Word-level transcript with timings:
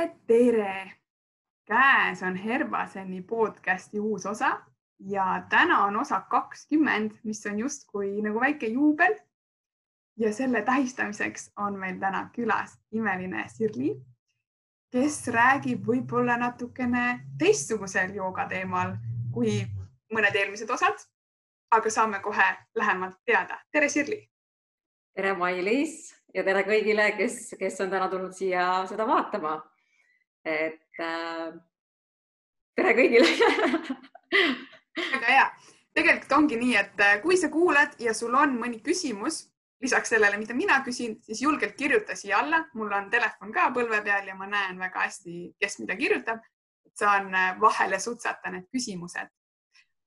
tere, 0.00 0.16
tere! 0.26 0.92
käes 1.66 2.22
on 2.22 2.36
Herbaseni 2.36 3.22
podcasti 3.22 4.00
uus 4.00 4.26
osa 4.26 4.60
ja 4.98 5.42
täna 5.48 5.84
on 5.84 5.96
osa 5.96 6.20
kakskümmend, 6.20 7.10
mis 7.24 7.46
on 7.46 7.58
justkui 7.58 8.22
nagu 8.22 8.40
väike 8.40 8.66
juubel. 8.66 9.14
ja 10.16 10.32
selle 10.32 10.62
tähistamiseks 10.62 11.52
on 11.56 11.78
meil 11.78 11.98
täna 11.98 12.30
külas 12.32 12.78
imeline 12.92 13.44
Sirli, 13.48 13.94
kes 14.90 15.28
räägib 15.28 15.84
võib-olla 15.86 16.36
natukene 16.36 17.20
teistsugusel 17.38 18.14
jooga 18.14 18.48
teemal 18.48 18.96
kui 19.32 19.60
mõned 20.14 20.34
eelmised 20.34 20.70
osad. 20.70 20.96
aga 21.70 21.90
saame 21.90 22.20
kohe 22.20 22.56
lähemalt 22.74 23.18
teada. 23.24 23.60
tere, 23.72 23.88
Sirli! 23.88 24.30
tere, 25.14 25.34
Mailis 25.34 26.14
ja 26.34 26.44
tere 26.44 26.62
kõigile, 26.62 27.12
kes, 27.16 27.54
kes 27.58 27.80
on 27.80 27.90
täna 27.90 28.08
tulnud 28.08 28.32
siia 28.32 28.86
seda 28.88 29.06
vaatama. 29.06 29.69
Et 30.44 31.00
äh, 31.00 31.52
tere 32.76 32.94
kõigile 32.96 33.28
väga 35.12 35.26
hea, 35.26 35.46
tegelikult 35.96 36.36
ongi 36.36 36.58
nii, 36.60 36.76
et 36.80 37.02
äh, 37.04 37.18
kui 37.22 37.36
sa 37.36 37.50
kuulad 37.52 37.96
ja 38.00 38.14
sul 38.16 38.34
on 38.34 38.56
mõni 38.58 38.80
küsimus 38.84 39.44
lisaks 39.80 40.12
sellele, 40.12 40.36
mida 40.36 40.54
mina 40.54 40.80
küsin, 40.84 41.16
siis 41.24 41.40
julgelt 41.40 41.76
kirjuta 41.76 42.16
siia 42.16 42.40
alla, 42.42 42.60
mul 42.76 42.92
on 42.92 43.08
telefon 43.12 43.52
ka 43.52 43.70
põlve 43.72 44.02
peal 44.04 44.26
ja 44.28 44.36
ma 44.36 44.48
näen 44.48 44.80
väga 44.80 45.06
hästi, 45.06 45.36
kes 45.60 45.78
mida 45.80 45.96
kirjutab. 45.96 46.40
saan 47.00 47.34
äh, 47.34 47.60
vahele 47.60 47.98
sutsata 48.00 48.50
need 48.50 48.66
küsimused. 48.72 49.28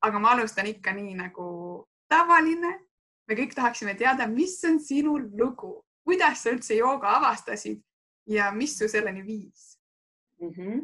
aga 0.02 0.20
ma 0.20 0.34
alustan 0.34 0.68
ikka 0.68 0.92
nii 0.94 1.14
nagu 1.16 1.88
tavaline. 2.10 2.80
me 3.28 3.36
kõik 3.36 3.56
tahaksime 3.56 3.96
teada, 3.96 4.28
mis 4.28 4.60
on 4.66 4.80
sinu 4.80 5.18
lugu, 5.18 5.86
kuidas 6.04 6.44
sa 6.44 6.50
üldse 6.52 6.76
jooga 6.76 7.16
avastasid 7.18 7.82
ja 8.28 8.52
mis 8.52 8.78
su 8.78 8.88
selleni 8.88 9.24
viis 9.24 9.73
mm? 10.50 10.54
-hmm 10.58 10.84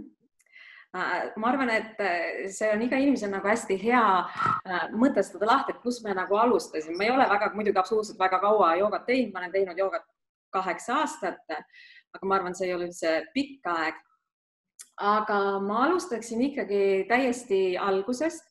ma 0.93 1.51
arvan, 1.51 1.69
et 1.69 1.99
äh, 2.01 2.47
see 2.49 2.69
on 2.73 2.81
iga 2.81 2.97
inimesel 2.97 3.29
nagu 3.29 3.45
hästi 3.45 3.77
hea 3.77 4.03
äh, 4.65 4.87
mõtestada 4.97 5.45
lahti, 5.45 5.75
et 5.75 5.83
kus 5.83 6.01
me 6.03 6.15
nagu 6.17 6.35
alustasime. 6.35 6.97
ma 6.97 7.05
ei 7.05 7.11
ole 7.13 7.27
väga, 7.29 7.51
muidugi 7.53 7.77
absoluutselt 7.77 8.19
väga 8.19 8.39
kaua 8.41 8.73
joogat 8.79 9.05
teinud, 9.05 9.33
ma 9.33 9.43
olen 9.43 9.53
teinud 9.53 9.77
joogat 9.77 10.07
kaheksa 10.49 10.95
aastat, 11.03 11.43
aga 12.15 12.25
ma 12.25 12.39
arvan, 12.39 12.55
see 12.57 12.67
ei 12.67 12.73
ole 12.73 12.89
üldse 12.89 13.19
pikk 13.35 13.69
aeg. 13.69 14.01
aga 14.97 15.39
ma 15.61 15.83
alustaksin 15.85 16.41
ikkagi 16.49 17.05
täiesti 17.07 17.77
algusest, 17.77 18.49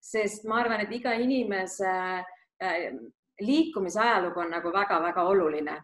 sest 0.00 0.46
ma 0.46 0.60
arvan, 0.62 0.86
et 0.86 0.94
iga 0.94 1.16
inimese 1.18 1.90
äh, 1.90 2.86
liikumise 3.40 3.98
ajalugu 4.00 4.40
on 4.40 4.54
nagu 4.54 4.70
väga-väga 4.72 5.26
oluline 5.26 5.80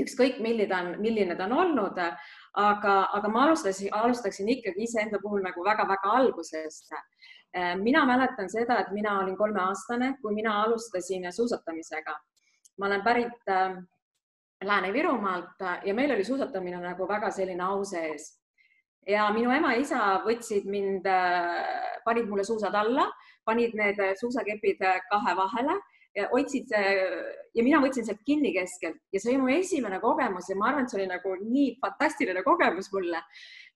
ükskõik 0.00 0.40
milline 0.40 0.68
ta 0.68 0.80
on, 0.82 0.94
milline 1.02 1.36
ta 1.36 1.44
on 1.44 1.52
olnud, 1.52 1.98
aga, 2.60 2.96
aga 3.18 3.30
ma 3.32 3.46
alustasin, 3.46 3.92
alustaksin 3.92 4.48
ikkagi 4.48 4.86
iseenda 4.86 5.20
puhul 5.22 5.44
nagu 5.44 5.64
väga-väga 5.64 6.16
algusest. 6.20 6.92
mina 7.82 8.06
mäletan 8.06 8.48
seda, 8.48 8.78
et 8.80 8.92
mina 8.92 9.18
olin 9.20 9.36
kolmeaastane, 9.36 10.14
kui 10.22 10.34
mina 10.34 10.62
alustasin 10.62 11.32
suusatamisega. 11.32 12.16
ma 12.78 12.86
olen 12.86 13.02
pärit 13.02 13.48
äh, 13.48 13.76
Lääne-Virumaalt 14.64 15.84
ja 15.84 15.94
meil 15.94 16.10
oli 16.12 16.24
suusatamine 16.24 16.80
nagu 16.80 17.08
väga 17.08 17.30
selline 17.30 17.62
au 17.62 17.84
sees. 17.84 18.40
ja 19.06 19.30
minu 19.32 19.50
ema 19.50 19.72
ja 19.72 19.80
isa 19.80 20.22
võtsid 20.24 20.64
mind, 20.64 21.04
panid 22.04 22.28
mulle 22.28 22.44
suusad 22.44 22.74
alla, 22.74 23.10
panid 23.44 23.74
need 23.74 23.98
suusakepid 24.20 24.78
kahe 25.10 25.36
vahele 25.36 25.80
ja 26.16 26.28
hoidsid 26.32 26.72
ja 26.72 27.64
mina 27.64 27.80
võtsin 27.82 28.06
sealt 28.06 28.20
kinni 28.26 28.52
keskelt 28.54 29.00
ja 29.12 29.20
see 29.20 29.32
oli 29.32 29.42
mu 29.42 29.52
esimene 29.52 30.00
kogemus 30.00 30.48
ja 30.50 30.56
ma 30.58 30.70
arvan, 30.70 30.84
et 30.86 30.92
see 30.92 31.00
oli 31.00 31.08
nagu 31.10 31.34
nii 31.40 31.76
fantastiline 31.80 32.44
kogemus 32.46 32.90
mulle, 32.92 33.22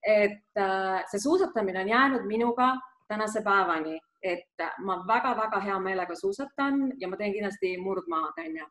et 0.05 0.61
äh, 0.61 1.01
see 1.11 1.23
suusatamine 1.23 1.81
on 1.83 1.93
jäänud 1.93 2.27
minuga 2.29 2.73
tänase 3.07 3.41
päevani, 3.45 3.97
et 4.21 4.65
ma 4.83 4.99
väga-väga 5.07 5.61
hea 5.63 5.77
meelega 5.79 6.15
suusatan 6.15 6.81
ja 6.99 7.07
ma 7.07 7.17
teen 7.17 7.33
kindlasti 7.33 7.77
murdmaad, 7.81 8.41
onju. 8.43 8.65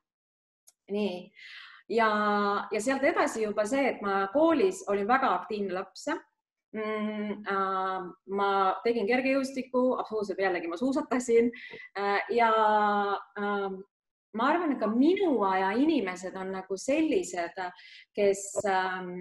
nii 0.93 1.17
ja, 1.89 2.09
ja 2.73 2.81
sealt 2.83 3.05
edasi 3.05 3.45
juba 3.45 3.67
see, 3.69 3.89
et 3.93 4.03
ma 4.05 4.27
koolis 4.35 4.85
olin 4.91 5.09
väga 5.09 5.33
aktiivne 5.41 5.75
laps. 5.77 6.09
Äh, 6.13 6.23
ma 6.77 8.51
tegin 8.85 9.09
kergejõustikku, 9.09 9.83
absoluutselt 10.01 10.41
jällegi 10.43 10.71
ma 10.71 10.79
suusatasin. 10.81 11.51
Äh, 11.99 12.23
ja 12.37 12.51
äh, 13.41 13.69
ma 14.37 14.49
arvan, 14.53 14.75
et 14.75 14.81
ka 14.81 14.89
minu 14.93 15.39
aja 15.49 15.73
inimesed 15.79 16.37
on 16.37 16.53
nagu 16.59 16.79
sellised, 16.81 17.61
kes 18.17 18.49
ähm, 18.69 19.13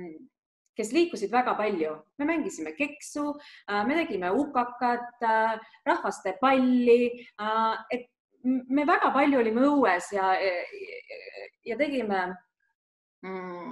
kes 0.75 0.91
liikusid 0.91 1.31
väga 1.31 1.53
palju, 1.55 1.93
me 2.19 2.25
mängisime 2.27 2.73
keksu, 2.75 3.29
äh, 3.71 3.85
me 3.87 3.95
tegime 4.01 4.33
ukakat, 4.35 5.23
äh, 5.23 5.55
rahvaste 5.87 6.35
palli, 6.41 7.13
et 7.91 8.09
me 8.43 8.83
väga 8.85 9.13
palju 9.15 9.39
olime 9.39 9.63
õues 9.69 10.11
ja, 10.13 10.33
ja 11.65 11.77
tegime 11.79 12.27
mm, 13.23 13.71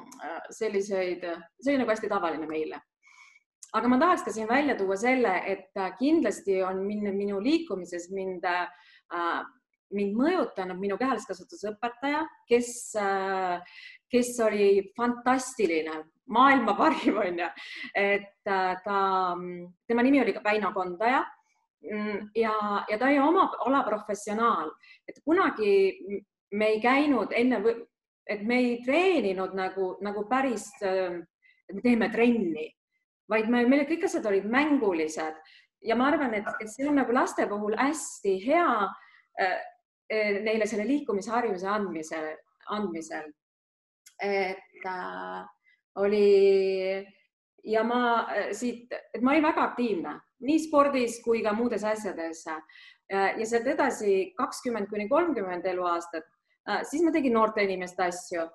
selliseid, 0.49 1.27
see 1.59 1.75
oli 1.75 1.83
nagu 1.83 1.91
hästi 1.91 2.09
tavaline 2.09 2.47
meile 2.49 2.79
aga 3.73 3.89
ma 3.89 3.99
tahaks 3.99 4.23
ka 4.25 4.31
siin 4.33 4.47
välja 4.47 4.75
tuua 4.77 4.95
selle, 4.99 5.33
et 5.49 5.81
kindlasti 5.99 6.61
on 6.63 6.83
minu, 6.85 7.13
minu 7.15 7.41
liikumises 7.41 8.09
mind 8.13 8.45
äh,, 8.45 9.43
mind 9.93 10.15
mõjutanud 10.17 10.79
minu 10.81 10.97
kehaliskasvatuse 10.97 11.73
õpetaja, 11.73 12.23
kes 12.49 12.69
äh,, 12.97 13.61
kes 14.13 14.39
oli 14.45 14.67
fantastiline, 14.97 16.03
maailma 16.29 16.75
parim 16.77 17.17
onju, 17.17 17.47
et 17.97 18.49
äh, 18.49 18.75
ta, 18.85 18.99
tema 19.87 20.05
nimi 20.05 20.21
oli 20.21 20.35
Väino 20.43 20.73
Kondaja. 20.73 21.23
Mm, 21.83 22.29
ja, 22.39 22.53
ja 22.87 22.97
ta 22.97 23.09
oli 23.09 23.17
oma 23.19 23.49
ala 23.65 23.81
professionaal, 23.83 24.69
et 25.09 25.17
kunagi 25.25 25.73
me 26.55 26.69
ei 26.71 26.77
käinud 26.79 27.33
enne, 27.35 27.59
et 28.29 28.45
me 28.47 28.59
ei 28.61 28.77
treeninud 28.85 29.51
nagu, 29.57 29.89
nagu 30.05 30.23
päris, 30.29 30.69
et 30.79 31.73
me 31.75 31.83
teeme 31.83 32.07
trenni 32.13 32.69
vaid 33.29 33.49
me, 33.51 33.63
meil 33.69 33.85
kõik 33.89 34.07
asjad 34.07 34.25
olid 34.29 34.47
mängulised. 34.49 35.37
Ja 35.83 35.97
ma 35.99 36.09
arvan, 36.11 36.33
et, 36.37 36.47
et 36.63 36.71
see 36.71 36.87
on 36.87 36.95
nagu 36.99 37.11
laste 37.15 37.45
puhul 37.49 37.75
hästi 37.79 38.37
hea 38.45 38.67
äh, 39.41 39.57
äh, 40.11 40.37
neile 40.45 40.67
selle 40.69 40.85
liikumisharjumuse 40.87 41.67
andmisel, 41.67 42.29
andmisel. 42.71 43.31
et 44.23 44.85
äh, 44.87 45.41
oli 45.99 47.05
ja 47.63 47.83
ma 47.83 48.27
äh, 48.31 48.51
siit, 48.55 48.91
et 48.91 49.21
ma 49.21 49.33
olin 49.33 49.43
väga 49.43 49.67
aktiivne 49.71 50.15
nii 50.43 50.63
spordis 50.67 51.19
kui 51.23 51.43
ka 51.43 51.53
muudes 51.55 51.83
asjades. 51.87 52.45
Ja 53.13 53.45
sealt 53.45 53.67
edasi 53.69 54.33
kakskümmend 54.37 54.87
kuni 54.89 55.05
kolmkümmend 55.11 55.65
eluaastat, 55.69 56.25
äh, 56.69 56.81
siis 56.87 57.03
ma 57.03 57.11
tegin 57.11 57.35
noorte 57.35 57.63
inimeste 57.63 58.07
asju 58.07 58.47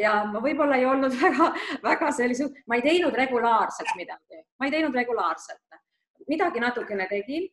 ja 0.00 0.14
ma 0.28 0.40
võib-olla 0.44 0.78
ei 0.78 0.86
olnud 0.88 1.14
väga-väga 1.22 2.10
sellise, 2.16 2.48
ma 2.68 2.78
ei 2.78 2.84
teinud 2.84 3.16
regulaarselt 3.16 3.94
midagi, 3.98 4.42
ma 4.60 4.68
ei 4.68 4.74
teinud 4.74 4.96
regulaarselt, 4.96 5.80
midagi 6.28 6.62
natukene 6.62 7.06
tegin, 7.10 7.48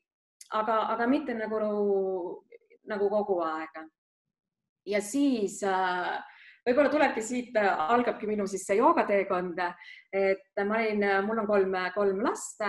aga, 0.57 0.81
aga 0.93 1.07
mitte 1.07 1.35
nagu, 1.37 1.61
nagu 2.87 3.11
kogu 3.11 3.39
aeg. 3.45 3.79
ja 4.87 5.01
siis 5.03 5.61
äh, 5.67 6.17
võib-olla 6.67 6.91
tulebki 6.91 7.23
siit, 7.23 7.55
algabki 7.55 8.27
minu 8.27 8.47
siis 8.47 8.65
see 8.67 8.79
joogateekond, 8.79 9.59
et 10.13 10.63
ma 10.67 10.81
olin, 10.81 11.07
mul 11.25 11.43
on 11.43 11.47
kolm, 11.47 11.75
kolm 11.95 12.23
last 12.23 12.63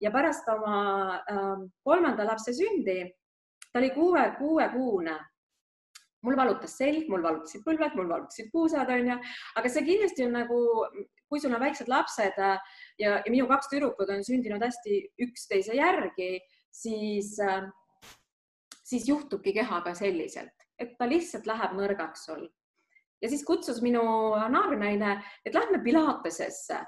ja 0.00 0.10
pärast 0.10 0.48
oma 0.48 0.78
äh, 1.18 1.56
kolmanda 1.82 2.24
lapse 2.24 2.54
sündi, 2.54 3.02
ta 3.72 3.82
oli 3.82 3.90
kuue, 3.94 4.22
kuuekuune 4.38 5.18
mul 6.26 6.36
valutas 6.36 6.76
selg, 6.76 7.08
mul 7.10 7.24
valutasid 7.24 7.64
põlved, 7.64 7.96
mul 7.96 8.08
valutasid 8.10 8.50
puusad, 8.52 8.90
onju, 8.92 9.16
aga 9.60 9.72
see 9.72 9.86
kindlasti 9.86 10.26
on 10.26 10.36
nagu, 10.36 10.60
kui 11.30 11.42
sul 11.42 11.54
on 11.56 11.62
väiksed 11.62 11.90
lapsed 11.90 12.38
äh, 12.42 12.78
ja, 13.00 13.18
ja 13.24 13.32
minu 13.32 13.48
kaks 13.50 13.70
tüdrukut 13.72 14.12
on 14.12 14.24
sündinud 14.26 14.62
hästi 14.64 15.00
üksteise 15.26 15.76
järgi, 15.78 16.32
siis, 16.74 17.36
äh, 17.44 17.66
siis 18.84 19.08
juhtubki 19.08 19.54
kehaga 19.56 19.94
selliselt, 19.98 20.54
et 20.80 20.96
ta 20.98 21.08
lihtsalt 21.08 21.48
läheb 21.48 21.76
nõrgaks 21.78 22.26
sul. 22.28 22.48
ja 23.20 23.28
siis 23.28 23.44
kutsus 23.44 23.82
minu 23.84 24.02
naabrinaine, 24.48 25.18
et 25.44 25.54
lähme 25.54 25.82
Pilatesesse 25.84 26.78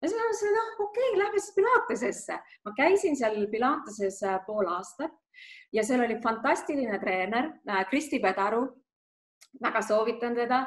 ja 0.00 0.08
siis 0.08 0.16
ma 0.16 0.26
mõtlesin, 0.26 0.54
noh, 0.56 0.68
okei 0.84 1.08
okay,, 1.08 1.18
lähme 1.20 1.40
siis 1.40 1.54
Pilatesesse. 1.56 2.38
ma 2.64 2.72
käisin 2.76 3.16
seal 3.16 3.40
Pilateses 3.52 4.22
äh, 4.22 4.38
pool 4.46 4.68
aastat 4.72 5.12
ja 5.72 5.84
seal 5.84 6.04
oli 6.04 6.16
fantastiline 6.22 6.98
treener 7.02 7.50
äh, 7.68 7.84
Kristi 7.90 8.20
Pedaru. 8.20 8.66
väga 9.62 9.82
soovitan 9.82 10.34
teda. 10.34 10.66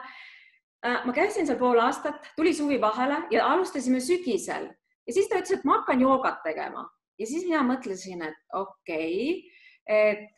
Äh, 0.86 1.06
ma 1.06 1.14
käisin 1.14 1.48
seal 1.48 1.58
pool 1.58 1.80
aastat, 1.80 2.34
tuli 2.36 2.54
suvi 2.54 2.82
vahele 2.82 3.24
ja 3.32 3.48
alustasime 3.48 4.00
sügisel 4.00 4.70
ja 5.08 5.14
siis 5.14 5.30
ta 5.30 5.40
ütles, 5.40 5.58
et 5.58 5.66
ma 5.66 5.80
hakkan 5.80 6.02
joogat 6.02 6.44
tegema 6.44 6.86
ja 7.20 7.26
siis 7.26 7.46
mina 7.48 7.64
mõtlesin, 7.66 8.22
et 8.22 8.38
okei 8.54 9.40
okay,, 9.40 9.50
et 9.84 10.38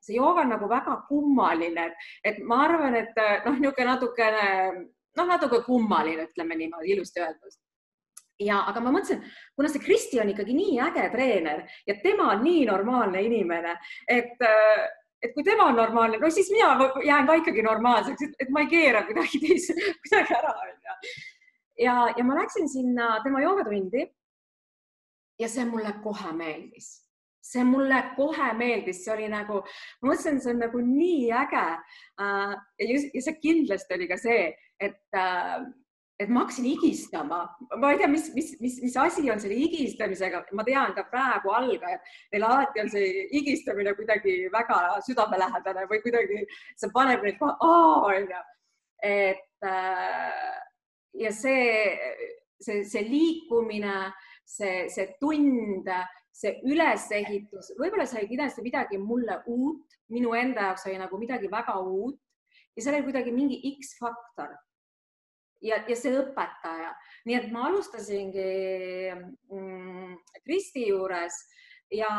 see 0.00 0.14
jooga 0.14 0.44
on 0.44 0.52
nagu 0.54 0.68
väga 0.70 1.00
kummaline, 1.08 1.88
et 2.24 2.38
ma 2.46 2.60
arvan, 2.68 2.94
et 2.94 3.16
noh, 3.44 3.56
niisugune 3.58 3.88
natukene, 3.88 4.44
noh, 5.18 5.26
natuke 5.26 5.64
kummaline, 5.66 6.28
ütleme 6.28 6.54
niimoodi 6.54 6.92
ilusti 6.94 7.20
öeldes 7.20 7.58
ja, 8.42 8.60
aga 8.68 8.82
ma 8.84 8.92
mõtlesin, 8.94 9.22
kuna 9.56 9.70
see 9.72 9.82
Kristi 9.82 10.20
on 10.20 10.30
ikkagi 10.32 10.56
nii 10.56 10.76
äge 10.86 11.06
treener 11.12 11.62
ja 11.88 11.96
tema 12.02 12.30
on 12.34 12.44
nii 12.44 12.66
normaalne 12.68 13.22
inimene, 13.24 13.76
et, 14.08 14.42
et 15.22 15.32
kui 15.34 15.44
tema 15.46 15.70
on 15.70 15.78
normaalne, 15.80 16.20
no 16.20 16.30
siis 16.32 16.50
mina 16.52 16.90
jään 17.04 17.28
ka 17.28 17.38
ikkagi 17.40 17.64
normaalseks, 17.66 18.36
et 18.40 18.52
ma 18.52 18.64
ei 18.64 18.70
keera 18.72 19.06
kuidagi 19.08 19.40
teise, 19.42 19.76
kuidagi 20.04 20.36
ära 20.36 20.52
onju. 20.66 21.00
ja, 21.86 21.96
ja 22.16 22.28
ma 22.28 22.38
läksin 22.42 22.68
sinna 22.68 23.16
tema 23.24 23.42
joogatundi. 23.44 24.06
ja 25.38 25.48
see 25.52 25.64
mulle 25.68 25.92
kohe 26.04 26.32
meeldis, 26.32 26.86
see 27.44 27.64
mulle 27.64 28.02
kohe 28.16 28.52
meeldis, 28.56 29.02
see 29.04 29.12
oli 29.12 29.26
nagu, 29.28 29.62
ma 30.02 30.12
mõtlesin, 30.12 30.40
see 30.40 30.52
on 30.52 30.62
nagu 30.64 30.84
nii 30.84 31.32
äge. 31.32 31.66
ja 32.84 33.24
see 33.24 33.40
kindlasti 33.40 33.96
oli 33.96 34.08
ka 34.12 34.20
see, 34.20 34.52
et 34.80 35.20
et 36.18 36.30
ma 36.32 36.40
hakkasin 36.44 36.64
higistama, 36.64 37.42
ma 37.76 37.90
ei 37.92 37.98
tea, 38.00 38.08
mis, 38.08 38.30
mis, 38.34 38.54
mis, 38.60 38.78
mis 38.82 38.94
asi 38.96 39.26
on 39.30 39.40
selle 39.40 39.58
higistamisega, 39.58 40.42
ma 40.56 40.64
tean 40.64 40.94
ka 40.96 41.04
praegu 41.10 41.52
algajad, 41.52 42.12
neil 42.32 42.46
alati 42.48 42.80
on 42.80 42.92
see 42.92 43.26
higistamine 43.34 43.92
kuidagi 43.98 44.36
väga 44.52 44.78
südamelähedane 45.04 45.84
või 45.90 46.00
kuidagi 46.04 46.44
see 46.48 46.92
paneb 46.94 47.26
neid 47.26 47.36
kohe, 47.40 47.72
onju. 48.08 48.42
et 49.04 49.68
äh, 49.68 50.56
ja 51.20 51.32
see, 51.36 51.96
see, 52.64 52.80
see 52.88 53.04
liikumine, 53.04 53.98
see, 54.48 54.86
see 54.92 55.10
tund, 55.20 55.90
see 56.32 56.56
ülesehitus, 56.64 57.74
võib-olla 57.76 58.08
see 58.08 58.22
oli 58.22 58.32
kindlasti 58.32 58.64
midagi 58.64 59.00
mulle 59.00 59.42
uut, 59.52 60.00
minu 60.12 60.32
enda 60.36 60.70
jaoks 60.70 60.88
oli 60.88 60.96
nagu 61.00 61.20
midagi 61.20 61.52
väga 61.52 61.76
uut. 61.80 62.16
Ja 62.76 62.84
seal 62.84 62.98
oli 62.98 63.06
kuidagi 63.06 63.32
mingi 63.32 63.56
X-faktor 63.80 64.50
ja, 65.64 65.78
ja 65.88 65.96
see 65.96 66.14
õpetaja, 66.20 66.90
nii 67.26 67.36
et 67.38 67.46
ma 67.52 67.66
alustasingi 67.68 68.48
mm, 69.12 70.16
Kristi 70.44 70.88
juures 70.90 71.38
ja, 71.92 72.10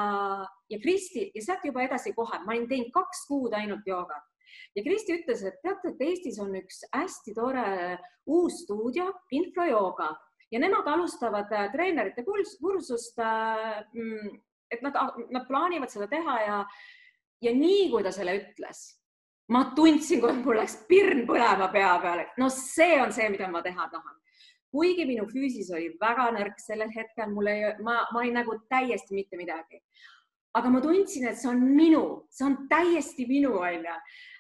ja 0.70 0.80
Kristi 0.84 1.28
ja 1.36 1.44
sealt 1.44 1.66
juba 1.68 1.84
edasi 1.86 2.14
kohe, 2.18 2.42
ma 2.46 2.56
olin 2.56 2.68
teinud 2.70 2.92
kaks 2.96 3.26
kuud 3.30 3.56
ainult 3.58 3.88
joogat. 3.88 4.26
Ja 4.76 4.84
Kristi 4.86 5.18
ütles, 5.18 5.44
et 5.46 5.58
teate, 5.64 5.94
et 5.94 6.04
Eestis 6.06 6.38
on 6.42 6.56
üks 6.58 6.84
hästi 6.94 7.34
tore 7.36 7.98
uus 8.30 8.64
stuudio, 8.64 9.10
infrajooga. 9.36 10.14
Ja 10.54 10.62
nemad 10.64 10.88
alustavad 10.88 11.52
äh, 11.52 11.68
treenerite 11.74 12.24
kursust. 12.24 13.20
Äh, 13.20 13.82
mm, 13.92 14.38
et 14.72 14.84
nad, 14.84 14.96
nad 15.32 15.48
plaanivad 15.48 15.92
seda 15.92 16.08
teha 16.12 16.38
ja, 16.44 16.62
ja 17.44 17.52
nii 17.56 17.90
kui 17.92 18.04
ta 18.04 18.12
selle 18.16 18.34
ütles 18.40 18.86
ma 19.48 19.64
tundsin, 19.76 20.22
kui 20.22 20.34
mul 20.42 20.60
läks 20.60 20.76
pirn 20.90 21.24
põlema 21.28 21.70
pea 21.72 21.92
peale, 22.04 22.30
no 22.42 22.50
see 22.54 22.98
on 23.02 23.14
see, 23.16 23.28
mida 23.32 23.50
ma 23.52 23.64
teha 23.64 23.90
tahan. 23.92 24.16
kuigi 24.72 25.06
minu 25.08 25.24
füüsis 25.32 25.70
oli 25.74 25.94
väga 26.02 26.26
nõrk 26.36 26.58
sellel 26.60 26.90
hetkel, 26.92 27.30
mul 27.32 27.48
ei, 27.48 27.62
ma, 27.82 28.02
ma 28.12 28.20
olin 28.20 28.36
nagu 28.36 28.58
täiesti 28.70 29.16
mitte 29.16 29.40
midagi. 29.40 29.80
aga 30.58 30.72
ma 30.74 30.82
tundsin, 30.82 31.28
et 31.30 31.38
see 31.40 31.50
on 31.50 31.62
minu, 31.62 32.04
see 32.30 32.46
on 32.48 32.58
täiesti 32.70 33.28
minu, 33.30 33.54
onju. 33.62 33.96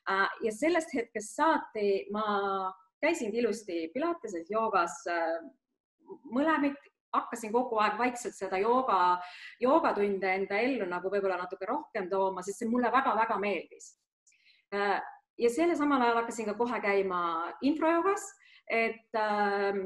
Äh, 0.09 0.27
ja 0.44 0.51
sellest 0.51 0.94
hetkest 0.95 1.36
saati 1.36 2.07
ma 2.12 2.25
käisingi 3.03 3.39
ilusti 3.39 3.88
pilateses, 3.94 4.50
joogas, 4.50 4.98
äh, 5.12 5.38
mõlemid 6.33 6.75
hakkasin 7.13 7.53
kogu 7.53 7.80
aeg 7.80 7.95
vaikselt 8.00 8.36
seda 8.36 8.60
jooga, 8.60 9.19
joogatunde 9.63 10.33
enda 10.42 10.60
ellu 10.60 10.88
nagu 10.89 11.12
võib-olla 11.12 11.38
natuke 11.39 11.69
rohkem 11.69 12.10
tooma, 12.12 12.44
sest 12.44 12.63
see 12.63 12.71
mulle 12.71 12.92
väga-väga 12.92 13.39
meeldis 13.39 13.94
ja 14.72 15.50
selle 15.54 15.75
samal 15.75 16.02
ajal 16.02 16.22
hakkasin 16.22 16.50
ka 16.50 16.56
kohe 16.58 16.80
käima 16.81 17.22
infrajoogas, 17.62 18.24
et, 18.68 19.10
ähm, 19.16 19.84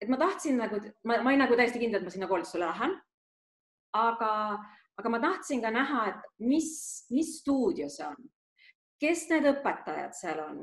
et 0.00 0.08
ma 0.08 0.16
tahtsin 0.16 0.58
nagu, 0.58 0.80
ma, 1.04 1.20
ma 1.22 1.30
olin 1.30 1.44
nagu 1.44 1.56
täiesti 1.56 1.80
kindel, 1.82 2.02
et 2.02 2.08
ma 2.08 2.14
sinna 2.14 2.28
koolitusele 2.30 2.66
lähen. 2.66 2.98
aga, 3.92 4.58
aga 5.00 5.08
ma 5.08 5.20
tahtsin 5.20 5.62
ka 5.62 5.70
näha, 5.72 6.08
et 6.08 6.26
mis, 6.44 7.06
mis 7.10 7.38
stuudio 7.40 7.88
see 7.88 8.04
on, 8.06 8.18
kes 9.00 9.24
need 9.30 9.48
õpetajad 9.48 10.12
seal 10.12 10.42
on, 10.44 10.58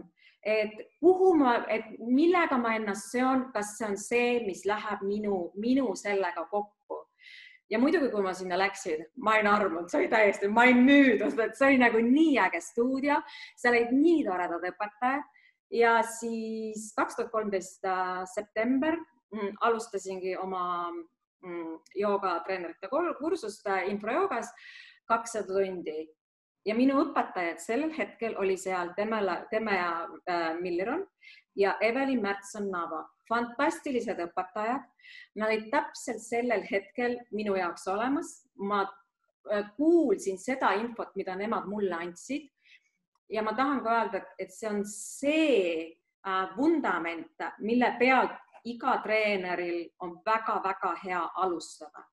et 0.46 0.76
kuhu 1.02 1.34
ma, 1.40 1.56
et 1.74 1.88
millega 2.06 2.58
ma 2.62 2.76
ennast 2.78 3.10
seon, 3.16 3.48
kas 3.54 3.74
see 3.80 3.88
on 3.88 3.98
see, 3.98 4.30
mis 4.46 4.62
läheb 4.70 5.02
minu, 5.08 5.50
minu 5.58 5.96
sellega 5.98 6.46
kokku 6.52 6.75
ja 7.70 7.80
muidugi, 7.82 8.10
kui 8.14 8.24
ma 8.24 8.34
sinna 8.38 8.58
läksin, 8.60 9.06
ma 9.18 9.36
olin 9.36 9.50
armunud, 9.50 9.90
see 9.90 10.04
oli 10.04 10.12
täiesti, 10.12 10.50
ma 10.52 10.66
olin 10.66 10.84
müüdud, 10.86 11.40
et 11.42 11.58
see 11.58 11.72
oli 11.72 11.80
nagu 11.82 12.02
nii 12.06 12.36
äge 12.46 12.62
stuudio, 12.62 13.18
seal 13.58 13.78
olid 13.78 13.94
nii 13.96 14.24
toredad 14.28 14.70
õpetajad. 14.72 15.32
Ja 15.74 15.96
siis 16.06 16.92
kaks 16.96 17.18
tuhat 17.18 17.32
kolmteist 17.34 17.86
äh, 17.90 18.22
september 18.30 19.00
mm, 19.34 19.56
alustasingi 19.66 20.36
oma 20.38 20.92
mm, 20.92 21.80
joogatreenerite 21.98 22.90
kursust 23.18 23.66
äh, 23.68 23.88
infrajoogas 23.90 24.52
kakssada 25.10 25.50
tundi. 25.50 26.06
Ja 26.66 26.76
minu 26.78 27.00
õpetajad 27.02 27.60
sellel 27.62 27.92
hetkel 27.98 28.38
oli 28.42 28.56
seal 28.62 28.94
Temela, 28.98 29.40
Temea 29.50 29.90
äh, 30.30 30.54
Milliron 30.62 31.04
ja 31.58 31.76
Evelin 31.82 32.22
Märtson-Nava, 32.22 33.04
fantastilised 33.30 34.20
õpetajad. 34.28 34.86
Nad 35.40 35.50
olid 35.50 35.70
täpselt 35.74 36.22
sellel 36.24 36.66
hetkel 36.70 37.20
minu 37.36 37.56
jaoks 37.58 37.88
olemas. 37.92 38.42
ma 38.56 38.86
äh, 39.52 39.72
kuulsin 39.78 40.38
seda 40.40 40.72
infot, 40.80 41.16
mida 41.16 41.36
nemad 41.36 41.68
mulle 41.68 41.96
andsid. 41.96 42.50
ja 43.30 43.42
ma 43.42 43.54
tahan 43.54 43.84
ka 43.84 43.94
öelda, 44.00 44.22
et 44.40 44.52
see 44.54 44.70
on 44.70 44.84
see 44.86 45.98
äh, 46.28 46.58
vundament, 46.58 47.32
mille 47.60 47.96
pealt 48.00 48.38
iga 48.66 49.00
treeneril 49.04 49.90
on 50.00 50.20
väga-väga 50.26 50.96
hea 51.04 51.24
alustada. 51.36 52.06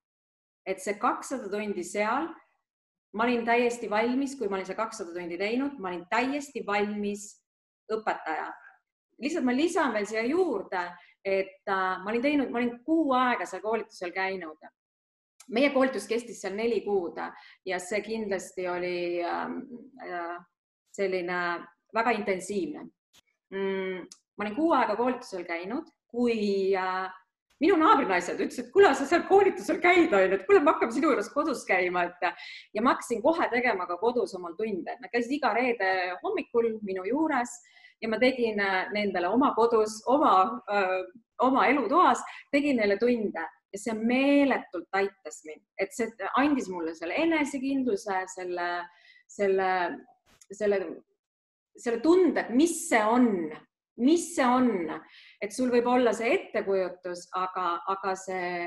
et 0.67 0.81
see 0.81 0.95
kakssada 0.95 1.49
tundi 1.51 1.85
seal, 1.85 2.29
ma 3.13 3.25
olin 3.25 3.45
täiesti 3.45 3.91
valmis, 3.91 4.37
kui 4.39 4.49
ma 4.49 4.57
olin 4.57 4.67
see 4.67 4.79
kakssada 4.79 5.13
tundi 5.13 5.39
teinud, 5.39 5.79
ma 5.79 5.89
olin 5.89 6.07
täiesti 6.11 6.63
valmis 6.67 7.43
õpetaja 7.91 8.53
lihtsalt 9.21 9.45
ma 9.45 9.55
lisan 9.57 9.93
veel 9.95 10.07
siia 10.07 10.23
juurde, 10.27 10.85
et 11.25 11.69
äh, 11.69 11.99
ma 12.03 12.11
olin 12.11 12.23
teinud, 12.23 12.51
ma 12.51 12.59
olin 12.59 12.79
kuu 12.87 13.13
aega 13.17 13.47
seal 13.47 13.63
koolitusel 13.63 14.15
käinud. 14.15 14.71
meie 15.53 15.71
koolitus 15.75 16.07
kestis 16.07 16.41
seal 16.41 16.55
neli 16.55 16.81
kuud 16.85 17.17
ja 17.67 17.79
see 17.83 17.99
kindlasti 18.01 18.69
oli 18.69 19.23
ähm, 19.27 19.57
äh, 19.99 20.37
selline 20.95 21.39
väga 21.95 22.11
intensiivne 22.11 22.85
mm,. 23.51 24.07
ma 24.37 24.45
olin 24.45 24.55
kuu 24.55 24.73
aega 24.73 24.97
koolitusel 24.97 25.45
käinud, 25.45 25.91
kui 26.07 26.77
äh, 26.79 27.11
minu 27.63 27.77
naabrinaised 27.79 28.41
ütlesid, 28.41 28.67
et 28.67 28.73
kuule, 28.75 28.91
sa 28.99 29.07
seal 29.07 29.23
koolitusel 29.29 29.79
käid, 29.83 30.15
onju, 30.15 30.39
et 30.39 30.47
kuule, 30.49 30.63
me 30.65 30.73
hakkame 30.75 30.95
sinu 30.95 31.13
juures 31.13 31.31
kodus 31.35 31.63
käima, 31.69 32.07
et 32.09 32.25
ja 32.75 32.83
ma 32.83 32.97
hakkasin 32.97 33.23
kohe 33.23 33.47
tegema 33.53 33.87
ka 33.91 33.99
kodus 34.01 34.35
omal 34.39 34.57
tunde, 34.59 34.97
nad 34.99 35.13
käisid 35.13 35.37
iga 35.39 35.53
reede 35.55 35.93
hommikul 36.25 36.73
minu 36.87 37.07
juures 37.07 37.55
ja 38.03 38.11
ma 38.11 38.19
tegin 38.21 38.61
äh, 38.61 38.91
nendele 38.95 39.31
oma 39.31 39.53
kodus, 39.55 40.01
oma, 40.11 40.35
äh, 40.73 41.03
oma 41.47 41.67
elutoas, 41.71 42.23
tegin 42.53 42.81
neile 42.83 42.99
tunde. 43.01 43.47
Ja 43.73 43.81
see 43.81 43.95
meeletult 43.97 44.91
aitas 44.99 45.39
mind, 45.49 45.63
et 45.81 45.95
see 45.97 46.11
andis 46.37 46.67
mulle 46.69 46.93
selle 46.93 47.17
enesekindluse, 47.23 48.19
selle, 48.35 48.67
selle, 49.33 49.69
selle, 50.53 50.81
selle 51.81 52.03
tunde, 52.05 52.43
et 52.43 52.51
mis 52.53 52.75
see 52.91 53.01
on, 53.01 53.31
mis 54.05 54.27
see 54.35 54.45
on, 54.45 54.93
et 55.41 55.57
sul 55.57 55.73
võib 55.73 55.89
olla 55.89 56.13
see 56.17 56.35
ettekujutus, 56.37 57.25
aga, 57.41 57.79
aga 57.95 58.13
see, 58.21 58.61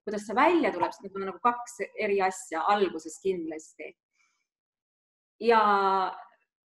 kuidas 0.00 0.24
see 0.24 0.38
välja 0.40 0.72
tuleb, 0.72 0.96
need 1.04 1.20
on 1.20 1.28
nagu 1.28 1.44
kaks 1.44 1.82
eri 2.00 2.22
asja 2.24 2.64
alguses 2.72 3.20
kindlasti. 3.20 3.92
ja 5.44 5.60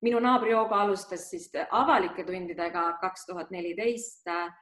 minu 0.02 0.20
naaber 0.20 0.50
Jooga 0.50 0.82
alustas 0.84 1.30
siis 1.30 1.50
avalike 1.70 2.24
tundidega 2.24 2.98
kaks 3.00 3.26
tuhat 3.26 3.50
neliteist 3.50 4.28
äh, 4.28 4.52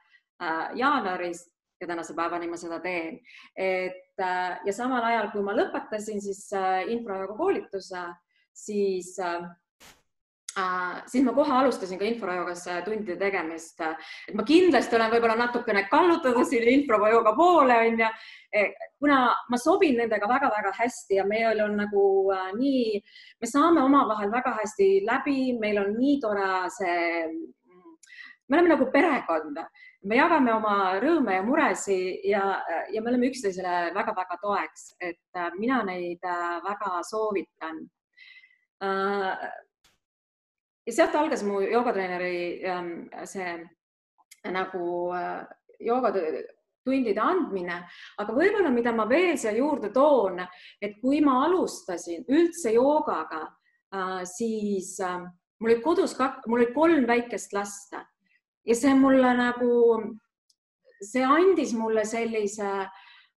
jaanuaris 0.75 1.45
ja 1.81 1.87
tänase 1.87 2.13
päevani 2.15 2.47
ma 2.47 2.57
seda 2.57 2.79
teen. 2.79 3.19
et 3.55 4.21
äh, 4.21 4.59
ja 4.65 4.73
samal 4.73 5.03
ajal, 5.03 5.31
kui 5.31 5.43
ma 5.43 5.55
lõpetasin 5.57 6.21
siis 6.21 6.47
äh, 6.53 6.87
infrajooga 6.95 7.35
koolituse, 7.35 8.05
siis 8.53 9.15
Äh, 9.19 9.49
siis 11.07 11.23
ma 11.25 11.33
kohe 11.35 11.51
alustasin 11.51 11.99
ka 11.99 12.05
infrajoogas 12.07 12.63
tundide 12.85 13.17
tegemist. 13.19 13.81
et 14.27 14.35
ma 14.35 14.43
kindlasti 14.43 14.95
olen 14.95 15.11
võib-olla 15.11 15.35
natukene 15.39 15.87
kallutatud 15.91 16.47
siin 16.47 16.67
infrajooga 16.71 17.33
poole 17.35 17.75
onju, 17.89 18.07
e, 18.53 18.61
kuna 18.99 19.17
ma 19.49 19.57
sobin 19.59 19.97
nendega 19.99 20.29
väga-väga 20.31 20.71
hästi 20.77 21.19
ja 21.19 21.25
meil 21.27 21.59
on 21.65 21.75
nagu 21.81 22.05
äh, 22.31 22.53
nii, 22.55 23.01
me 23.41 23.51
saame 23.51 23.83
omavahel 23.83 24.31
väga 24.31 24.55
hästi 24.61 24.89
läbi, 25.07 25.57
meil 25.59 25.81
on 25.83 25.91
nii 25.97 26.19
tore 26.23 26.47
see, 26.77 27.27
me 28.47 28.57
oleme 28.57 28.75
nagu 28.75 28.87
perekond, 28.93 29.59
me 30.07 30.21
jagame 30.21 30.53
oma 30.55 30.77
rõõme 31.03 31.35
ja 31.35 31.43
muresi 31.43 31.99
ja, 32.29 32.45
ja 32.93 33.03
me 33.03 33.11
oleme 33.11 33.27
üksteisele 33.33 33.91
väga-väga 33.97 34.39
toeks, 34.39 34.93
et 35.03 35.35
äh, 35.35 35.51
mina 35.59 35.83
neid 35.83 36.23
väga 36.63 36.99
soovitan 37.11 37.87
ja 40.85 40.93
sealt 40.93 41.15
algas 41.17 41.43
mu 41.43 41.61
joogatreeneri 41.65 42.63
ähm, 42.69 42.91
see 43.25 43.55
nagu 44.53 45.11
äh, 45.17 45.41
jooga, 45.79 46.11
tundide 46.85 47.21
andmine, 47.21 47.79
aga 48.21 48.33
võib-olla, 48.35 48.69
mida 48.73 48.93
ma 48.93 49.07
veel 49.09 49.39
siia 49.41 49.55
juurde 49.57 49.89
toon, 49.93 50.37
et 50.81 50.99
kui 51.01 51.21
ma 51.25 51.39
alustasin 51.47 52.25
üldse 52.29 52.75
joogaga, 52.75 53.41
siis 54.29 54.97
mul 55.01 55.71
olid 55.71 55.81
kodus, 55.81 56.13
mul 56.45 56.59
oli 56.59 56.67
kolm 56.75 57.07
väikest 57.09 57.55
last 57.55 57.95
ja 57.95 58.75
see 58.77 58.93
mulle 58.97 59.31
nagu, 59.37 59.71
see 61.01 61.23
andis 61.25 61.73
mulle 61.77 62.05
sellise 62.05 62.69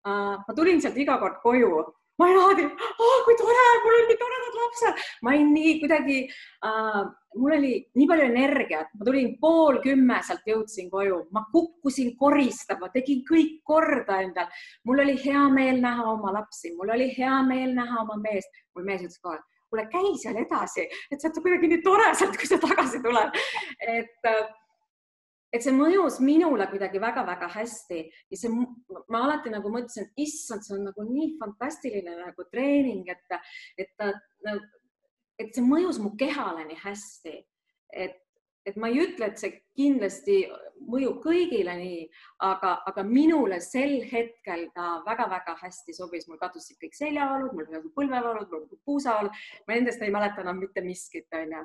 ma 0.05 0.57
tulin 0.57 0.83
sealt 0.83 0.99
iga 0.99 1.19
kord 1.21 1.41
koju, 1.45 1.85
ma 2.19 2.29
naadin 2.33 2.69
oh,, 2.75 3.19
kui 3.27 3.37
tore, 3.39 3.65
mul 3.85 3.97
on 4.01 4.07
nii 4.11 4.19
toredad 4.21 4.61
lapsed, 4.63 5.03
ma 5.23 5.35
olin 5.35 5.53
nii 5.55 5.75
kuidagi 5.83 6.19
uh,, 6.67 7.03
mul 7.39 7.57
oli 7.59 7.73
nii 7.99 8.09
palju 8.11 8.29
energiat, 8.31 8.89
ma 8.99 9.07
tulin 9.09 9.35
pool 9.43 9.79
kümme, 9.85 10.19
sealt 10.27 10.49
jõudsin 10.49 10.89
koju, 10.91 11.21
ma 11.35 11.45
kukkusin 11.53 12.15
koristama, 12.19 12.91
tegin 12.95 13.23
kõik 13.29 13.61
korda 13.69 14.23
endal, 14.25 14.51
mul 14.89 15.05
oli 15.05 15.19
hea 15.23 15.45
meel 15.53 15.83
näha 15.85 16.09
oma 16.15 16.35
lapsi, 16.41 16.75
mul 16.79 16.95
oli 16.97 17.13
hea 17.15 17.39
meel 17.47 17.77
näha 17.77 18.03
oma 18.03 18.19
meest, 18.23 18.51
mul 18.75 18.89
mees 18.89 19.07
ütles 19.07 19.23
kohe 19.23 19.39
kuule, 19.69 19.85
käi 19.93 20.15
seal 20.17 20.39
edasi, 20.41 20.87
et 21.13 21.21
sealt 21.21 21.37
kuidagi 21.45 21.69
nii 21.69 21.83
tore 21.85 22.07
sealt, 22.17 22.39
kui 22.41 22.49
sa 22.49 22.57
tagasi 22.63 23.03
tuled. 23.05 23.37
et, 23.85 24.31
et 25.53 25.65
see 25.65 25.75
mõjus 25.75 26.19
minule 26.25 26.67
kuidagi 26.71 27.01
väga-väga 27.03 27.49
hästi. 27.55 28.03
Ja 28.31 28.41
see, 28.41 28.53
ma 29.09 29.25
alati 29.25 29.53
nagu 29.53 29.73
mõtlesin, 29.73 30.09
et 30.09 30.25
issand, 30.27 30.67
see 30.67 30.77
on 30.77 30.89
nagu 30.91 31.07
nii 31.09 31.35
fantastiline 31.41 32.17
nagu 32.21 32.49
treening, 32.53 33.09
et, 33.09 33.39
et, 33.81 34.09
et 35.41 35.53
see 35.55 35.65
mõjus 35.65 36.01
mu 36.03 36.15
kehale 36.21 36.67
nii 36.69 36.81
hästi, 36.85 37.37
et 38.07 38.25
et 38.69 38.77
ma 38.77 38.91
ei 38.93 39.01
ütle, 39.01 39.31
et 39.31 39.41
see 39.41 39.55
kindlasti 39.79 40.43
mõjub 40.89 41.23
kõigile 41.25 41.75
nii, 41.79 42.03
aga, 42.45 42.75
aga 42.91 43.05
minule 43.07 43.61
sel 43.65 43.99
hetkel 44.11 44.67
ta 44.75 44.99
väga-väga 45.07 45.57
hästi 45.63 45.95
sobis, 45.97 46.29
mul 46.29 46.41
kadusid 46.41 46.77
kõik 46.83 46.97
seljavalud, 46.99 47.55
mul 47.57 47.69
olid 47.71 47.89
põlvevalud, 47.97 48.51
mul 48.51 48.67
olid 48.67 48.83
puusavalud, 48.85 49.43
ma 49.67 49.79
nendest 49.79 50.05
ei 50.05 50.13
mäleta 50.15 50.45
enam 50.45 50.61
mitte 50.61 50.85
miskit, 50.85 51.29
onju. 51.33 51.65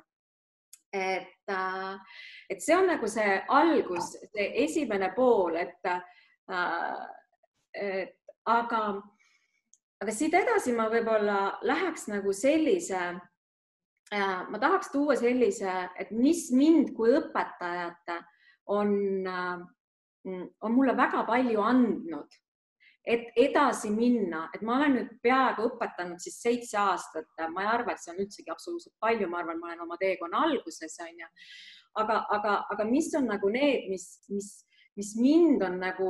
Et, 0.93 1.49
äh, 1.49 1.97
et 2.49 2.61
see 2.61 2.75
on 2.77 2.87
nagu 2.87 3.09
see 3.09 3.41
algus, 3.49 4.13
see 4.31 4.47
esimene 4.63 5.11
pool, 5.15 5.57
et, 5.57 5.89
äh, 5.89 7.03
et 7.73 8.15
aga, 8.45 8.81
aga 10.03 10.13
siit 10.13 10.33
edasi 10.37 10.75
ma 10.77 10.89
võib-olla 10.93 11.59
läheks 11.65 12.07
nagu 12.11 12.33
sellise 12.35 13.13
Äh, 14.13 14.45
ma 14.49 14.59
tahaks 14.59 14.91
tuua 14.93 15.15
sellise, 15.17 15.71
et 15.97 16.11
mis 16.13 16.49
mind 16.53 16.91
kui 16.93 17.15
õpetajat 17.17 18.11
on, 18.69 18.91
on 19.25 20.75
mulle 20.75 20.93
väga 20.97 21.23
palju 21.25 21.63
andnud, 21.65 22.35
et 23.05 23.35
edasi 23.35 23.91
minna, 23.91 24.45
et 24.55 24.61
ma 24.63 24.77
olen 24.77 24.97
nüüd 24.97 25.09
peaaegu 25.23 25.67
õpetanud 25.73 26.21
siis 26.23 26.37
seitse 26.41 26.77
aastat, 26.79 27.27
ma 27.51 27.65
ei 27.65 27.71
arva, 27.73 27.93
et 27.93 28.03
see 28.03 28.13
on 28.13 28.21
üldsegi 28.23 28.51
absoluutselt 28.53 28.95
palju, 29.03 29.27
ma 29.27 29.41
arvan, 29.41 29.59
ma 29.59 29.71
olen 29.71 29.83
oma 29.83 29.99
teekonna 29.99 30.45
alguses 30.47 30.95
onju. 31.03 31.27
aga, 31.99 32.23
aga, 32.37 32.55
aga 32.73 32.85
mis 32.89 33.11
on 33.19 33.27
nagu 33.29 33.49
need, 33.53 33.89
mis, 33.91 34.07
mis, 34.29 34.49
mis 34.97 35.15
mind 35.19 35.61
on 35.61 35.79
nagu 35.83 36.09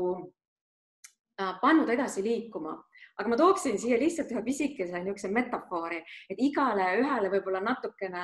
äh, 1.41 1.55
pannud 1.62 1.89
edasi 1.89 2.23
liikuma 2.23 2.77
aga 3.19 3.29
ma 3.29 3.38
tooksin 3.38 3.77
siia 3.79 3.97
lihtsalt 4.01 4.31
ühe 4.33 4.41
pisikese 4.45 5.01
niisuguse 5.01 5.29
metafoori, 5.33 6.00
et 6.31 6.39
igale 6.41 6.88
ühele 7.01 7.29
võib-olla 7.33 7.62
natukene 7.63 8.23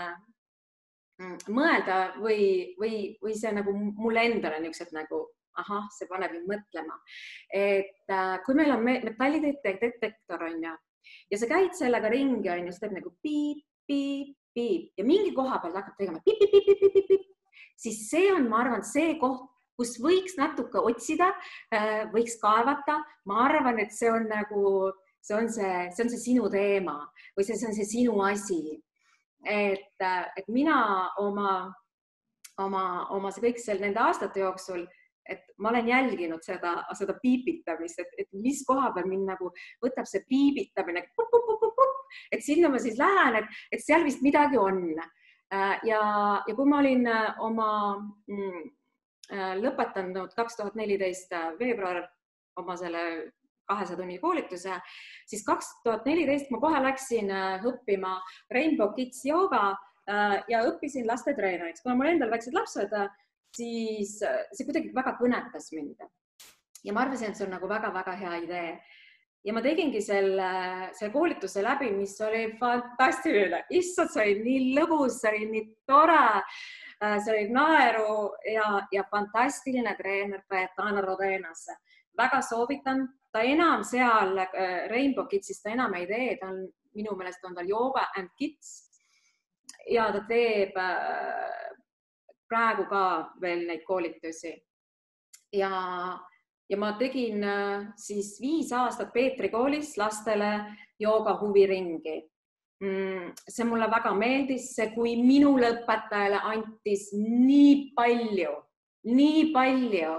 mm, 1.22 1.36
mõelda 1.54 2.00
või, 2.22 2.76
või, 2.80 2.96
või 3.22 3.36
see 3.38 3.54
nagu 3.56 3.76
mulle 3.76 4.26
endale 4.32 4.62
niisugused 4.64 4.96
nagu 4.98 5.28
ahah, 5.58 5.88
see 5.96 6.08
paneb 6.12 6.36
mind 6.36 6.52
mõtlema. 6.52 7.00
et 7.54 8.14
äh, 8.14 8.38
kui 8.46 8.56
meil 8.56 8.72
on 8.76 8.86
metallidetektor 8.86 10.44
on 10.50 10.64
ju 10.64 10.76
ja 11.32 11.40
sa 11.40 11.50
käid 11.50 11.76
sellega 11.78 12.12
ringi 12.12 12.50
on 12.52 12.68
ju, 12.68 12.74
see 12.74 12.86
teeb 12.86 12.98
nagu 12.98 13.14
piip, 13.24 13.64
piip, 13.90 14.36
piip 14.56 15.00
ja 15.00 15.06
mingi 15.06 15.34
koha 15.36 15.60
peal 15.64 15.78
hakkab 15.78 15.98
tegema 16.00 16.22
piip, 16.26 16.42
piip, 16.42 16.52
piip, 16.54 16.82
piip, 16.82 16.94
piip, 16.94 17.08
piip, 17.08 17.56
siis 17.80 18.04
see 18.10 18.30
on, 18.34 18.50
ma 18.52 18.64
arvan, 18.64 18.84
see 18.86 19.16
koht, 19.22 19.48
kus 19.80 19.96
võiks 20.04 20.36
natuke 20.36 20.82
otsida, 20.84 21.30
äh, 21.76 22.04
võiks 22.14 22.36
kaevata. 22.42 23.00
ma 23.26 23.46
arvan, 23.46 23.80
et 23.80 23.96
see 23.96 24.12
on 24.12 24.28
nagu, 24.28 24.92
see 25.24 25.36
on 25.38 25.50
see, 25.52 25.74
see 25.96 26.04
on 26.04 26.12
see 26.12 26.24
sinu 26.26 26.50
teema 26.52 27.00
või 27.38 27.48
see, 27.48 27.56
see 27.56 27.70
on 27.70 27.78
see 27.78 27.88
sinu 27.88 28.22
asi. 28.28 28.62
et, 29.46 29.96
äh, 30.04 30.26
et 30.38 30.48
mina 30.48 31.10
oma, 31.18 31.74
oma, 32.60 32.84
oma 33.16 33.32
see 33.32 33.48
kõik 33.48 33.62
seal 33.64 33.80
nende 33.80 34.02
aastate 34.04 34.44
jooksul 34.44 34.84
et 35.30 35.46
ma 35.58 35.70
olen 35.70 35.88
jälginud 35.88 36.44
seda, 36.46 36.74
seda 36.98 37.16
piipitamist, 37.22 38.02
et, 38.02 38.12
et 38.26 38.30
mis 38.34 38.64
koha 38.68 38.92
peal 38.96 39.08
mind 39.10 39.30
nagu 39.30 39.52
võtab 39.84 40.10
see 40.10 40.26
piibitamine, 40.30 41.06
et 42.32 42.44
sinna 42.46 42.70
ma 42.70 42.82
siis 42.82 42.98
lähen, 43.00 43.42
et, 43.44 43.56
et 43.72 43.86
seal 43.86 44.04
vist 44.08 44.26
midagi 44.26 44.58
on. 44.58 44.84
Äh, 45.50 45.80
ja, 45.88 46.02
ja 46.46 46.54
kui 46.54 46.68
ma 46.70 46.82
olin 46.84 47.08
oma 47.42 47.70
mm, 48.30 48.68
Äh, 49.30 49.60
lõpetanud 49.62 50.32
kaks 50.34 50.56
tuhat 50.58 50.78
neliteist 50.80 51.34
äh, 51.38 51.52
veebruar 51.60 52.02
oma 52.58 52.74
selle 52.80 53.02
kahesaja 53.70 54.00
tunni 54.00 54.16
koolituse, 54.18 54.80
siis 55.30 55.44
kaks 55.46 55.68
tuhat 55.84 56.08
neliteist 56.10 56.50
ma 56.50 56.58
kohe 56.64 56.80
läksin 56.82 57.30
äh, 57.30 57.68
õppima 57.70 58.16
Rainbow 58.50 58.96
Kids 58.98 59.22
jooga 59.30 59.78
ja 60.50 60.64
õppisin 60.66 61.06
lastetreeneriks, 61.06 61.84
kuna 61.84 61.94
mul 61.94 62.08
endal 62.10 62.32
väiksed 62.32 62.56
lapsed, 62.58 62.96
siis 63.56 64.18
see 64.20 64.66
kuidagi 64.68 64.94
väga 64.96 65.16
kõnetas 65.20 65.72
mind. 65.76 66.02
ja 66.84 66.94
ma 66.94 67.04
arvasin, 67.04 67.32
et 67.32 67.38
see 67.38 67.46
on 67.48 67.54
nagu 67.58 67.68
väga-väga 67.68 68.16
hea 68.16 68.36
idee. 68.46 68.72
Ja 69.48 69.54
ma 69.56 69.62
tegingi 69.64 70.02
selle, 70.04 70.50
selle 70.98 71.14
koolituse 71.14 71.62
läbi, 71.64 71.94
mis 71.96 72.18
oli 72.22 72.42
fantastiline, 72.60 73.62
issand, 73.72 74.12
see 74.12 74.26
oli 74.26 74.42
nii 74.44 74.74
lõbus, 74.76 75.22
see 75.22 75.32
oli 75.32 75.46
nii 75.54 75.64
tore. 75.88 76.26
Äh, 77.00 77.16
see 77.24 77.32
oli 77.32 77.54
naeru 77.56 78.34
ja, 78.52 78.82
ja 78.92 79.06
fantastiline 79.12 79.96
treener 79.96 80.44
Cayetano 80.52 81.02
Rodenas. 81.06 81.66
väga 82.20 82.42
soovitan, 82.44 83.06
ta 83.32 83.40
enam 83.48 83.86
seal 83.88 84.36
äh, 84.44 84.90
Rainbow 84.92 85.28
Kidsis 85.32 85.62
ta 85.64 85.72
enam 85.72 85.94
ei 85.96 86.08
tee, 86.08 86.36
ta 86.42 86.50
on 86.52 86.66
minu 86.96 87.16
meelest 87.16 87.46
on 87.48 87.56
tal 87.56 87.70
Yoga 87.70 88.10
and 88.18 88.30
Kids. 88.38 88.90
Ja 89.88 90.12
ta 90.12 90.26
teeb 90.28 90.76
äh, 90.76 91.69
praegu 92.50 92.88
ka 92.90 93.04
veel 93.42 93.68
neid 93.68 93.86
koolitusi. 93.88 94.56
ja, 95.54 95.72
ja 96.70 96.78
ma 96.78 96.92
tegin 97.00 97.46
siis 97.98 98.36
viis 98.42 98.74
aastat 98.74 99.14
Peetri 99.14 99.50
koolis 99.50 99.98
lastele 99.98 100.52
jooga 101.00 101.38
huviringi 101.42 102.20
Mm, 102.80 103.34
see 103.44 103.66
mulle 103.68 103.90
väga 103.92 104.14
meeldis, 104.16 104.70
see, 104.72 104.86
kui 104.94 105.18
minule 105.20 105.68
õpetajale 105.74 106.38
antis 106.48 107.10
nii 107.12 107.90
palju, 107.98 108.54
nii 109.12 109.50
palju, 109.52 110.14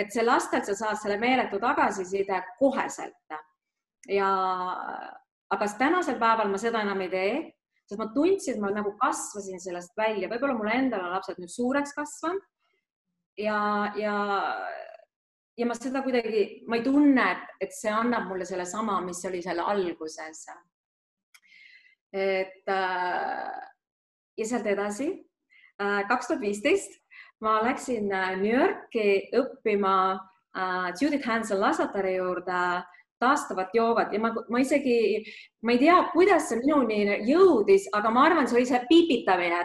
et 0.00 0.14
see 0.14 0.24
lastelt 0.24 0.64
sa 0.64 0.76
saad 0.78 1.02
selle 1.02 1.18
meeletu 1.20 1.60
tagasiside 1.60 2.40
koheselt. 2.60 3.36
ja, 4.08 4.30
aga 5.52 5.68
tänasel 5.78 6.16
päeval 6.16 6.48
ma 6.48 6.62
seda 6.62 6.80
enam 6.86 7.04
ei 7.04 7.12
tee, 7.12 7.36
sest 7.86 8.00
ma 8.00 8.10
tundsin, 8.14 8.56
et 8.56 8.62
ma 8.62 8.72
nagu 8.74 8.92
kasvasin 9.00 9.62
sellest 9.62 9.94
välja, 9.98 10.28
võib-olla 10.30 10.58
mul 10.58 10.72
endal 10.74 11.06
on 11.06 11.14
lapsed 11.14 11.38
nüüd 11.38 11.52
suureks 11.52 11.94
kasvanud. 11.96 12.42
Ja, 13.36 13.92
ja 14.00 14.16
ja 15.56 15.66
ma 15.68 15.76
seda 15.76 16.02
kuidagi, 16.04 16.42
ma 16.68 16.78
ei 16.78 16.84
tunne, 16.84 17.26
et, 17.60 17.72
see 17.74 17.92
annab 17.92 18.28
mulle 18.28 18.46
sellesama, 18.48 18.98
mis 19.04 19.22
oli 19.28 19.40
seal 19.44 19.60
alguses. 19.62 20.44
Et 22.16 22.72
äh, 22.72 23.62
ja 24.36 24.48
sealt 24.48 24.68
edasi, 24.70 25.08
äh, 25.82 26.02
kaks 26.08 26.30
tuhat 26.30 26.44
viisteist 26.44 27.00
ma 27.44 27.58
läksin 27.64 28.12
äh, 28.12 28.36
New 28.40 28.52
Yorki 28.52 29.28
õppima 29.36 29.96
Judith 30.96 31.26
Hansel 31.28 31.60
Lasatari 31.60 32.14
juurde 32.14 32.58
taastavat 33.22 33.72
joogat 33.74 34.12
ja 34.12 34.20
ma, 34.20 34.32
ma 34.52 34.60
isegi, 34.60 35.22
ma 35.64 35.74
ei 35.74 35.80
tea, 35.80 35.96
kuidas 36.12 36.48
see 36.50 36.60
minuni 36.60 36.98
jõudis, 37.28 37.88
aga 37.96 38.10
ma 38.12 38.26
arvan, 38.28 38.48
see 38.48 38.58
oli 38.60 38.68
see 38.68 38.80
piipitamine. 38.90 39.62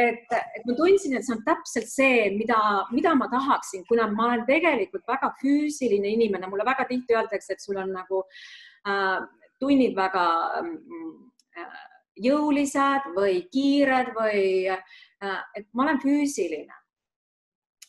et, 0.00 0.34
et 0.34 0.66
ma 0.68 0.76
tundsin, 0.76 1.16
et 1.16 1.24
see 1.26 1.36
on 1.36 1.42
täpselt 1.46 1.88
see, 1.90 2.28
mida, 2.36 2.58
mida 2.92 3.14
ma 3.18 3.30
tahaksin, 3.32 3.86
kuna 3.88 4.08
ma 4.12 4.30
olen 4.32 4.44
tegelikult 4.48 5.06
väga 5.08 5.32
füüsiline 5.40 6.12
inimene, 6.16 6.50
mulle 6.50 6.66
väga 6.68 6.86
tihti 6.90 7.16
öeldakse, 7.16 7.56
et 7.56 7.64
sul 7.64 7.80
on 7.80 7.92
nagu 7.94 8.22
äh, 8.88 9.18
tunnid 9.60 9.96
väga 9.96 10.26
mm, 10.62 11.10
äh, 11.58 11.82
jõulised 12.24 13.10
või 13.16 13.42
kiired 13.52 14.12
või 14.16 14.70
äh, 14.70 15.42
et 15.56 15.68
ma 15.72 15.86
olen 15.86 16.00
füüsiline. 16.02 16.80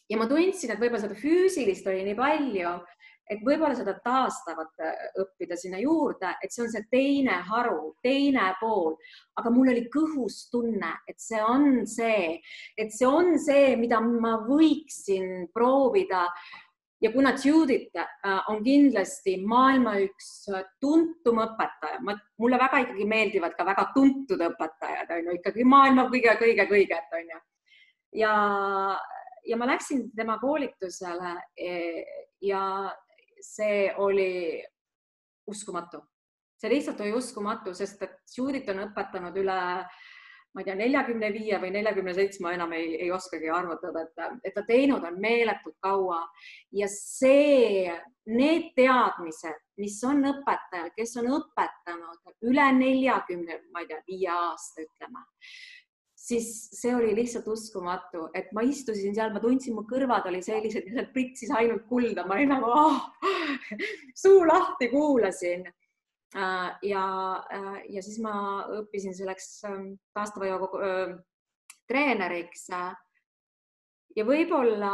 ja 0.10 0.18
ma 0.22 0.28
tundsin, 0.30 0.72
et 0.72 0.80
võib-olla 0.80 1.02
seda 1.02 1.18
füüsilist 1.18 1.88
oli 1.90 2.04
nii 2.06 2.18
palju, 2.18 2.74
et 3.30 3.42
võib-olla 3.46 3.76
seda 3.78 3.96
taastavat 4.04 4.84
äh, 4.84 5.08
õppida 5.22 5.58
sinna 5.58 5.80
juurde, 5.82 6.36
et 6.44 6.54
see 6.54 6.66
on 6.66 6.74
see 6.74 6.86
teine 6.92 7.40
haru, 7.50 7.96
teine 8.06 8.52
pool, 8.60 8.96
aga 9.40 9.54
mul 9.54 9.72
oli 9.74 9.88
kõhus 9.94 10.46
tunne, 10.54 10.92
et 11.10 11.18
see 11.22 11.42
on 11.42 11.86
see, 11.90 12.36
et 12.78 12.94
see 12.94 13.10
on 13.10 13.36
see, 13.42 13.74
mida 13.80 14.02
ma 14.04 14.38
võiksin 14.46 15.50
proovida 15.54 16.28
ja 17.02 17.12
kuna 17.12 17.34
Judith 17.44 17.98
äh, 17.98 18.44
on 18.50 18.64
kindlasti 18.64 19.38
maailma 19.46 19.98
üks 20.06 20.30
tuntum 20.82 21.42
õpetaja, 21.44 22.00
ma, 22.06 22.16
mulle 22.42 22.60
väga 22.62 22.86
ikkagi 22.86 23.08
meeldivad 23.10 23.58
ka 23.58 23.66
väga 23.68 23.90
tuntud 23.96 24.42
õpetajad, 24.50 25.12
on 25.18 25.30
ju, 25.30 25.40
ikkagi 25.40 25.68
maailma 25.68 26.08
kõige-kõige-kõiget, 26.14 27.18
on 27.20 27.34
ju. 27.34 27.42
ja, 28.22 28.36
ja 29.46 29.58
ma 29.60 29.70
läksin 29.70 30.08
tema 30.16 30.38
koolitusele 30.42 31.36
e, 31.58 31.74
ja 32.46 32.64
see 33.46 33.86
oli 34.02 34.64
uskumatu, 35.48 36.02
see 36.58 36.72
lihtsalt 36.74 37.02
oli 37.06 37.14
uskumatu, 37.14 37.74
sest 37.78 38.02
et 38.08 38.38
Judith 38.38 38.72
on 38.74 38.86
õpetanud 38.88 39.38
üle 39.44 39.62
ma 40.56 40.62
ei 40.62 40.68
tea, 40.70 40.76
neljakümne 40.80 41.30
viie 41.36 41.58
või 41.60 41.70
neljakümne 41.76 42.14
seitsme, 42.16 42.54
enam 42.56 42.72
ei, 42.78 42.94
ei 43.04 43.10
oskagi 43.12 43.50
arvutada, 43.52 44.06
et, 44.06 44.38
et 44.48 44.54
ta 44.56 44.64
teinud 44.64 45.04
on 45.04 45.18
meeletult 45.20 45.76
kaua. 45.84 46.22
Ja 46.72 46.88
see, 46.92 47.92
need 48.32 48.70
teadmised, 48.78 49.60
mis 49.84 49.98
on 50.08 50.24
õpetajal, 50.32 50.94
kes 50.96 51.18
on 51.20 51.28
õpetanud 51.42 52.48
üle 52.48 52.70
neljakümne, 52.80 53.60
ma 53.76 53.84
ei 53.84 53.90
tea, 53.92 54.00
viie 54.08 54.32
aasta, 54.32 54.88
ütleme, 54.88 55.26
siis 56.26 56.48
see 56.74 56.90
oli 56.96 57.14
lihtsalt 57.14 57.48
uskumatu, 57.54 58.28
et 58.34 58.52
ma 58.58 58.64
istusin 58.66 59.14
seal, 59.14 59.34
ma 59.34 59.42
tundsin, 59.44 59.76
mu 59.78 59.84
kõrvad 59.86 60.26
olid 60.32 60.46
sellised, 60.46 60.88
sealt 60.90 61.12
pritsis 61.14 61.52
ainult 61.54 61.86
kulda, 61.90 62.26
ma 62.26 62.40
olin 62.40 62.54
nagu 62.56 62.72
oh, 62.74 63.02
suu 64.24 64.42
lahti 64.50 64.90
kuulasin 64.90 65.68
Äh, 66.36 66.78
ja, 66.82 67.36
äh, 67.52 67.84
ja 67.90 68.02
siis 68.04 68.18
ma 68.20 68.66
õppisin 68.82 69.14
selleks 69.16 69.46
ähm, 69.70 69.94
taastava 70.12 70.50
jooga 70.50 70.68
äh, 70.84 71.14
treeneriks. 71.88 72.68
ja 74.16 74.26
võib-olla 74.28 74.92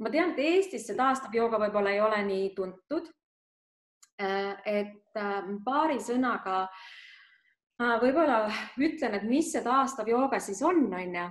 ma 0.00 0.12
tean, 0.12 0.32
et 0.32 0.40
Eestis 0.40 0.86
see 0.86 0.96
taastav 0.96 1.34
jooga 1.36 1.60
võib-olla 1.60 1.92
ei 1.92 2.00
ole 2.00 2.22
nii 2.30 2.48
tuntud. 2.56 3.12
et 4.64 5.18
paari 5.64 5.98
sõnaga 6.00 6.68
võib-olla 7.78 8.46
ütlen, 8.80 9.18
et 9.18 9.26
mis 9.28 9.50
see 9.52 9.60
taastav 9.64 10.08
jooga 10.08 10.40
siis 10.40 10.62
on, 10.64 10.86
on 10.94 11.14
ju. 11.20 11.26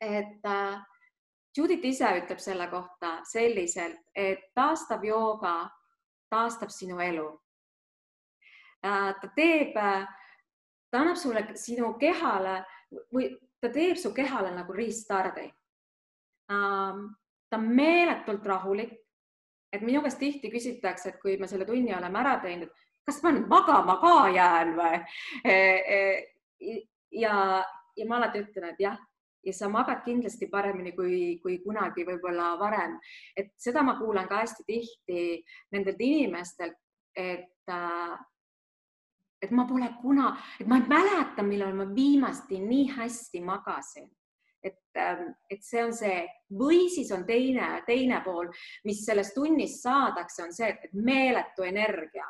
et 0.00 0.48
Judith 1.56 1.84
ise 1.84 2.06
ütleb 2.20 2.38
selle 2.38 2.68
kohta 2.70 3.16
selliselt, 3.26 3.98
et 4.14 4.52
taastav 4.54 5.02
jooga 5.04 5.54
taastab 6.30 6.70
sinu 6.70 7.00
elu 7.02 7.26
Äh, 8.82 9.14
ta 9.20 9.28
teeb, 9.36 9.76
äh, 9.76 10.06
ta 10.90 11.00
annab 11.02 11.18
sulle 11.20 11.42
sinu 11.60 11.92
kehale 12.00 12.62
või 13.12 13.28
ta 13.60 13.68
teeb 13.68 13.98
su 14.00 14.12
kehale 14.16 14.54
nagu 14.54 14.72
restardi. 14.72 15.44
Ähm, 16.50 17.10
ta 17.50 17.58
on 17.58 17.68
meeletult 17.76 18.46
rahulik. 18.46 18.96
et 19.72 19.82
minu 19.86 20.00
käest 20.02 20.18
tihti 20.18 20.48
küsitakse, 20.50 21.08
et 21.08 21.20
kui 21.22 21.36
me 21.38 21.46
selle 21.46 21.64
tunni 21.64 21.92
oleme 21.94 22.18
ära 22.18 22.40
teinud, 22.42 22.72
kas 23.06 23.22
ma 23.22 23.32
nüüd 23.34 23.46
magama 23.50 23.98
ka 24.00 24.16
jään 24.34 24.74
või? 24.78 24.98
E, 25.44 25.54
e, 25.54 26.74
ja, 27.20 27.34
ja 27.96 28.06
ma 28.08 28.20
alati 28.20 28.44
ütlen, 28.44 28.70
et 28.70 28.82
jah, 28.82 28.98
ja 29.46 29.52
sa 29.56 29.68
magad 29.72 30.02
kindlasti 30.04 30.50
paremini 30.52 30.92
kui, 30.96 31.38
kui 31.42 31.58
kunagi 31.64 32.04
võib-olla 32.06 32.52
varem. 32.60 32.98
et 33.36 33.52
seda 33.58 33.82
ma 33.82 33.96
kuulan 33.98 34.28
ka 34.28 34.42
hästi 34.44 34.66
tihti 34.66 35.22
nendelt 35.72 36.00
inimestelt, 36.00 36.76
et 37.16 37.72
äh, 37.72 38.18
et 39.40 39.50
ma 39.50 39.64
pole 39.64 39.88
kuna, 40.02 40.34
et 40.60 40.68
ma 40.68 40.76
ei 40.76 40.88
mäleta, 40.88 41.42
millal 41.42 41.72
ma 41.72 41.86
viimasti 41.94 42.60
nii 42.60 42.90
hästi 42.96 43.40
magasin. 43.40 44.10
et, 44.62 44.76
ähm, 44.96 45.32
et 45.48 45.62
see 45.64 45.80
on 45.80 45.92
see 45.96 46.28
või 46.52 46.90
siis 46.92 47.08
on 47.16 47.22
teine, 47.24 47.80
teine 47.86 48.18
pool, 48.20 48.50
mis 48.84 48.98
sellest 49.06 49.32
tunnist 49.32 49.80
saadakse, 49.80 50.42
on 50.44 50.52
see, 50.52 50.68
et 50.68 50.92
meeletu 50.92 51.64
energia 51.64 52.26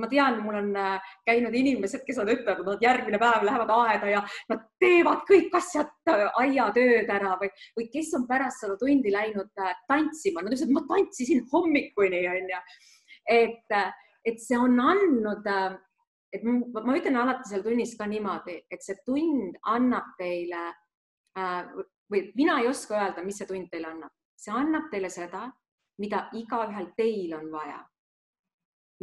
ma 0.00 0.08
tean, 0.10 0.40
mul 0.44 0.58
on 0.58 0.70
äh, 0.78 1.14
käinud 1.26 1.54
inimesed, 1.54 2.04
kes 2.06 2.18
on 2.22 2.30
ütelnud, 2.32 2.66
nad 2.68 2.84
järgmine 2.84 3.20
päev 3.22 3.46
lähevad 3.46 3.72
aeda 3.76 4.10
ja 4.12 4.22
nad 4.50 4.66
teevad 4.82 5.24
kõik 5.28 5.54
asjad, 5.58 5.92
äh, 6.10 6.26
aiatööd 6.42 7.10
ära 7.14 7.34
või, 7.40 7.50
või 7.78 7.88
kes 7.92 8.12
on 8.18 8.28
pärast 8.30 8.64
seda 8.64 8.78
tundi 8.80 9.12
läinud 9.14 9.50
äh, 9.62 9.74
tantsima, 9.90 10.42
nad 10.42 10.52
ütlesid, 10.52 10.74
ma 10.74 10.84
tantsisin 10.90 11.44
hommikuni 11.52 12.22
onju. 12.34 12.62
et, 13.30 13.76
et 14.24 14.40
see 14.40 14.58
on 14.58 14.78
andnud 14.80 15.48
et 16.34 16.42
ma 16.42 16.96
ütlen 16.98 17.16
alati 17.20 17.48
seal 17.48 17.62
tunnis 17.62 17.94
ka 17.96 18.08
niimoodi, 18.10 18.58
et 18.70 18.82
see 18.82 18.96
tund 19.06 19.54
annab 19.70 20.16
teile 20.18 20.72
või 22.10 22.30
mina 22.34 22.58
ei 22.60 22.68
oska 22.68 22.98
öelda, 22.98 23.22
mis 23.24 23.38
see 23.38 23.48
tund 23.48 23.70
teile 23.70 23.90
annab, 23.90 24.12
see 24.38 24.54
annab 24.54 24.90
teile 24.92 25.10
seda, 25.12 25.46
mida 26.02 26.28
igaühel 26.34 26.90
teil 26.98 27.34
on 27.38 27.50
vaja. 27.52 27.80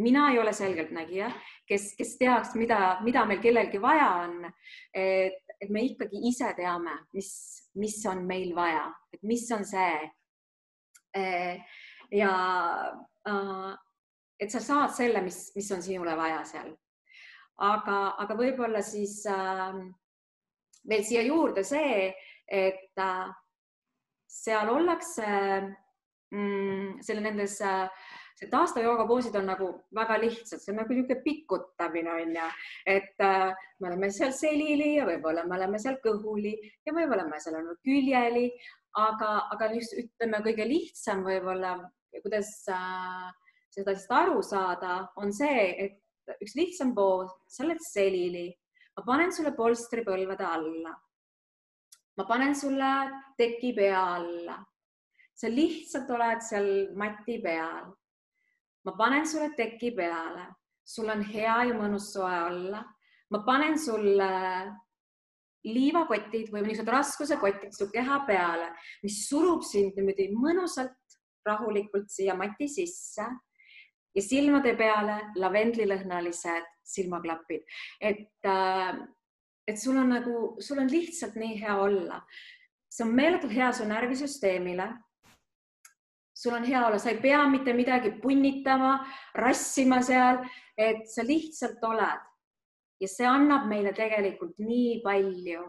Mina 0.01 0.29
ei 0.31 0.39
ole 0.39 0.53
selgeltnägija, 0.53 1.29
kes, 1.67 1.91
kes 1.97 2.15
teaks, 2.19 2.55
mida, 2.59 2.97
mida 3.05 3.25
meil 3.29 3.41
kellelgi 3.43 3.81
vaja 3.81 4.09
on. 4.25 4.51
et, 4.93 5.55
et 5.61 5.69
me 5.69 5.85
ikkagi 5.85 6.23
ise 6.29 6.53
teame, 6.57 6.97
mis, 7.13 7.31
mis 7.75 7.97
on 8.09 8.25
meil 8.27 8.55
vaja, 8.55 8.89
et 9.13 9.23
mis 9.23 9.45
on 9.55 9.65
see. 9.65 10.11
Äh, 11.17 11.63
ja 12.11 12.33
äh, 13.27 13.71
et 14.39 14.51
sa 14.51 14.59
saad 14.63 14.93
selle, 14.95 15.21
mis, 15.21 15.51
mis 15.55 15.71
on 15.71 15.83
sinule 15.83 16.15
vaja 16.17 16.43
seal 16.47 16.71
aga, 17.61 17.97
aga 18.21 18.37
võib-olla 18.37 18.81
siis 18.85 19.21
äh, 19.29 19.77
veel 20.89 21.03
siia 21.05 21.23
juurde 21.27 21.63
see, 21.67 22.09
et 22.51 23.01
seal 24.31 24.71
ollakse 24.73 25.27
mm, 26.33 27.01
selle 27.05 27.23
nendes 27.23 27.59
äh, 27.65 28.09
see 28.39 28.49
taastava 28.51 29.07
poosid 29.07 29.35
on 29.39 29.49
nagu 29.51 29.69
väga 29.95 30.17
lihtsad, 30.21 30.61
see 30.61 30.73
on 30.73 30.81
nagu 30.81 30.93
niisugune 30.93 31.23
pikutamine 31.25 32.13
on 32.13 32.35
ju, 32.35 32.49
et 32.95 33.25
äh, 33.25 33.51
me 33.79 33.91
oleme 33.91 34.11
seal 34.11 34.33
selili 34.35 34.95
ja 34.97 35.07
võib-olla 35.09 35.45
me 35.47 35.57
oleme 35.59 35.79
seal 35.79 35.99
kõhuli 36.03 36.55
ja 36.85 36.95
võib-olla 36.95 37.27
me 37.29 37.39
seal 37.39 37.59
oleme 37.59 37.77
küljeli, 37.85 38.47
aga, 38.97 39.33
aga 39.55 39.71
just 39.75 39.95
ütleme, 39.99 40.43
kõige 40.45 40.67
lihtsam 40.67 41.23
võib-olla, 41.27 41.77
kuidas 42.21 42.51
äh, 42.71 43.29
seda 43.71 43.95
siis 43.95 44.09
aru 44.11 44.41
saada, 44.43 44.97
on 45.19 45.31
see, 45.33 45.67
et 45.85 46.37
üks 46.43 46.55
lihtsam 46.57 46.93
poos, 46.95 47.31
sa 47.49 47.63
oled 47.65 47.79
selili, 47.83 48.49
ma 48.97 49.05
panen 49.07 49.31
sulle 49.35 49.53
polstri 49.55 50.03
põlvede 50.07 50.45
alla. 50.47 50.93
ma 52.17 52.25
panen 52.27 52.53
sulle 52.55 52.91
teki 53.37 53.73
pea 53.73 54.01
alla. 54.17 54.59
sa 55.33 55.49
lihtsalt 55.49 56.09
oled 56.11 56.43
seal 56.45 56.69
mati 56.95 57.39
peal. 57.41 57.93
Ma 58.85 58.95
panen 58.97 59.27
sulle 59.27 59.51
teki 59.57 59.91
peale, 59.97 60.47
sul 60.83 61.09
on 61.09 61.21
hea 61.23 61.57
ja 61.69 61.75
mõnus 61.77 62.11
soe 62.13 62.37
olla. 62.47 62.83
ma 63.31 63.39
panen 63.47 63.77
sulle 63.79 64.31
liivakotid 65.63 66.49
või 66.51 66.65
niisugused 66.65 66.89
raskusekotid 66.89 67.75
su 67.75 67.87
keha 67.91 68.23
peale, 68.27 68.71
mis 69.03 69.21
surub 69.29 69.63
sind 69.63 69.95
niimoodi 69.95 70.31
mõnusalt 70.33 70.97
rahulikult 71.45 72.09
siia 72.09 72.35
mati 72.37 72.67
sisse 72.69 73.25
ja 74.15 74.23
silmade 74.23 74.73
peale 74.77 75.17
lavendlilõhnalised 75.39 76.67
silmaklapid, 76.91 77.63
et, 78.01 78.33
äh, 78.45 78.97
et 79.67 79.79
sul 79.79 79.97
on 80.01 80.11
nagu, 80.11 80.57
sul 80.59 80.81
on 80.81 80.89
lihtsalt 80.91 81.37
nii 81.39 81.61
hea 81.61 81.77
olla. 81.77 82.21
see 82.91 83.05
on 83.05 83.13
meeletult 83.15 83.53
hea 83.55 83.71
su 83.71 83.85
närvisüsteemile. 83.87 84.85
Sul 86.41 86.55
on 86.57 86.65
hea 86.65 86.81
olla, 86.85 86.97
sa 86.97 87.11
ei 87.11 87.19
pea 87.21 87.43
mitte 87.49 87.73
midagi 87.77 88.15
punnitama, 88.21 88.95
rassima 89.37 90.01
seal, 90.01 90.41
et 90.77 91.05
sa 91.09 91.25
lihtsalt 91.27 91.83
oled 91.85 92.27
ja 93.01 93.09
see 93.09 93.27
annab 93.27 93.67
meile 93.69 93.93
tegelikult 93.97 94.57
nii 94.61 95.01
palju. 95.05 95.67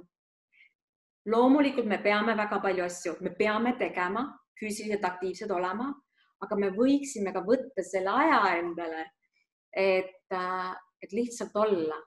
loomulikult 1.26 1.86
me 1.86 1.98
peame 2.02 2.34
väga 2.36 2.58
palju 2.60 2.84
asju, 2.84 3.16
me 3.20 3.30
peame 3.38 3.76
tegema, 3.78 4.24
füüsiliselt 4.58 5.04
aktiivsed 5.04 5.50
olema 5.50 5.92
aga 6.42 6.58
me 6.58 6.70
võiksime 6.74 7.32
ka 7.34 7.42
võtta 7.46 7.84
selle 7.86 8.14
aja 8.24 8.40
endale, 8.58 9.04
et, 9.70 10.26
äh, 10.34 10.72
et 11.02 11.12
lihtsalt 11.12 11.56
olla. 11.56 12.00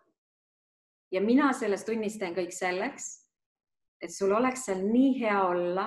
ja 1.14 1.22
mina 1.22 1.52
selles 1.54 1.86
tunnis 1.86 2.18
teen 2.20 2.34
kõik 2.36 2.52
selleks, 2.52 3.04
et 4.02 4.12
sul 4.12 4.34
oleks 4.36 4.66
seal 4.66 4.82
nii 4.84 5.12
hea 5.22 5.38
olla, 5.48 5.86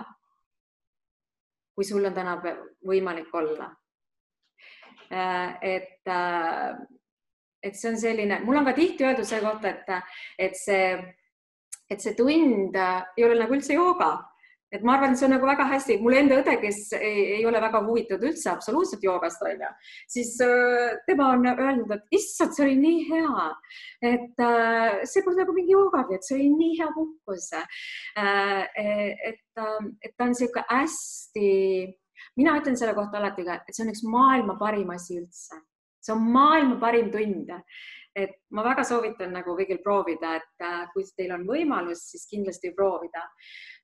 kui 1.78 1.86
sul 1.86 2.02
on 2.08 2.14
täna 2.14 2.32
võimalik 2.82 3.28
olla. 3.38 3.68
Äh, 5.14 5.52
et, 5.62 6.00
äh, 6.10 6.74
et 7.62 7.78
see 7.78 7.92
on 7.92 8.00
selline, 8.02 8.40
mul 8.42 8.58
on 8.58 8.66
ka 8.66 8.74
tihti 8.74 9.06
öeldud 9.06 9.28
selle 9.28 9.46
kohta, 9.46 9.70
et, 9.70 10.18
et 10.48 10.58
see, 10.58 10.90
et 11.86 12.02
see 12.02 12.16
tund 12.18 12.74
ei 12.74 13.24
ole 13.24 13.38
nagu 13.38 13.54
üldse 13.54 13.78
jooga 13.78 14.10
et 14.72 14.83
ma 14.85 14.96
arvan, 14.96 15.14
et 15.14 15.20
see 15.20 15.26
on 15.28 15.33
nagu 15.33 15.48
väga 15.48 15.64
hästi, 15.70 15.96
mul 16.04 16.16
enda 16.18 16.40
õde, 16.42 16.57
kes 16.61 16.81
ei, 16.98 17.22
ei 17.38 17.44
ole 17.48 17.61
väga 17.62 17.81
huvitatud 17.87 18.26
üldse 18.28 18.50
absoluutselt 18.52 19.04
joogast 19.04 19.44
onju, 19.44 19.70
siis 20.11 20.35
äh, 20.44 20.98
tema 21.09 21.31
on 21.35 21.46
öelnud, 21.48 21.94
et 21.96 22.18
issand, 22.18 22.52
see 22.57 22.66
oli 22.66 22.76
nii 22.81 23.07
hea, 23.09 23.46
et 24.11 24.44
äh, 24.44 24.98
see 25.09 25.24
polnud 25.24 25.44
nagu 25.44 25.57
mingi 25.57 25.72
joogagi, 25.72 26.18
et 26.18 26.28
see 26.28 26.37
oli 26.37 26.50
nii 26.52 26.74
hea 26.83 26.90
puhkus 26.96 27.48
äh,. 27.57 27.64
et, 28.18 29.40
äh, 29.57 29.78
et 30.04 30.12
ta 30.16 30.26
on 30.26 30.35
niisugune 30.35 30.66
hästi, 30.68 31.48
mina 32.38 32.59
ütlen 32.61 32.76
selle 32.78 32.94
kohta 32.98 33.22
alati 33.22 33.46
ka, 33.46 33.62
et 33.62 33.76
see 33.76 33.87
on 33.87 33.94
üks 33.94 34.04
maailma 34.04 34.59
parim 34.61 34.92
asi 34.94 35.18
üldse. 35.22 35.62
see 36.04 36.14
on 36.14 36.28
maailma 36.33 36.76
parim 36.81 37.11
tund. 37.14 37.50
et 38.18 38.35
ma 38.50 38.64
väga 38.66 38.83
soovitan 38.85 39.33
nagu 39.33 39.54
kõigil 39.57 39.78
proovida, 39.83 40.37
et 40.40 40.64
äh, 40.66 40.87
kui 40.92 41.04
teil 41.16 41.33
on 41.37 41.44
võimalus, 41.46 42.09
siis 42.12 42.26
kindlasti 42.31 42.72
proovida. 42.74 43.22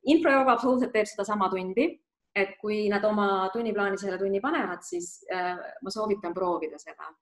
Infrajooga 0.04 0.52
absoluutselt 0.52 0.92
teeb 0.92 1.06
sedasama 1.06 1.48
tundi, 1.52 1.88
et 2.34 2.56
kui 2.60 2.88
nad 2.90 3.04
oma 3.04 3.48
tunniplaani 3.52 3.98
selle 3.98 4.18
tunni 4.18 4.40
panevad, 4.40 4.82
siis 4.82 5.24
äh, 5.32 5.54
ma 5.82 5.90
soovitan 5.90 6.34
proovida 6.34 6.78
seda. 6.78 7.12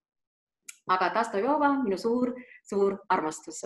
aga 0.90 1.10
Tasta 1.14 1.38
Jooga, 1.38 1.72
minu 1.84 1.98
suur-suur 1.98 2.96
armastus 3.08 3.62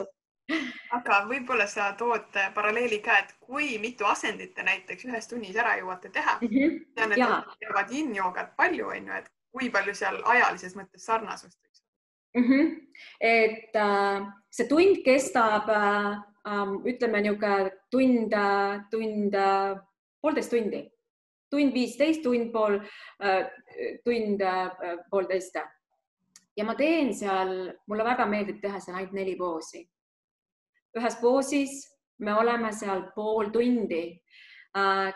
aga 0.94 1.22
võib-olla 1.28 1.66
sa 1.70 1.88
tood 1.98 2.36
paralleeli 2.54 3.00
ka, 3.04 3.18
et 3.22 3.32
kui 3.42 3.76
mitu 3.82 4.06
asendit 4.06 4.54
te 4.54 4.64
näiteks 4.66 5.08
ühes 5.08 5.28
tunnis 5.30 5.56
ära 5.58 5.76
jõuate 5.80 6.10
teha 6.14 6.36
mm. 6.40 6.48
-hmm. 6.52 6.76
tean, 6.94 7.12
et 7.12 7.18
ja. 7.18 7.42
jagad 7.62 7.90
yin-joogat 7.90 8.54
palju, 8.56 8.88
on 8.94 9.10
ju, 9.10 9.18
et 9.20 9.30
kui 9.52 9.70
palju 9.70 9.94
seal 9.94 10.20
ajalises 10.24 10.76
mõttes 10.78 11.06
sarnasust 11.08 11.58
võiks 11.58 11.82
olla 11.82 12.42
mm? 12.42 12.48
-hmm. 12.52 12.66
et 13.20 13.76
äh, 13.82 14.28
see 14.50 14.68
tund 14.68 15.02
kestab 15.04 15.68
äh, 15.68 16.12
äh, 16.12 16.22
ütleme 16.46 17.22
niisugune 17.24 17.70
tund, 17.90 18.36
tund, 18.90 19.34
poolteist 20.22 20.52
tundi, 20.54 20.84
tund 21.50 21.74
viisteist, 21.74 22.22
tund 22.22 22.52
pool 22.52 22.78
äh,, 23.22 23.48
tund 24.04 24.42
äh, 24.42 24.96
poolteist. 25.10 25.58
ja 26.56 26.64
ma 26.64 26.74
teen 26.74 27.12
seal, 27.14 27.72
mulle 27.86 28.04
väga 28.04 28.26
meeldib 28.26 28.62
teha 28.62 28.80
seal 28.80 28.96
ainult 28.96 29.12
neli 29.12 29.34
poosi 29.36 29.82
ühes 30.96 31.18
poosis, 31.20 31.74
me 32.24 32.34
oleme 32.34 32.72
seal 32.72 33.08
pool 33.16 33.50
tundi 33.52 34.04
äh,. 34.76 35.12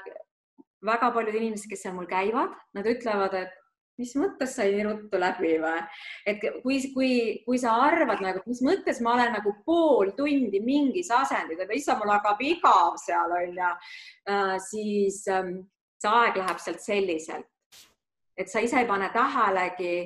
väga 0.81 1.11
paljud 1.13 1.37
inimesed, 1.37 1.69
kes 1.69 1.83
seal 1.85 1.93
mul 1.93 2.07
käivad, 2.09 2.55
nad 2.73 2.87
ütlevad, 2.89 3.35
et 3.37 3.60
mis 4.01 4.15
mõttes 4.19 4.57
sai 4.57 4.73
nii 4.75 4.87
ruttu 4.89 5.21
läbi 5.21 5.55
või? 5.63 5.85
et 6.29 6.45
kui, 6.65 6.81
kui, 6.95 7.13
kui 7.47 7.61
sa 7.61 7.77
arvad 7.87 8.23
nagu, 8.25 8.43
mis 8.49 8.63
mõttes 8.67 9.01
ma 9.05 9.15
olen 9.17 9.37
nagu 9.39 9.55
pool 9.67 10.15
tundi 10.19 10.63
mingis 10.65 11.13
asendis, 11.15 11.61
et 11.61 11.75
issand, 11.77 12.01
mul 12.03 12.15
hakkab 12.17 12.43
igav 12.45 12.99
seal 13.05 13.37
onju 13.39 13.71
äh,, 13.71 14.57
siis 14.71 15.23
ähm, 15.31 15.57
see 16.01 16.11
aeg 16.11 16.41
läheb 16.41 16.61
sealt 16.63 16.85
selliselt, 16.85 17.49
et 18.37 18.49
sa 18.49 18.63
ise 18.65 18.81
ei 18.81 18.89
pane 18.89 19.11
tähelegi 19.15 19.97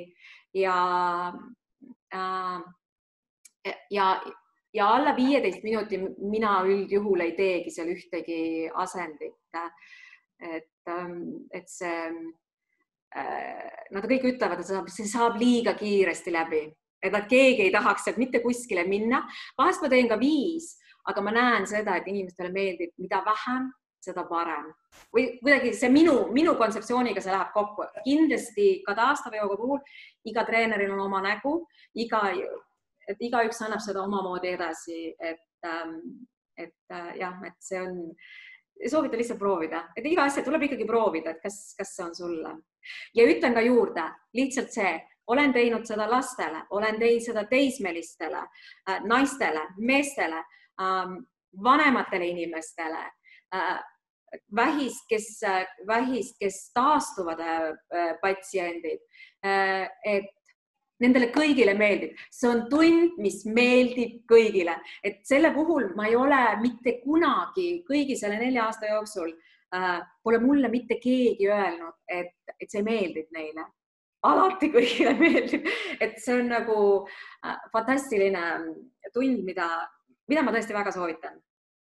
ja 0.59 0.79
äh, 2.15 2.65
ja 3.91 4.09
ja 4.75 4.89
alla 4.89 5.17
viieteist 5.17 5.63
minuti 5.63 5.99
mina 6.19 6.57
üldjuhul 6.67 7.23
ei 7.25 7.35
teegi 7.39 7.71
seal 7.71 7.93
ühtegi 7.95 8.71
asendit. 8.75 9.39
et, 10.41 10.89
ähm, 10.91 11.47
et 11.53 11.69
see, 11.71 11.87
äh, 11.87 12.13
nad 13.14 14.09
kõik 14.11 14.24
ütlevad, 14.33 14.61
et 14.61 14.66
saab, 14.66 14.88
see 14.90 15.07
saab 15.07 15.38
liiga 15.38 15.77
kiiresti 15.79 16.33
läbi, 16.35 16.64
et 17.05 17.12
nad 17.14 17.29
keegi 17.31 17.66
ei 17.66 17.72
tahaks 17.74 18.09
sealt 18.09 18.18
mitte 18.18 18.40
kuskile 18.42 18.87
minna. 18.88 19.22
vahest 19.59 19.83
ma 19.83 19.90
teen 19.92 20.09
ka 20.11 20.18
viis, 20.18 20.74
aga 21.07 21.22
ma 21.22 21.35
näen 21.35 21.66
seda, 21.70 21.96
et 21.96 22.09
inimestele 22.11 22.50
meeldib, 22.50 22.94
mida 22.98 23.22
vähem, 23.27 23.70
seda 24.05 24.24
parem 24.29 24.66
või 25.14 25.38
kuidagi 25.40 25.72
see 25.77 25.88
minu, 25.88 26.27
minu 26.35 26.53
kontseptsiooniga 26.61 27.22
see 27.24 27.33
läheb 27.33 27.55
kokku. 27.55 27.87
kindlasti 28.05 28.66
ka 28.87 28.94
taastava 28.98 29.40
jooga 29.40 29.57
puhul 29.57 29.81
iga 30.29 30.44
treeneril 30.44 30.92
on 30.92 31.07
oma 31.07 31.22
nägu, 31.24 31.55
iga 31.94 32.20
et 33.09 33.20
igaüks 33.20 33.61
annab 33.64 33.83
seda 33.85 34.03
omamoodi 34.05 34.55
edasi, 34.57 35.14
et, 35.20 35.44
ähm, 35.66 35.98
et 36.57 36.74
äh, 36.92 37.12
jah, 37.20 37.37
et 37.46 37.57
see 37.61 37.81
on, 37.83 37.98
soovitan 38.91 39.19
lihtsalt 39.19 39.39
proovida, 39.39 39.85
et 39.97 40.07
iga 40.07 40.27
asja 40.29 40.45
tuleb 40.45 40.67
ikkagi 40.67 40.87
proovida, 40.89 41.35
et 41.35 41.43
kas, 41.43 41.75
kas 41.79 41.95
see 41.97 42.05
on 42.05 42.15
sulle. 42.15 42.55
ja 43.15 43.27
ütlen 43.29 43.55
ka 43.55 43.61
juurde 43.65 44.05
lihtsalt 44.37 44.73
see, 44.75 44.95
olen 45.27 45.53
teinud 45.53 45.87
seda 45.89 46.09
lastele, 46.11 46.65
olen 46.71 46.99
teinud 47.01 47.25
seda 47.25 47.47
teismelistele, 47.49 48.43
äh, 48.91 49.01
naistele, 49.09 49.63
meestele, 49.79 50.43
ähm, 50.83 51.23
vanematele 51.63 52.27
inimestele 52.27 53.05
äh, 53.55 53.79
vähist, 54.57 55.07
kes, 55.09 55.41
vähist, 55.87 56.37
kes 56.41 56.73
taastuvad 56.75 57.39
patsiendid. 58.21 59.01
et 60.05 60.34
Nendele 61.05 61.29
kõigile 61.35 61.75
meeldib, 61.77 62.17
see 62.33 62.49
on 62.49 62.64
tund, 62.71 63.19
mis 63.21 63.43
meeldib 63.45 64.23
kõigile, 64.31 64.79
et 65.05 65.21
selle 65.29 65.51
puhul 65.55 65.90
ma 65.99 66.09
ei 66.09 66.17
ole 66.17 66.40
mitte 66.62 66.99
kunagi 67.03 67.83
kõigi 67.88 68.17
selle 68.17 68.38
nelja 68.40 68.69
aasta 68.69 68.88
jooksul 68.88 69.33
äh,, 69.75 70.01
pole 70.25 70.40
mulle 70.40 70.71
mitte 70.73 70.99
keegi 71.03 71.51
öelnud, 71.51 71.99
et, 72.09 72.35
et 72.57 72.71
see 72.71 72.85
meeldib 72.87 73.31
neile. 73.37 73.69
alati 74.25 74.71
kõigile 74.73 75.14
meeldib, 75.23 75.69
et 76.01 76.19
see 76.25 76.38
on 76.40 76.49
nagu 76.55 76.81
äh, 77.05 77.59
fantastiline 77.73 78.45
tund, 79.12 79.45
mida, 79.45 79.69
mida 80.29 80.43
ma 80.43 80.55
tõesti 80.57 80.77
väga 80.77 80.95
soovitan 80.97 81.37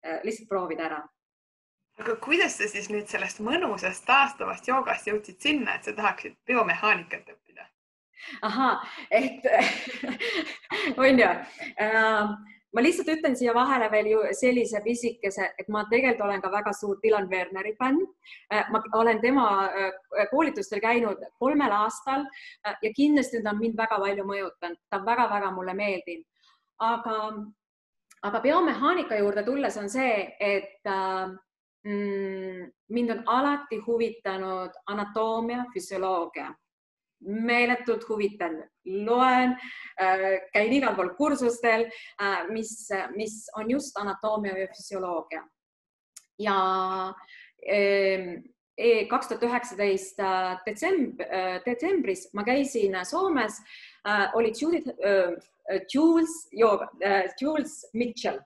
äh,. 0.07 0.20
lihtsalt 0.22 0.48
proovida 0.48 0.87
ära 0.87 1.02
aga 1.98 2.14
kuidas 2.22 2.54
sa 2.59 2.68
siis 2.70 2.88
nüüd 2.92 3.11
sellest 3.11 3.40
mõnusast 3.42 4.04
taastavast 4.07 4.68
joogast 4.70 5.09
jõudsid 5.11 5.42
sinna, 5.42 5.74
et 5.74 5.88
sa 5.88 5.94
tahaksid 5.96 6.37
biomehaanikat 6.46 7.33
õppida? 7.35 7.47
Ahaa, 8.42 8.74
et 9.11 9.46
on 11.02 11.18
ju 11.18 11.33
äh, 11.83 12.38
ma 12.74 12.83
lihtsalt 12.85 13.09
ütlen 13.12 13.37
siia 13.38 13.54
vahele 13.57 13.88
veel 13.92 14.11
ju 14.12 14.22
sellise 14.37 14.81
pisikese, 14.85 15.50
et 15.59 15.68
ma 15.72 15.85
tegelikult 15.90 16.26
olen 16.26 16.42
ka 16.44 16.50
väga 16.52 16.72
suur 16.76 16.98
Dylan 17.02 17.28
Werneri 17.31 17.74
fänn. 17.78 18.00
Äh, 18.52 18.66
ma 18.72 18.83
olen 19.00 19.20
tema 19.20 19.46
äh, 19.66 20.26
koolitustel 20.31 20.81
käinud 20.85 21.22
kolmel 21.40 21.72
aastal 21.72 22.26
äh, 22.66 22.76
ja 22.83 22.92
kindlasti 22.96 23.42
ta 23.42 23.54
on 23.54 23.62
mind 23.62 23.76
väga 23.76 24.00
palju 24.00 24.26
mõjutanud, 24.28 24.81
ta 24.90 25.00
on 25.00 25.07
väga-väga 25.07 25.52
mulle 25.57 25.74
meeldinud. 25.74 26.26
aga, 26.78 27.14
aga 28.22 28.40
biomehaanika 28.40 29.16
juurde 29.18 29.42
tulles 29.42 29.76
on 29.76 29.88
see, 29.90 30.28
et 30.38 30.87
mm, 30.87 32.68
mind 32.94 33.11
on 33.11 33.22
alati 33.26 33.81
huvitanud 33.87 34.76
anatoomia, 34.87 35.64
füsioloogia 35.72 36.52
meeletult 37.20 38.04
huvitav, 38.09 38.54
loen, 38.85 39.57
äh, 40.00 40.26
käin 40.52 40.72
igal 40.72 40.96
pool 40.96 41.14
kursustel, 41.18 41.88
äh, 42.22 42.44
mis, 42.52 42.88
mis 43.16 43.40
on 43.59 43.70
just 43.70 43.96
anatoomia 43.98 44.59
ja 44.59 44.68
füsioloogia. 44.74 45.42
ja 46.38 47.14
ähm, 47.72 48.44
e, 48.78 49.07
kaks 49.11 49.28
tuhat 49.28 49.42
üheksateist 49.42 50.20
äh, 50.22 50.52
detsemb-, 50.66 51.24
detsembris 51.66 52.28
ma 52.33 52.44
käisin 52.44 52.94
Soomes, 53.04 53.59
oli 54.35 54.52
Judith, 54.61 54.88
Jules, 55.94 56.48
Jules 57.40 57.90
Mitchell. 57.92 58.38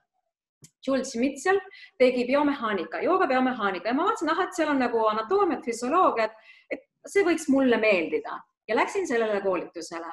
Jules 0.87 1.15
Mitchell 1.15 1.59
tegi 1.99 2.25
biomehaanika, 2.25 3.01
jooga 3.01 3.27
biomehaanika 3.27 3.87
ja 3.87 3.93
ma 3.93 4.07
vaatasin, 4.07 4.29
ahah, 4.29 4.47
et 4.47 4.57
seal 4.57 4.71
on 4.73 4.81
nagu 4.81 5.05
anatoomiat, 5.07 5.63
füsioloogiat, 5.63 6.33
et 6.71 6.83
see 7.07 7.23
võiks 7.23 7.47
mulle 7.51 7.77
meeldida 7.77 8.41
ja 8.67 8.75
läksin 8.75 9.07
sellele 9.07 9.41
koolitusele. 9.41 10.11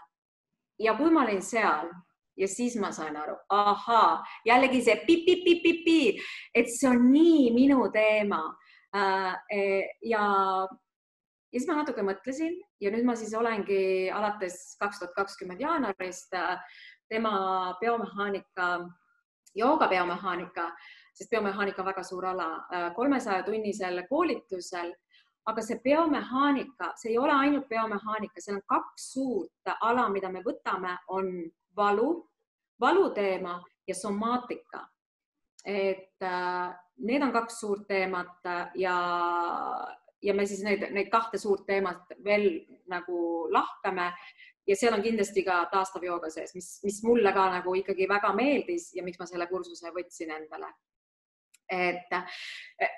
ja 0.79 0.95
kui 0.97 1.11
ma 1.11 1.23
olin 1.23 1.43
seal 1.43 1.91
ja 2.37 2.49
siis 2.49 2.77
ma 2.81 2.93
sain 2.93 3.17
aru, 3.17 3.37
ahaa, 3.49 4.25
jällegi 4.47 4.83
see 4.83 4.97
pi-pi-pi-pi-pi, 5.07 6.21
et 6.55 6.71
see 6.73 6.89
on 6.89 7.11
nii 7.13 7.51
minu 7.53 7.91
teema. 7.93 8.41
Äh, 8.97 9.35
e, 9.53 9.59
ja, 10.09 10.23
ja 11.53 11.59
siis 11.59 11.67
ma 11.69 11.81
natuke 11.81 12.03
mõtlesin 12.07 12.57
ja 12.83 12.91
nüüd 12.95 13.07
ma 13.07 13.17
siis 13.19 13.35
olengi 13.39 14.09
alates 14.15 14.57
kaks 14.81 15.03
tuhat 15.03 15.15
kakskümmend 15.19 15.63
jaanuarist 15.63 16.35
äh, 16.39 16.57
tema 17.11 17.75
biomehaanika, 17.81 18.71
jooga 19.59 19.89
biomehaanika, 19.91 20.69
sest 21.15 21.31
biomehaanika 21.31 21.83
on 21.83 21.91
väga 21.91 22.05
suur 22.07 22.29
ala, 22.33 22.51
äh, 22.71 22.89
kolmesaja 22.97 23.45
tunnisel 23.47 24.05
koolitusel 24.09 24.95
aga 25.47 25.63
see 25.63 25.81
biomehaanika, 25.85 26.93
see 27.01 27.13
ei 27.15 27.19
ole 27.19 27.33
ainult 27.33 27.69
biomehaanika, 27.69 28.41
seal 28.41 28.59
on 28.59 28.67
kaks 28.69 29.13
suurt 29.15 29.73
ala, 29.81 30.09
mida 30.13 30.29
me 30.33 30.43
võtame, 30.45 30.97
on 31.09 31.31
valu, 31.77 32.11
valuteema 32.81 33.61
ja 33.89 33.95
somaatika. 33.95 34.87
et 35.65 36.23
äh, 36.25 36.75
need 37.05 37.23
on 37.23 37.33
kaks 37.33 37.59
suurt 37.61 37.83
teemat 37.89 38.47
ja, 38.75 38.95
ja 40.23 40.35
me 40.35 40.47
siis 40.47 40.63
neid, 40.65 40.87
neid 40.93 41.11
kahte 41.13 41.39
suurt 41.39 41.67
teemat 41.67 42.15
veel 42.25 42.47
nagu 42.89 43.47
lahkame 43.53 44.07
ja 44.67 44.77
seal 44.77 44.97
on 44.97 45.03
kindlasti 45.05 45.45
ka 45.45 45.65
taastav 45.73 46.05
jooga 46.05 46.31
sees, 46.33 46.55
mis, 46.55 46.71
mis 46.85 47.03
mulle 47.05 47.33
ka 47.37 47.51
nagu 47.53 47.75
ikkagi 47.77 48.09
väga 48.09 48.33
meeldis 48.37 48.91
ja 48.97 49.05
miks 49.05 49.21
ma 49.21 49.29
selle 49.29 49.49
kursuse 49.51 49.93
võtsin 49.93 50.33
endale 50.37 50.73
et 51.71 52.15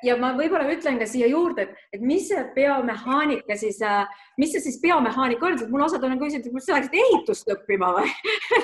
ja 0.07 0.17
ma 0.21 0.33
võib-olla 0.39 0.69
ütlen 0.73 0.99
ka 1.01 1.09
siia 1.09 1.29
juurde, 1.31 1.67
et, 1.67 1.83
et 1.97 2.05
mis 2.05 2.29
see 2.29 2.45
biomehaanika 2.55 3.57
siis, 3.61 3.81
mis 4.41 4.55
see 4.55 4.65
siis 4.65 4.79
biomehaanika 4.83 5.49
on, 5.49 5.59
sest 5.61 5.73
mul 5.73 5.85
osad 5.87 6.05
on 6.07 6.17
küsinud, 6.21 6.49
et 6.49 6.67
sa 6.67 6.79
läksid 6.79 6.97
ehitust 7.03 7.53
õppima 7.53 7.93
või 7.99 8.15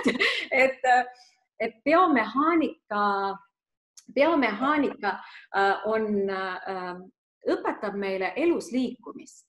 et, 0.64 0.88
et 1.60 1.76
biomehaanika, 1.84 3.02
biomehaanika 4.16 5.14
äh, 5.18 5.88
on, 5.92 6.08
õpetab 7.48 7.96
meile 7.98 8.32
elus 8.36 8.72
liikumist. 8.72 9.44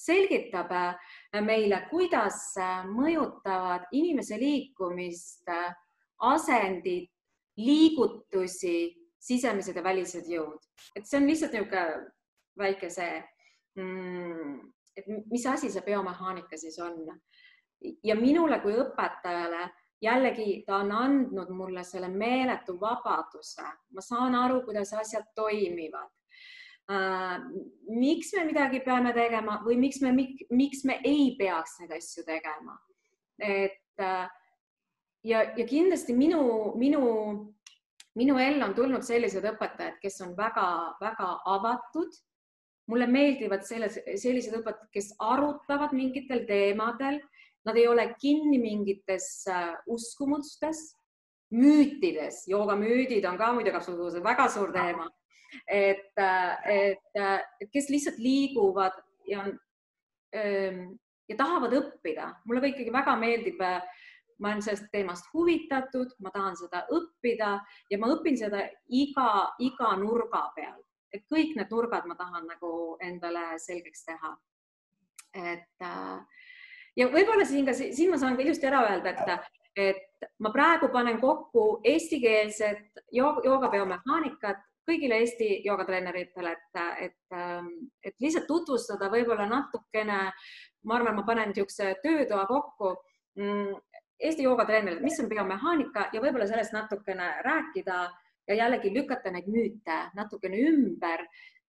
selgitab 0.00 0.70
meile, 1.44 1.82
kuidas 1.90 2.54
mõjutavad 2.88 3.82
inimese 3.92 4.38
liikumist 4.40 5.50
asendid, 6.24 7.10
liigutusi, 7.60 8.99
sisemised 9.20 9.76
ja 9.76 9.84
välised 9.84 10.28
jõud. 10.28 10.60
et 10.96 11.06
see 11.06 11.20
on 11.20 11.28
lihtsalt 11.28 11.52
niisugune 11.52 11.84
väike 12.58 12.90
see 12.90 13.20
mm,, 13.76 14.60
et 14.96 15.10
mis 15.30 15.46
asi 15.46 15.70
see 15.70 15.84
biomehaanika 15.86 16.56
siis 16.56 16.78
on. 16.78 17.04
ja 18.04 18.16
minule 18.16 18.60
kui 18.60 18.74
õpetajale 18.76 19.68
jällegi 20.02 20.62
ta 20.66 20.80
on 20.80 20.92
andnud 20.92 21.52
mulle 21.52 21.84
selle 21.84 22.08
meeletu 22.08 22.78
vabaduse, 22.80 23.66
ma 23.92 24.04
saan 24.04 24.34
aru, 24.34 24.62
kuidas 24.64 24.92
asjad 24.96 25.28
toimivad 25.36 26.10
äh,. 26.90 27.38
miks 27.88 28.32
me 28.36 28.44
midagi 28.48 28.80
peame 28.84 29.12
tegema 29.12 29.60
või 29.64 29.76
miks 29.78 30.00
me, 30.00 30.12
miks 30.50 30.84
me 30.84 31.00
ei 31.04 31.34
peaks 31.38 31.78
neid 31.80 31.96
asju 32.00 32.24
tegema? 32.24 32.78
et 33.40 34.00
äh, 34.00 34.28
ja, 35.24 35.42
ja 35.56 35.66
kindlasti 35.66 36.16
minu, 36.16 36.72
minu, 36.80 37.02
minu 38.18 38.38
ellu 38.38 38.64
on 38.64 38.74
tulnud 38.74 39.04
sellised 39.06 39.44
õpetajad, 39.44 40.00
kes 40.02 40.20
on 40.26 40.34
väga-väga 40.36 41.30
avatud. 41.46 42.10
mulle 42.90 43.06
meeldivad 43.06 43.62
selles, 43.62 44.00
sellised 44.18 44.54
õpetajad, 44.58 44.88
kes 44.90 45.12
arutavad 45.22 45.92
mingitel 45.94 46.40
teemadel 46.46 47.20
Nad 47.64 47.76
ei 47.76 47.88
ole 47.88 48.06
kinni 48.20 48.58
mingites 48.58 49.44
äh, 49.48 49.74
uskumustes, 49.86 50.94
müütides, 51.52 52.44
joogamüüdid 52.48 53.26
on 53.28 53.36
ka 53.40 53.50
muidugi 53.52 53.76
absoluutselt 53.76 54.24
väga 54.24 54.46
suur 54.48 54.72
teema. 54.72 55.08
et, 55.66 56.12
äh, 56.16 56.68
et, 56.70 57.08
äh, 57.18 57.40
et 57.60 57.70
kes 57.72 57.88
lihtsalt 57.90 58.18
liiguvad 58.22 58.94
ja 59.26 59.40
on 59.42 59.56
ähm, 60.34 60.84
ja 61.28 61.36
tahavad 61.36 61.74
õppida. 61.74 62.34
mulle 62.44 62.60
ka 62.60 62.70
ikkagi 62.70 62.92
väga 62.92 63.16
meeldib, 63.16 63.60
ma 64.40 64.50
olen 64.50 64.62
sellest 64.64 64.88
teemast 64.92 65.28
huvitatud, 65.34 66.14
ma 66.24 66.32
tahan 66.34 66.56
seda 66.56 66.84
õppida 66.96 67.56
ja 67.90 67.98
ma 68.00 68.12
õpin 68.14 68.38
seda 68.40 68.64
iga, 68.88 69.50
iga 69.60 69.94
nurga 70.00 70.46
peal, 70.56 70.78
et 71.12 71.26
kõik 71.30 71.56
need 71.58 71.72
nurgad 71.72 72.08
ma 72.08 72.16
tahan 72.18 72.48
nagu 72.48 72.72
endale 73.04 73.58
selgeks 73.60 74.06
teha. 74.08 74.36
et 75.34 75.84
äh, 75.86 76.46
ja 76.96 77.06
võib-olla 77.12 77.44
siin 77.46 77.68
ka, 77.68 77.74
siin 77.76 78.10
ma 78.10 78.18
saan 78.18 78.36
ka 78.36 78.42
ilusti 78.42 78.66
ära 78.66 78.80
öelda, 78.88 79.12
et, 79.12 79.52
et 79.76 80.30
ma 80.42 80.50
praegu 80.54 80.88
panen 80.92 81.20
kokku 81.20 81.80
eestikeelset 81.86 83.04
joogapeomehaanikat 83.12 84.66
kõigile 84.90 85.20
Eesti 85.22 85.60
joogatreeneritele, 85.64 86.54
et, 86.56 86.80
et, 87.06 87.36
et 88.02 88.16
lihtsalt 88.22 88.48
tutvustada 88.48 89.10
võib-olla 89.12 89.46
natukene, 89.46 90.18
ma 90.88 90.96
arvan, 90.96 91.14
ma 91.18 91.26
panen 91.26 91.52
niisuguse 91.52 91.92
töötoa 92.02 92.46
kokku 92.48 92.94
mm, 93.38 93.76
Eesti 94.20 94.44
joogatreenerile, 94.44 95.00
mis 95.00 95.20
on 95.20 95.28
biomehaanika 95.28 96.08
ja 96.12 96.20
võib-olla 96.20 96.46
sellest 96.48 96.74
natukene 96.76 97.30
rääkida 97.46 98.00
ja 98.48 98.54
jällegi 98.54 98.92
lükata 98.94 99.30
neid 99.32 99.48
müüte 99.48 99.96
natukene 100.14 100.60
ümber. 100.68 101.24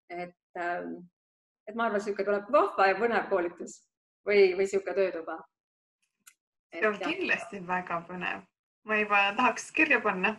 et, 0.10 0.36
et 0.60 1.76
ma 1.76 1.86
arvan, 1.86 2.00
niisugune 2.00 2.26
tuleb 2.28 2.52
vahva 2.52 2.88
ja 2.90 2.98
põnev 3.00 3.30
koolitus 3.30 3.78
või, 4.28 4.52
või 4.56 4.66
niisugune 4.66 4.96
töötuba? 4.98 5.38
see 6.72 6.88
on 6.88 6.98
kindlasti 7.00 7.62
väga 7.68 8.02
põnev. 8.08 8.44
ma 8.84 8.98
juba 8.98 9.22
tahaks 9.38 9.72
kirja 9.72 10.02
panna 10.02 10.36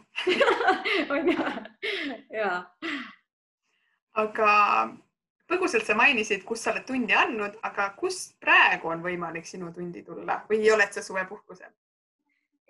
on 1.15 1.33
ju? 1.33 1.49
ja. 2.33 2.53
aga 4.25 4.51
põgusalt 5.49 5.87
sa 5.87 5.95
mainisid, 5.95 6.45
kus 6.49 6.65
sa 6.65 6.73
oled 6.73 6.87
tundi 6.89 7.15
andnud, 7.17 7.59
aga 7.63 7.91
kust 7.99 8.37
praegu 8.41 8.89
on 8.89 9.05
võimalik 9.05 9.47
sinu 9.47 9.73
tundi 9.73 10.03
tulla 10.03 10.43
või 10.51 10.65
oled 10.73 10.93
sa 10.93 11.05
suvepuhkusel? 11.05 11.71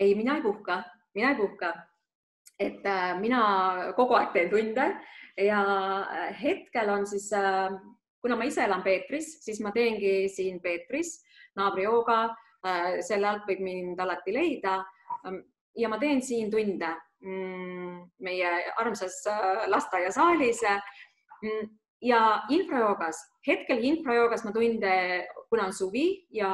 Ei, 0.03 0.15
mina 0.19 0.37
ei 0.37 0.45
puhka, 0.45 0.83
mina 1.15 1.33
ei 1.33 1.41
puhka. 1.41 1.73
et 2.61 2.85
äh, 2.87 3.17
mina 3.19 3.43
kogu 3.97 4.15
aeg 4.15 4.35
teen 4.35 4.51
tunde 4.51 4.85
ja 5.37 5.63
äh, 6.11 6.43
hetkel 6.43 6.91
on 6.91 7.07
siis 7.07 7.33
äh, 7.33 7.71
kuna 8.21 8.37
ma 8.37 8.45
ise 8.45 8.65
elan 8.65 8.83
Peetris, 8.83 9.39
siis 9.45 9.61
ma 9.61 9.73
teengi 9.73 10.29
siin 10.29 10.61
Peetris 10.63 11.23
naabriyooga, 11.57 12.19
äh, 12.67 13.01
selle 13.03 13.29
alt 13.29 13.49
võib 13.49 13.63
mind 13.65 14.01
alati 14.01 14.35
leida. 14.35 14.83
Ja 15.77 15.89
ma 15.89 15.99
teen 15.99 16.21
siin 16.23 16.51
tunde 16.53 16.91
mm, 17.25 18.03
meie 18.21 18.51
armsas 18.79 19.23
lasteaiasaalis. 19.73 20.61
Ja 22.03 22.21
infrajoogas, 22.51 23.19
hetkel 23.47 23.83
infrajoogas 23.87 24.43
ma 24.45 24.53
tunde, 24.53 24.93
kuna 25.49 25.69
on 25.71 25.75
suvi 25.75 26.27
ja 26.35 26.51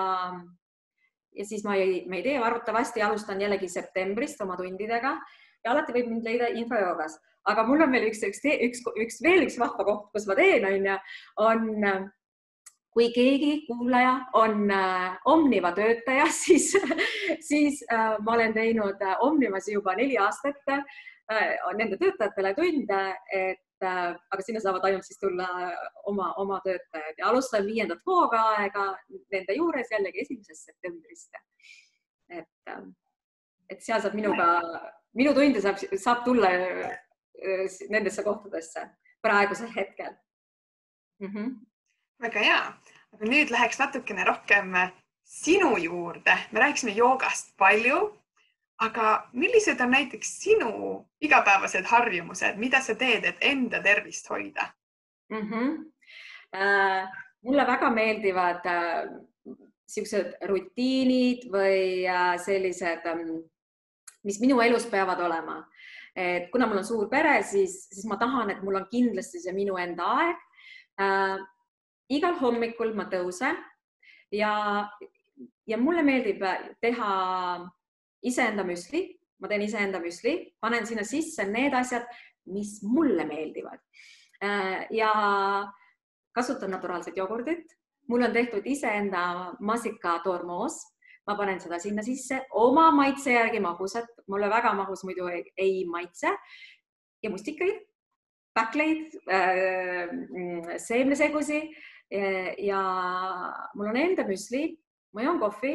ja 1.39 1.47
siis 1.47 1.65
ma 1.65 1.79
ei, 1.79 2.03
ma 2.11 2.19
ei 2.19 2.27
tee, 2.27 2.37
arvatavasti 2.43 3.03
alustan 3.03 3.41
jällegi 3.41 3.71
septembrist 3.71 4.41
oma 4.45 4.59
tundidega. 4.59 5.17
Ja 5.65 5.73
alati 5.73 5.95
võib 5.95 6.13
mind 6.13 6.27
leida 6.27 6.53
infrajoogas 6.55 7.19
aga 7.49 7.65
mul 7.65 7.81
on 7.83 7.95
veel 7.95 8.11
üks, 8.11 8.21
üks, 8.27 8.43
üks, 8.45 8.85
üks 9.01 9.23
veel 9.25 9.47
üks 9.47 9.57
vahva 9.61 9.87
koht, 9.87 10.09
kus 10.13 10.27
ma 10.29 10.37
teen, 10.39 10.67
on 10.69 10.89
ju, 10.91 10.97
on 11.49 12.09
kui 12.99 13.13
keegi 13.15 13.53
kuulaja 13.69 14.15
on 14.39 14.71
äh, 14.75 15.19
Omniva 15.31 15.71
töötaja, 15.77 16.27
siis, 16.43 16.73
siis 17.47 17.85
äh, 17.93 18.17
ma 18.25 18.35
olen 18.35 18.57
teinud 18.57 19.03
äh, 19.05 19.17
Omnivas 19.25 19.69
juba 19.71 19.95
neli 19.99 20.19
aastat 20.19 20.59
nende 21.77 21.99
töötajatele 22.01 22.55
tunde, 22.57 22.99
et 23.37 23.59
aga 23.87 24.45
sinna 24.45 24.61
saavad 24.61 24.85
ainult 24.89 25.07
siis 25.07 25.19
tulla 25.21 25.49
oma, 26.11 26.33
oma 26.43 26.61
töötajad 26.65 27.19
ja 27.19 27.29
alustan 27.31 27.67
viiendat 27.67 28.01
hooaega 28.07 28.87
nende 29.33 29.57
juures 29.57 29.91
jällegi 29.93 30.25
esimesest 30.25 30.71
septembrist. 30.71 31.31
et, 32.29 32.71
äh, 32.71 32.83
et 33.71 33.83
seal 33.83 34.01
saab 34.03 34.15
minuga, 34.15 34.47
minu 35.17 35.35
tunde 35.35 35.61
saab, 35.65 35.81
saab 35.97 36.25
tulla 36.25 36.51
nendesse 37.91 38.23
kohtadesse 38.23 38.89
praegusel 39.23 39.71
hetkel 39.77 40.13
mm. 41.21 41.29
-hmm. 41.29 41.51
väga 42.23 42.41
hea, 42.41 42.63
aga 43.13 43.25
nüüd 43.35 43.51
läheks 43.51 43.79
natukene 43.79 44.25
rohkem 44.25 44.75
sinu 45.25 45.77
juurde, 45.77 46.39
me 46.53 46.61
rääkisime 46.61 46.93
joogast 46.93 47.57
palju, 47.57 48.18
aga 48.79 49.29
millised 49.33 49.81
on 49.81 49.91
näiteks 49.91 50.35
sinu 50.43 50.73
igapäevased 51.21 51.87
harjumused, 51.91 52.57
mida 52.57 52.81
sa 52.81 52.95
teed, 52.95 53.25
et 53.25 53.41
enda 53.41 53.83
tervist 53.83 54.31
hoida 54.31 54.73
mm? 55.31 55.49
-hmm. 55.51 55.85
Äh, 56.57 57.09
mulle 57.43 57.67
väga 57.67 57.91
meeldivad 57.91 58.67
äh, 58.67 59.09
niisugused 59.45 60.33
rutiinid 60.49 61.45
või 61.53 62.07
äh, 62.09 62.39
sellised, 62.41 63.05
ähm, 63.05 63.45
mis 64.25 64.41
minu 64.41 64.61
elus 64.61 64.87
peavad 64.87 65.21
olema 65.21 65.65
et 66.19 66.51
kuna 66.51 66.67
mul 66.67 66.81
on 66.81 66.85
suur 66.85 67.09
pere, 67.11 67.43
siis, 67.43 67.87
siis 67.93 68.07
ma 68.11 68.17
tahan, 68.19 68.51
et 68.51 68.63
mul 68.67 68.81
on 68.81 68.87
kindlasti 68.91 69.41
see 69.43 69.55
minu 69.55 69.77
enda 69.79 70.07
aeg 70.19 70.37
äh,. 71.01 71.39
igal 72.09 72.39
hommikul 72.41 72.95
ma 72.97 73.05
tõusen 73.13 73.57
ja, 74.33 74.53
ja 75.67 75.79
mulle 75.79 76.03
meeldib 76.03 76.43
teha 76.81 77.11
iseenda 78.23 78.65
müsli, 78.65 79.05
ma 79.41 79.49
teen 79.49 79.63
iseenda 79.63 80.01
müsli, 80.03 80.35
panen 80.61 80.87
sinna 80.87 81.05
sisse 81.07 81.47
need 81.47 81.75
asjad, 81.75 82.07
mis 82.53 82.79
mulle 82.83 83.27
meeldivad. 83.29 83.81
Äh,. 84.45 84.87
ja 84.91 85.13
kasutan 86.35 86.71
naturaalset 86.71 87.17
jogurtit, 87.17 87.75
mul 88.09 88.23
on 88.23 88.33
tehtud 88.33 88.67
iseenda 88.67 89.55
masikatoormoos 89.61 90.79
ma 91.29 91.37
panen 91.37 91.61
seda 91.61 91.77
sinna 91.83 92.03
sisse 92.03 92.41
oma 92.57 92.89
maitse 92.97 93.35
järgi 93.35 93.61
magusat, 93.61 94.09
mulle 94.33 94.49
väga 94.49 94.73
magus 94.79 95.05
muidu 95.05 95.29
ei, 95.29 95.43
ei 95.61 95.85
maitse. 95.85 96.33
Ja 97.23 97.31
mustikaid, 97.31 97.83
pähkleid 98.55 99.19
äh,, 99.29 100.09
seemnesegusi 100.81 101.61
ja 102.65 102.81
mul 103.75 103.91
on 103.91 103.99
enda 104.01 104.25
müsli, 104.25 104.71
ma 105.13 105.27
joon 105.27 105.41
kohvi 105.43 105.75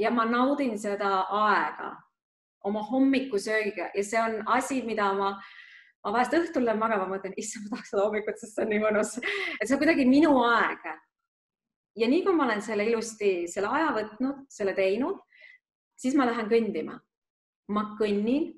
ja 0.00 0.10
ma 0.10 0.24
naudin 0.24 0.78
seda 0.80 1.26
aega 1.44 1.94
oma 2.64 2.82
hommikusöögiga 2.88 3.90
ja 3.94 4.04
see 4.04 4.20
on 4.20 4.40
asi, 4.46 4.82
mida 4.86 5.12
ma 5.16 5.34
ma 6.04 6.12
vahest 6.14 6.32
õhtul 6.36 6.64
lähen 6.64 6.80
magama, 6.80 7.06
mõtlen, 7.10 7.34
issand, 7.40 7.66
ma 7.68 7.76
tahaks 7.76 7.92
seda 7.92 8.04
hommikut, 8.06 8.38
sest 8.40 8.56
see 8.56 8.64
on 8.64 8.70
nii 8.72 8.80
mõnus. 8.80 9.16
et 9.20 9.66
see 9.66 9.74
on 9.76 9.80
kuidagi 9.82 10.06
minu 10.08 10.32
aeg 10.46 10.86
ja 12.00 12.08
nii 12.08 12.22
kui 12.24 12.36
ma 12.36 12.46
olen 12.46 12.62
selle 12.64 12.86
ilusti, 12.88 13.32
selle 13.50 13.68
aja 13.68 13.90
võtnud, 13.96 14.46
selle 14.52 14.74
teinud, 14.76 15.20
siis 16.00 16.16
ma 16.16 16.28
lähen 16.28 16.48
kõndima. 16.50 16.98
ma 17.70 17.84
kõnnin 18.00 18.48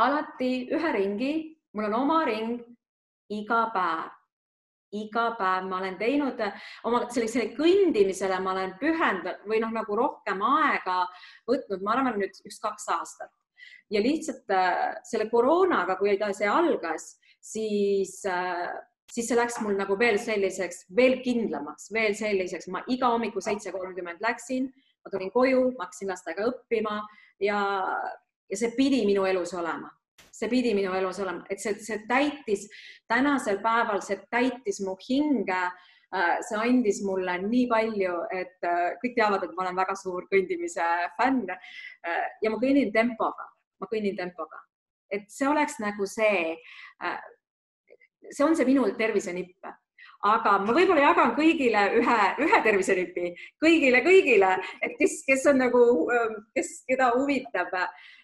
alati 0.00 0.68
ühe 0.72 0.92
ringi, 0.94 1.32
mul 1.74 1.90
on 1.90 1.96
oma 1.98 2.22
ring 2.24 2.62
iga 3.34 3.66
päev, 3.74 4.14
iga 4.96 5.24
päev 5.38 5.66
ma 5.68 5.80
olen 5.80 5.98
teinud 6.00 6.40
oma 6.88 7.02
sellisele 7.12 7.52
kõndimisele, 7.56 8.38
ma 8.40 8.54
olen 8.54 8.74
pühendanud 8.80 9.48
või 9.48 9.60
noh, 9.62 9.72
nagu 9.74 9.96
rohkem 9.98 10.42
aega 10.44 11.02
võtnud, 11.48 11.82
ma 11.82 11.96
arvan 11.96 12.20
nüüd 12.20 12.38
üks-kaks 12.48 12.88
aastat. 12.94 13.32
Ja 13.92 14.00
lihtsalt 14.04 14.52
äh, 14.52 14.98
selle 15.08 15.28
koroonaga, 15.32 15.96
kui 16.00 16.16
ta 16.20 16.30
see 16.36 16.48
algas, 16.48 17.14
siis 17.40 18.20
äh, 18.28 18.68
siis 19.12 19.28
see 19.30 19.38
läks 19.38 19.60
mul 19.64 19.76
nagu 19.78 19.96
veel 19.98 20.18
selliseks, 20.20 20.84
veel 20.96 21.18
kindlamaks, 21.24 21.88
veel 21.92 22.16
selliseks, 22.16 22.68
ma 22.72 22.82
iga 22.92 23.08
hommiku 23.14 23.40
seitse 23.44 23.72
kolmkümmend 23.72 24.20
läksin, 24.24 24.68
ma 25.04 25.12
tulin 25.12 25.32
koju, 25.32 25.62
ma 25.78 25.86
hakkasin 25.86 26.12
lastega 26.12 26.44
õppima 26.50 26.98
ja, 27.40 27.60
ja 28.50 28.60
see 28.60 28.74
pidi 28.76 29.04
minu 29.08 29.24
elus 29.28 29.54
olema 29.56 29.88
see 30.38 30.50
pidi 30.50 30.74
minu 30.76 30.94
elus 30.94 31.18
olema, 31.22 31.44
et 31.50 31.60
see, 31.62 31.74
see 31.82 32.02
täitis 32.08 32.66
tänasel 33.10 33.60
päeval, 33.64 34.02
see 34.04 34.20
täitis 34.32 34.82
mu 34.86 34.96
hinge. 35.08 35.68
Äh, 36.08 36.38
see 36.40 36.56
andis 36.56 37.02
mulle 37.04 37.34
nii 37.42 37.66
palju, 37.68 38.14
et 38.32 38.64
äh, 38.64 38.94
kõik 39.02 39.12
teavad, 39.18 39.42
et 39.44 39.50
ma 39.52 39.66
olen 39.66 39.76
väga 39.76 39.92
suur 40.00 40.24
kõndimise 40.30 40.86
fänn. 41.18 41.42
Äh, 41.52 42.22
ja 42.40 42.48
ma 42.48 42.56
kõnnin 42.62 42.88
tempoga, 42.94 43.44
ma 43.76 43.88
kõnnin 43.90 44.16
tempoga, 44.16 44.62
et 45.12 45.28
see 45.28 45.50
oleks 45.50 45.76
nagu 45.84 46.08
see. 46.08 46.56
see 48.30 48.44
on 48.44 48.56
see 48.56 48.64
minu 48.68 48.86
tervisenipp 48.96 49.68
aga 50.28 50.56
ma 50.64 50.72
võib-olla 50.72 51.10
jagan 51.10 51.30
kõigile 51.36 51.84
ühe, 52.00 52.18
ühe 52.42 52.58
tervisenipi, 52.64 53.28
kõigile, 53.62 54.00
kõigile, 54.02 54.56
et 54.82 54.96
kes, 54.98 55.20
kes 55.28 55.44
on 55.52 55.60
nagu, 55.60 55.84
kes, 56.56 56.72
keda 56.88 57.12
huvitab, 57.14 57.76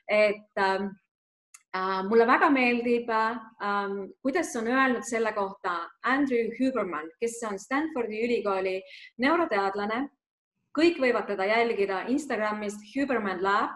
et 0.09 0.61
ähm, 0.61 0.89
Äh, 0.89 1.04
mulle 2.09 2.27
väga 2.27 2.51
meeldib, 2.51 3.09
ähm, 3.11 3.97
kuidas 4.23 4.55
on 4.57 4.67
öelnud 4.71 5.03
selle 5.03 5.33
kohta 5.35 5.91
Andrew 6.03 6.51
Huberman, 6.59 7.11
kes 7.21 7.41
on 7.51 7.59
Stanfordi 7.59 8.25
ülikooli 8.27 8.83
neuroteadlane. 9.19 10.09
kõik 10.75 10.97
võivad 10.99 11.29
teda 11.31 11.45
jälgida 11.47 12.01
Instagramist 12.11 12.81
Huberman 12.97 13.43
Lab 13.43 13.71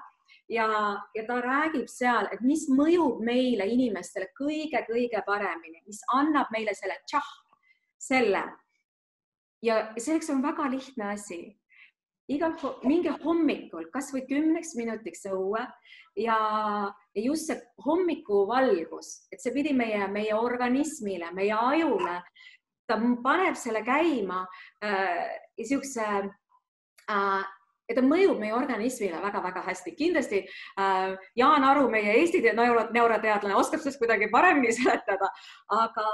ja, 0.50 0.66
ja 1.14 1.22
ta 1.26 1.36
räägib 1.40 1.86
seal, 1.86 2.26
et 2.32 2.40
mis 2.40 2.64
mõjub 2.68 3.20
meile 3.22 3.68
inimestele 3.70 4.26
kõige-kõige 4.38 5.22
paremini, 5.26 5.78
mis 5.86 6.00
annab 6.14 6.50
meile 6.50 6.74
selle 6.74 6.98
tšah, 7.06 7.28
selle. 7.98 8.42
ja 9.62 9.92
selleks 9.98 10.30
on 10.30 10.42
väga 10.42 10.68
lihtne 10.70 11.12
asi 11.14 11.40
igal, 12.28 12.54
minge 12.84 13.12
hommikul 13.22 13.88
kasvõi 13.92 14.24
kümneks 14.28 14.74
minutiks 14.78 15.24
õue 15.30 15.62
ja, 16.18 16.38
just 17.16 17.48
see 17.48 17.58
hommikuvalgus, 17.84 19.12
et 19.32 19.42
see 19.42 19.54
pidi 19.54 19.74
meie, 19.76 20.04
meie 20.12 20.34
organismile, 20.36 21.30
meie 21.36 21.54
ajule, 21.56 22.18
ta 22.88 22.98
paneb 23.24 23.56
selle 23.60 23.82
käima 23.84 24.42
äh, 24.84 25.28
niisuguse 25.58 26.04
äh, 26.08 27.46
ja 27.88 27.96
ta 27.96 28.04
mõjub 28.04 28.40
meie 28.40 28.54
organismile 28.56 29.20
väga-väga 29.22 29.62
hästi. 29.64 29.94
kindlasti 29.96 30.42
äh, 30.80 31.16
Jaan 31.36 31.64
Aru, 31.64 31.88
meie 31.92 32.16
Eesti 32.20 32.42
neuro, 32.52 32.88
neuroteadlane, 32.92 33.56
oskab 33.56 33.80
sellest 33.84 34.00
kuidagi 34.02 34.30
paremini 34.32 34.72
seletada, 34.78 35.32
aga, 35.72 36.08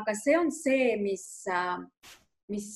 aga 0.00 0.16
see 0.18 0.38
on 0.38 0.50
see, 0.54 0.94
mis 1.02 1.26
äh,, 1.50 1.78
mis 2.50 2.66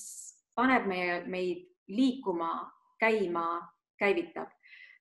paneb 0.59 0.87
meie, 0.91 1.23
meid 1.31 1.67
liikuma, 1.89 2.53
käima, 3.01 3.47
käivitab. 4.01 4.51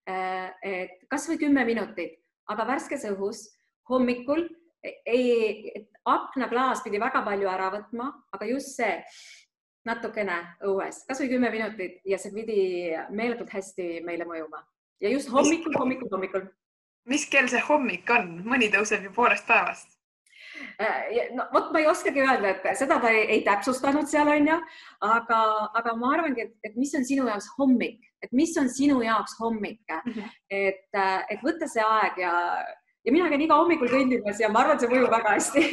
Äh, 0.08 0.54
et 0.64 1.04
kasvõi 1.12 1.38
kümme 1.42 1.66
minutit, 1.68 2.20
aga 2.48 2.68
värskes 2.68 3.04
õhus 3.12 3.44
hommikul 3.90 4.46
ei, 4.84 5.74
aknaklaas 6.06 6.84
pidi 6.86 7.00
väga 7.02 7.22
palju 7.26 7.50
ära 7.52 7.72
võtma, 7.74 8.12
aga 8.32 8.48
just 8.48 8.78
see 8.78 8.94
natukene 9.88 10.38
õues, 10.68 11.04
kasvõi 11.08 11.32
kümme 11.32 11.52
minutit 11.52 12.00
ja 12.08 12.20
see 12.20 12.34
pidi 12.36 12.62
meeletult 13.16 13.52
hästi 13.52 14.02
meile 14.08 14.28
mõjuma 14.28 14.64
ja 15.04 15.12
just 15.12 15.32
hommikul, 15.32 15.76
hommikul, 15.80 16.10
hommikul. 16.12 16.48
mis 17.08 17.28
kell 17.32 17.48
see 17.52 17.62
hommik 17.68 18.10
on, 18.12 18.42
mõni 18.48 18.72
tõuseb 18.74 19.08
ju 19.08 19.14
poolest 19.16 19.48
päevast 19.48 19.97
no 21.38 21.46
vot, 21.54 21.72
ma 21.74 21.82
ei 21.82 21.88
oskagi 21.90 22.24
öelda, 22.24 22.54
et 22.54 22.80
seda 22.80 23.00
ta 23.04 23.12
ei, 23.14 23.26
ei 23.36 23.44
täpsustanud 23.46 24.10
seal 24.10 24.30
onju, 24.32 24.58
aga, 25.06 25.40
aga 25.80 25.96
ma 26.00 26.14
arvangi, 26.16 26.48
et, 26.48 26.56
et 26.70 26.80
mis 26.80 26.94
on 26.98 27.06
sinu 27.08 27.28
jaoks 27.30 27.50
hommik, 27.58 28.02
et 28.24 28.34
mis 28.38 28.54
on 28.62 28.70
sinu 28.72 29.00
jaoks 29.06 29.38
hommik 29.42 29.82
mm, 29.94 30.12
-hmm. 30.12 30.34
et, 30.50 30.90
äh, 30.96 31.26
et 31.30 31.46
võtta 31.46 31.70
see 31.70 31.84
aeg 31.84 32.20
ja, 32.24 32.34
ja 33.06 33.14
mina 33.14 33.30
käin 33.30 33.46
iga 33.46 33.60
hommikul 33.62 33.92
kõndimas 33.92 34.42
ja 34.42 34.50
ma 34.50 34.64
arvan, 34.64 34.78
et 34.78 34.86
see 34.86 34.92
mõjub 34.94 35.14
väga 35.14 35.38
hästi 35.38 35.64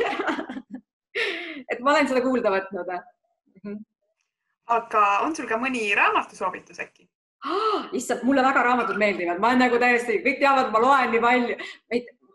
et 1.72 1.80
ma 1.80 1.94
olen 1.94 2.08
seda 2.08 2.22
kuulda 2.24 2.52
võtnud 2.54 2.92
mm. 2.92 3.02
-hmm. 3.64 3.82
aga 4.78 5.04
on 5.26 5.36
sul 5.36 5.48
ka 5.48 5.60
mõni 5.60 5.90
raamatusoovitus 5.96 6.80
äkki? 6.80 7.08
Oh, 7.44 7.88
issand, 7.92 8.22
mulle 8.24 8.42
väga 8.42 8.62
raamatud 8.64 8.96
meeldivad, 8.96 9.40
ma 9.40 9.50
olen 9.50 9.66
nagu 9.66 9.78
täiesti, 9.80 10.22
kõik 10.24 10.38
teavad, 10.40 10.70
ma 10.72 10.80
loen 10.80 11.10
nii 11.12 11.20
palju, 11.20 11.56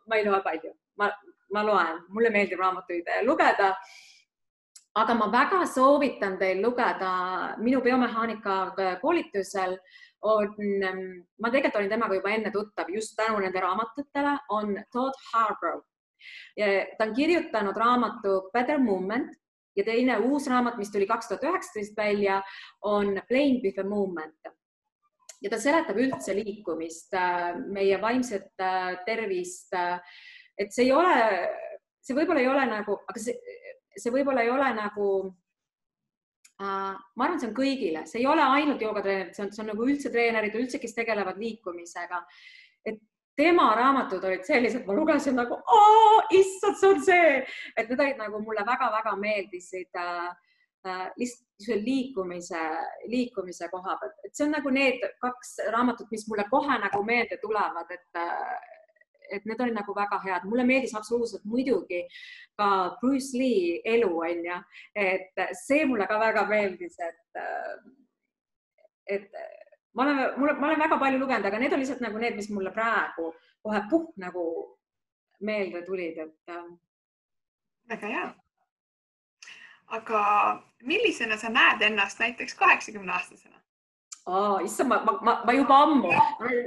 ma 0.05 0.19
ei 0.19 0.25
loe 0.27 0.41
palju, 0.45 0.73
ma, 1.01 1.07
ma 1.53 1.63
loen, 1.65 2.03
mulle 2.09 2.29
meeldib 2.33 2.59
raamatuid 2.59 3.07
eh, 3.07 3.23
lugeda. 3.25 3.73
aga 4.99 5.13
ma 5.13 5.27
väga 5.31 5.65
soovitan 5.69 6.37
teil 6.39 6.61
lugeda 6.61 7.11
minu 7.61 7.81
biomehaanika 7.81 8.55
koolitusel 9.01 9.77
on, 10.21 10.55
ma 11.39 11.51
tegelikult 11.51 11.77
olin 11.79 11.89
temaga 11.89 12.15
juba 12.17 12.33
enne 12.35 12.51
tuttav 12.51 12.89
just 12.91 13.15
tänu 13.15 13.39
nende 13.39 13.61
raamatutele, 13.61 14.37
on 14.49 14.75
Todd 14.91 15.13
Harbour. 15.31 15.83
ta 16.97 17.05
on 17.05 17.13
kirjutanud 17.15 17.77
raamatu 17.77 18.49
Better 18.53 18.77
Movement 18.77 19.31
ja 19.75 19.83
teine 19.83 20.17
uus 20.17 20.47
raamat, 20.47 20.77
mis 20.77 20.91
tuli 20.91 21.07
kaks 21.07 21.27
tuhat 21.27 21.43
üheksateist 21.43 21.95
välja, 21.97 22.41
on 22.81 23.21
Playing 23.27 23.61
with 23.63 23.79
a 23.79 23.83
Movement 23.83 24.35
ja 25.41 25.51
ta 25.51 25.59
seletab 25.59 25.99
üldse 25.99 26.35
liikumist, 26.35 27.15
meie 27.71 27.99
vaimset 28.01 28.51
tervist 29.05 29.75
et 30.59 30.73
see 30.75 30.89
ei 30.89 30.95
ole, 30.95 31.19
see 32.03 32.17
võib-olla 32.17 32.43
ei 32.43 32.49
ole 32.51 32.65
nagu, 32.69 32.97
aga 33.09 33.21
see, 33.23 33.59
see 33.95 34.13
võib-olla 34.13 34.43
ei 34.45 34.51
ole 34.53 34.71
nagu 34.75 35.09
äh,. 36.59 36.95
ma 36.95 37.25
arvan, 37.25 37.39
see 37.39 37.49
on 37.49 37.55
kõigile, 37.57 38.03
see 38.09 38.21
ei 38.23 38.27
ole 38.29 38.43
ainult 38.43 38.83
joogatreenerid, 38.83 39.35
see 39.35 39.45
on, 39.45 39.53
see 39.55 39.63
on 39.63 39.71
nagu 39.73 39.87
üldse 39.87 40.11
treenerid, 40.13 40.57
üldse, 40.59 40.81
kes 40.83 40.97
tegelevad 40.97 41.39
liikumisega. 41.39 42.23
et 42.87 42.99
tema 43.39 43.69
raamatud 43.75 44.23
olid 44.27 44.43
sellised, 44.43 44.83
ma 44.87 44.95
lugesin 44.97 45.37
nagu, 45.39 45.61
issand, 46.35 46.75
see 46.79 46.91
on 46.91 47.01
see, 47.07 47.33
et 47.77 47.87
need 47.87 48.03
olid 48.03 48.19
nagu 48.19 48.41
mulle 48.43 48.65
väga-väga 48.67 49.13
meeldisid 49.19 49.99
äh, 50.01 50.25
äh, 50.87 51.05
lihtsalt 51.21 51.85
liikumise, 51.85 52.65
liikumise 53.07 53.69
koha 53.71 53.95
pealt, 54.01 54.19
et 54.27 54.35
see 54.35 54.47
on 54.47 54.57
nagu 54.57 54.73
need 54.75 54.99
kaks 55.23 55.55
raamatut, 55.71 56.11
mis 56.11 56.27
mulle 56.27 56.47
kohe 56.51 56.81
nagu 56.83 56.99
meelde 57.07 57.39
tulevad, 57.39 57.95
et 57.95 58.19
äh, 58.19 58.75
et 59.31 59.45
need 59.45 59.61
olid 59.61 59.77
nagu 59.77 59.95
väga 59.95 60.19
head, 60.25 60.47
mulle 60.49 60.65
meeldis 60.67 60.95
absoluutselt 60.97 61.45
muidugi 61.45 62.03
ka 62.59 62.97
Bruce 63.01 63.37
Lee 63.37 63.79
elu 63.85 64.09
onju, 64.09 64.57
et 64.95 65.43
see 65.61 65.85
mulle 65.89 66.07
ka 66.09 66.19
väga 66.19 66.45
meeldis, 66.49 66.97
et, 66.99 67.41
et 69.07 69.29
ma 69.93 70.03
olen, 70.03 70.39
mul, 70.39 70.53
ma 70.59 70.67
olen 70.67 70.83
väga 70.83 70.99
palju 70.99 71.21
lugenud, 71.21 71.45
aga 71.45 71.61
need 71.61 71.73
on 71.73 71.81
lihtsalt 71.83 72.03
nagu 72.03 72.19
need, 72.21 72.35
mis 72.39 72.49
mulle 72.53 72.73
praegu 72.75 73.31
kohe 73.63 73.81
puh 73.89 74.11
nagu 74.17 74.43
meelde 75.39 75.81
tulid, 75.87 76.17
et. 76.17 76.53
väga 77.89 78.07
hea. 78.07 78.27
aga 79.97 80.21
millisena 80.85 81.37
sa 81.37 81.49
näed 81.49 81.81
ennast 81.81 82.19
näiteks 82.19 82.53
kaheksakümne 82.55 83.11
aastasena? 83.13 83.61
Aa, 84.27 84.59
issand, 84.65 84.89
ma, 84.89 85.17
ma, 85.25 85.33
ma 85.45 85.53
juba 85.53 85.77
ammu, 85.85 86.11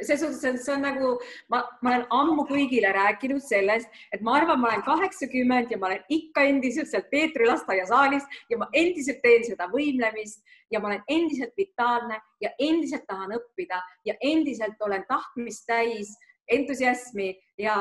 selles 0.03 0.23
suhtes, 0.23 0.45
et 0.49 0.63
see 0.65 0.75
on 0.75 0.83
nagu, 0.87 1.13
ma, 1.53 1.63
ma 1.83 1.93
olen 1.93 2.07
ammu 2.19 2.47
kõigile 2.49 2.93
rääkinud 2.97 3.43
sellest, 3.45 3.91
et 4.15 4.25
ma 4.25 4.39
arvan, 4.41 4.61
ma 4.63 4.73
olen 4.73 4.85
kaheksakümmend 4.87 5.73
ja 5.73 5.79
ma 5.81 5.91
olen 5.91 6.03
ikka 6.17 6.47
endiselt 6.49 6.91
seal 6.91 7.05
Peetri 7.13 7.47
lasteaiasaalis 7.51 8.27
ja 8.51 8.59
ma 8.61 8.69
endiselt 8.73 9.23
teen 9.25 9.47
seda 9.47 9.69
võimlemist 9.73 10.43
ja 10.73 10.81
ma 10.81 10.93
olen 10.93 11.05
endiselt 11.09 11.55
vitaalne 11.59 12.21
ja 12.43 12.53
endiselt 12.59 13.07
tahan 13.11 13.37
õppida 13.39 13.83
ja 14.09 14.17
endiselt 14.21 14.81
olen 14.81 15.05
tahtmist 15.09 15.67
täis, 15.69 16.15
entusiasmi 16.51 17.31
ja 17.61 17.77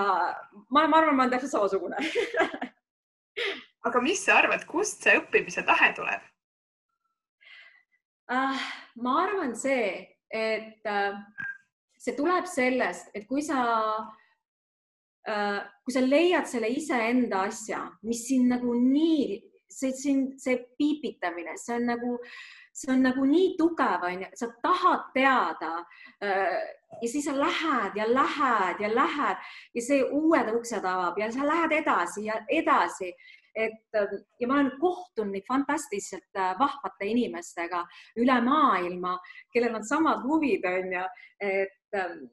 ma, 0.70 0.86
ma 0.88 1.02
arvan, 1.02 1.16
ma 1.16 1.26
olen 1.26 1.36
täpselt 1.38 1.56
samasugune 1.56 1.98
aga 3.88 4.02
mis 4.04 4.22
sa 4.26 4.38
arvad, 4.42 4.66
kust 4.70 5.06
see 5.06 5.18
õppimise 5.20 5.64
tahe 5.68 5.92
tuleb? 5.98 6.31
Äh,? 8.32 8.64
ma 8.96 9.18
arvan 9.24 9.56
see, 9.56 10.08
et 10.32 10.86
äh, 10.86 11.14
see 12.00 12.16
tuleb 12.18 12.48
sellest, 12.48 13.12
et 13.16 13.28
kui 13.28 13.44
sa 13.46 13.62
äh,, 15.28 15.62
kui 15.86 15.96
sa 15.96 16.04
leiad 16.06 16.50
selle 16.50 16.72
iseenda 16.72 17.46
asja, 17.50 17.86
mis 18.08 18.26
sind 18.28 18.52
nagu 18.52 18.76
nii, 18.76 19.40
see 19.72 19.94
sind, 19.96 20.36
see 20.42 20.58
piipitamine, 20.80 21.56
see 21.60 21.78
on 21.78 21.88
nagu, 21.94 22.18
see 22.76 22.92
on 22.92 23.04
nagu 23.08 23.26
nii 23.28 23.56
tugev, 23.60 24.08
onju, 24.10 24.32
sa 24.40 24.52
tahad 24.64 25.10
teada 25.16 25.74
äh, 26.24 26.62
ja 27.02 27.08
siis 27.08 27.26
sa 27.26 27.36
lähed 27.38 27.96
ja 27.96 28.08
lähed 28.14 28.80
ja 28.80 28.96
lähed 28.96 29.38
ja 29.76 29.82
see 29.82 30.04
uued 30.04 30.52
uksed 30.56 30.86
avab 30.86 31.20
ja 31.20 31.32
sa 31.32 31.48
lähed 31.48 31.78
edasi 31.80 32.26
ja 32.28 32.42
edasi 32.50 33.14
et 33.56 33.98
ähm, 33.98 34.20
ja 34.40 34.48
ma 34.48 34.60
olen 34.60 34.72
kohtunud 34.80 35.36
neid 35.36 35.48
fantastiliselt 35.48 36.40
äh, 36.40 36.54
vahvate 36.60 37.08
inimestega 37.08 37.82
üle 38.22 38.38
maailma, 38.46 39.18
kellel 39.54 39.76
on 39.80 39.88
samad 39.88 40.24
huvid, 40.28 40.66
onju, 40.68 41.04
et, 41.44 41.98
ähm, 41.98 42.26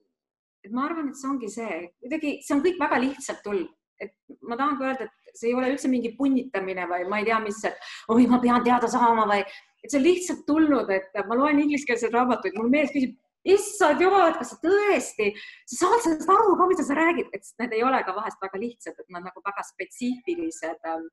et 0.64 0.74
ma 0.74 0.86
arvan, 0.86 1.10
et 1.10 1.18
see 1.18 1.30
ongi 1.30 1.50
see, 1.52 1.80
kuidagi 2.02 2.34
see 2.46 2.56
on 2.56 2.64
kõik 2.66 2.82
väga 2.82 3.00
lihtsalt 3.02 3.42
tulnud, 3.46 3.72
et 3.98 4.14
ma 4.46 4.58
tahangi 4.58 4.86
öelda, 4.86 5.08
et 5.08 5.38
see 5.38 5.50
ei 5.50 5.56
ole 5.58 5.72
üldse 5.72 5.90
mingi 5.90 6.14
punnitamine 6.18 6.86
või 6.90 7.08
ma 7.10 7.22
ei 7.22 7.26
tea, 7.26 7.40
mis, 7.42 7.58
et 7.66 7.90
oi, 8.14 8.26
ma 8.30 8.38
pean 8.42 8.62
teada 8.66 8.90
saama 8.90 9.26
või, 9.30 9.42
et 9.82 9.90
see 9.90 9.98
on 10.00 10.06
lihtsalt 10.06 10.44
tulnud, 10.46 10.90
et 10.94 11.18
ma 11.26 11.38
loen 11.38 11.64
ingliskeelseid 11.64 12.14
raamatuid, 12.14 12.54
mul 12.58 12.70
mees 12.72 12.94
küsib, 12.94 13.18
issand 13.44 14.00
jumal, 14.02 14.30
et 14.30 14.38
kas 14.40 14.52
sa 14.52 14.58
tõesti, 14.62 15.28
sa 15.66 15.86
saad 15.86 16.04
sellest 16.04 16.30
aru 16.32 16.56
ka, 16.58 16.66
mida 16.70 16.84
sa 16.86 16.96
räägid, 16.98 17.30
et 17.32 17.52
need 17.62 17.76
ei 17.76 17.84
ole 17.86 18.00
ka 18.04 18.14
vahest 18.16 18.42
väga 18.42 18.60
lihtsad, 18.60 18.98
et 18.98 19.14
nad 19.14 19.26
nagu 19.26 19.42
väga 19.44 19.64
spetsiifilised 19.70 20.90
ähm, 20.90 21.06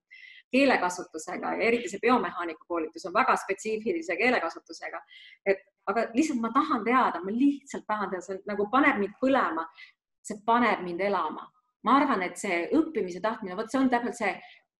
keelekasutusega 0.53 1.53
ja 1.55 1.69
eriti 1.69 1.89
see 1.91 2.01
biomehaanika 2.01 2.65
koolitus 2.67 3.05
on 3.05 3.13
väga 3.13 3.35
spetsiifilise 3.43 4.17
keelekasutusega. 4.17 5.01
et 5.45 5.63
aga 5.87 6.07
lihtsalt 6.13 6.41
ma 6.41 6.51
tahan 6.53 6.83
teada, 6.83 7.21
ma 7.23 7.31
lihtsalt 7.31 7.85
tahan 7.87 8.09
teada, 8.09 8.25
see 8.25 8.41
nagu 8.49 8.69
paneb 8.71 8.99
mind 9.01 9.17
põlema. 9.21 9.67
see 10.25 10.41
paneb 10.45 10.83
mind 10.83 11.01
elama. 11.01 11.49
ma 11.83 11.97
arvan, 12.01 12.23
et 12.23 12.37
see 12.37 12.69
õppimise 12.73 13.21
tahtmine, 13.21 13.57
vot 13.57 13.69
see 13.71 13.79
on 13.79 13.89
täpselt 13.89 14.17
see, 14.17 14.35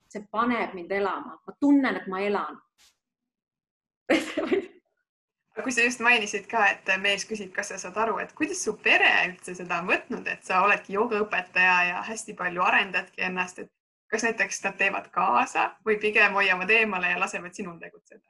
see 0.09 0.27
paneb 0.31 0.73
mind 0.73 0.91
elama, 0.91 1.37
ma 1.47 1.59
tunnen, 1.61 1.95
et 1.95 2.07
ma 2.07 2.21
elan 2.21 2.61
kui 5.64 5.72
sa 5.72 5.86
just 5.86 6.01
mainisid 6.03 6.49
ka, 6.51 6.66
et 6.68 6.89
mees 6.99 7.24
küsib, 7.28 7.53
kas 7.56 7.70
sa 7.72 7.78
saad 7.80 7.97
aru, 8.03 8.18
et 8.20 8.34
kuidas 8.36 8.60
su 8.66 8.76
pere 8.84 9.12
üldse 9.30 9.56
seda 9.56 9.80
on 9.82 9.88
võtnud, 9.88 10.28
et 10.28 10.43
sa 10.43 10.64
oledki 10.66 10.97
joogaõpetaja 10.97 11.78
ja 11.89 12.01
hästi 12.10 12.36
palju 12.36 12.64
arendadki 12.66 13.24
ennast, 13.30 13.62
et 13.64 13.72
kas 14.12 14.26
näiteks 14.28 14.64
nad 14.66 14.76
teevad 14.80 15.08
kaasa 15.16 15.70
või 15.88 15.97
pigem 16.01 16.36
hoiavad 16.36 16.70
eemale 16.76 17.14
ja 17.14 17.20
lasevad 17.20 17.56
sinul 17.56 17.80
tegutseda 17.80 18.28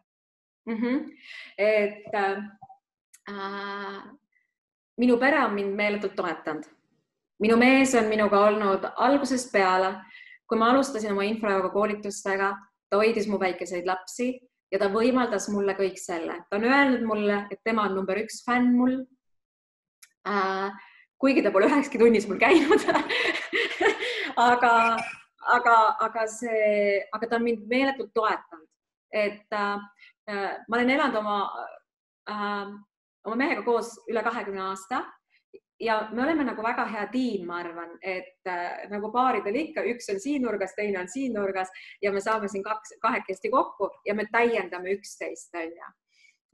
mm? 0.65 0.77
-hmm. 0.77 1.11
et 1.57 2.15
äh, 2.15 2.37
minu 4.97 5.17
pere 5.17 5.43
on 5.45 5.53
mind 5.53 5.75
meeletult 5.75 6.15
toetanud. 6.15 6.63
minu 7.39 7.57
mees 7.57 7.95
on 7.95 8.05
minuga 8.05 8.39
olnud 8.39 8.85
algusest 8.95 9.51
peale, 9.51 9.95
kui 10.47 10.57
ma 10.57 10.69
alustasin 10.69 11.11
oma 11.11 11.23
infrajooga 11.23 11.69
koolitustega, 11.69 12.57
ta 12.89 12.97
hoidis 12.97 13.27
mu 13.27 13.39
väikeseid 13.39 13.85
lapsi 13.85 14.39
ja 14.71 14.79
ta 14.81 14.89
võimaldas 14.93 15.49
mulle 15.53 15.75
kõik 15.77 15.99
selle. 16.01 16.39
ta 16.49 16.57
on 16.57 16.65
öelnud 16.67 17.05
mulle, 17.07 17.43
et 17.51 17.61
tema 17.63 17.87
on 17.89 17.95
number 17.99 18.19
üks 18.23 18.43
fänn 18.45 18.73
mul 18.77 18.97
äh,. 20.27 20.71
kuigi 21.21 21.43
ta 21.43 21.51
pole 21.51 21.69
üheski 21.69 22.01
tunnis 22.01 22.27
mul 22.27 22.39
käinud 22.41 22.81
aga 24.49 24.73
aga, 25.45 25.75
aga 26.01 26.25
see, 26.31 27.01
aga 27.13 27.29
ta 27.29 27.37
on 27.37 27.45
mind 27.45 27.67
meeletult 27.69 28.11
toetanud, 28.15 28.67
et 29.13 29.53
äh, 29.53 29.77
ma 30.67 30.77
olen 30.77 30.89
elanud 30.89 31.19
oma 31.21 31.37
äh,, 32.29 32.73
oma 33.25 33.37
mehega 33.39 33.63
koos 33.65 33.95
üle 34.09 34.23
kahekümne 34.25 34.65
aasta 34.69 35.03
ja 35.79 36.07
me 36.11 36.23
oleme 36.23 36.43
nagu 36.47 36.63
väga 36.63 36.85
hea 36.91 37.07
tiim, 37.11 37.47
ma 37.49 37.59
arvan, 37.63 37.97
et 38.01 38.47
äh, 38.47 38.85
nagu 38.91 39.11
paaridel 39.13 39.57
ikka, 39.59 39.83
üks 39.91 40.07
on 40.13 40.21
siin 40.23 40.45
nurgas, 40.45 40.75
teine 40.77 41.01
on 41.01 41.09
siin 41.11 41.35
nurgas 41.35 41.71
ja 42.01 42.13
me 42.15 42.21
saame 42.23 42.47
siin 42.51 42.63
kaks, 42.63 42.95
kahekesti 43.03 43.51
kokku 43.51 43.89
ja 44.07 44.15
me 44.15 44.27
täiendame 44.31 44.95
üksteist, 44.95 45.51
onju. 45.55 45.91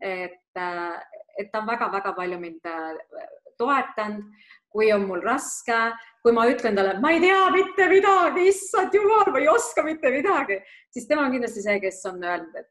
et 0.02 0.58
äh,, 0.58 0.98
et 1.40 1.52
ta 1.52 1.62
on 1.62 1.68
väga-väga 1.70 2.14
palju 2.18 2.40
mind 2.42 2.66
äh, 2.68 3.28
toetanud, 3.58 4.26
kui 4.72 4.88
on 4.94 5.06
mul 5.06 5.22
raske, 5.22 5.78
kui 6.24 6.34
ma 6.34 6.48
ütlen 6.50 6.76
talle, 6.76 6.96
ma 7.04 7.12
ei 7.12 7.20
tea 7.22 7.44
mitte 7.54 7.88
midagi, 7.92 8.48
issand 8.50 8.96
jumal, 8.96 9.30
ma 9.34 9.42
ei 9.42 9.50
oska 9.52 9.84
mitte 9.84 10.10
midagi, 10.14 10.62
siis 10.90 11.08
tema 11.10 11.28
on 11.28 11.36
kindlasti 11.36 11.64
see, 11.66 11.78
kes 11.84 12.00
on 12.10 12.24
öelnud, 12.24 12.56
et 12.56 12.70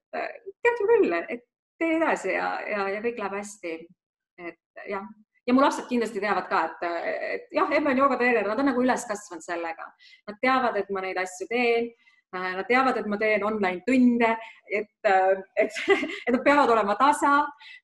tead 0.65 0.81
ju 0.81 0.89
küll, 0.89 1.17
et 1.21 1.45
tee 1.81 1.97
edasi 1.99 2.33
ja, 2.33 2.49
ja, 2.69 2.87
ja 2.97 3.03
kõik 3.05 3.21
läheb 3.21 3.37
hästi. 3.41 3.75
et 4.41 4.87
jah, 4.89 5.05
ja 5.51 5.55
mu 5.57 5.65
lapsed 5.65 5.89
kindlasti 5.91 6.23
teavad 6.23 6.47
ka, 6.47 6.61
et, 6.69 6.85
et 7.35 7.57
jah, 7.59 7.73
emme 7.75 7.91
on 7.91 8.05
joogatreener, 8.05 8.47
nad 8.47 8.63
on 8.63 8.71
nagu 8.71 8.85
üles 8.85 9.03
kasvanud 9.09 9.43
sellega, 9.43 9.89
nad 10.31 10.39
teavad, 10.45 10.79
et 10.79 10.93
ma 10.95 11.03
neid 11.03 11.19
asju 11.19 11.51
teen 11.51 11.91
nad 12.31 12.63
teavad, 12.69 12.95
et 12.95 13.07
ma 13.11 13.19
teen 13.19 13.43
online 13.43 13.83
tunde, 13.87 14.29
et, 14.71 15.09
et, 15.11 15.79
et 15.99 16.31
nad 16.31 16.45
peavad 16.47 16.71
olema 16.71 16.95
tasa. 16.95 17.41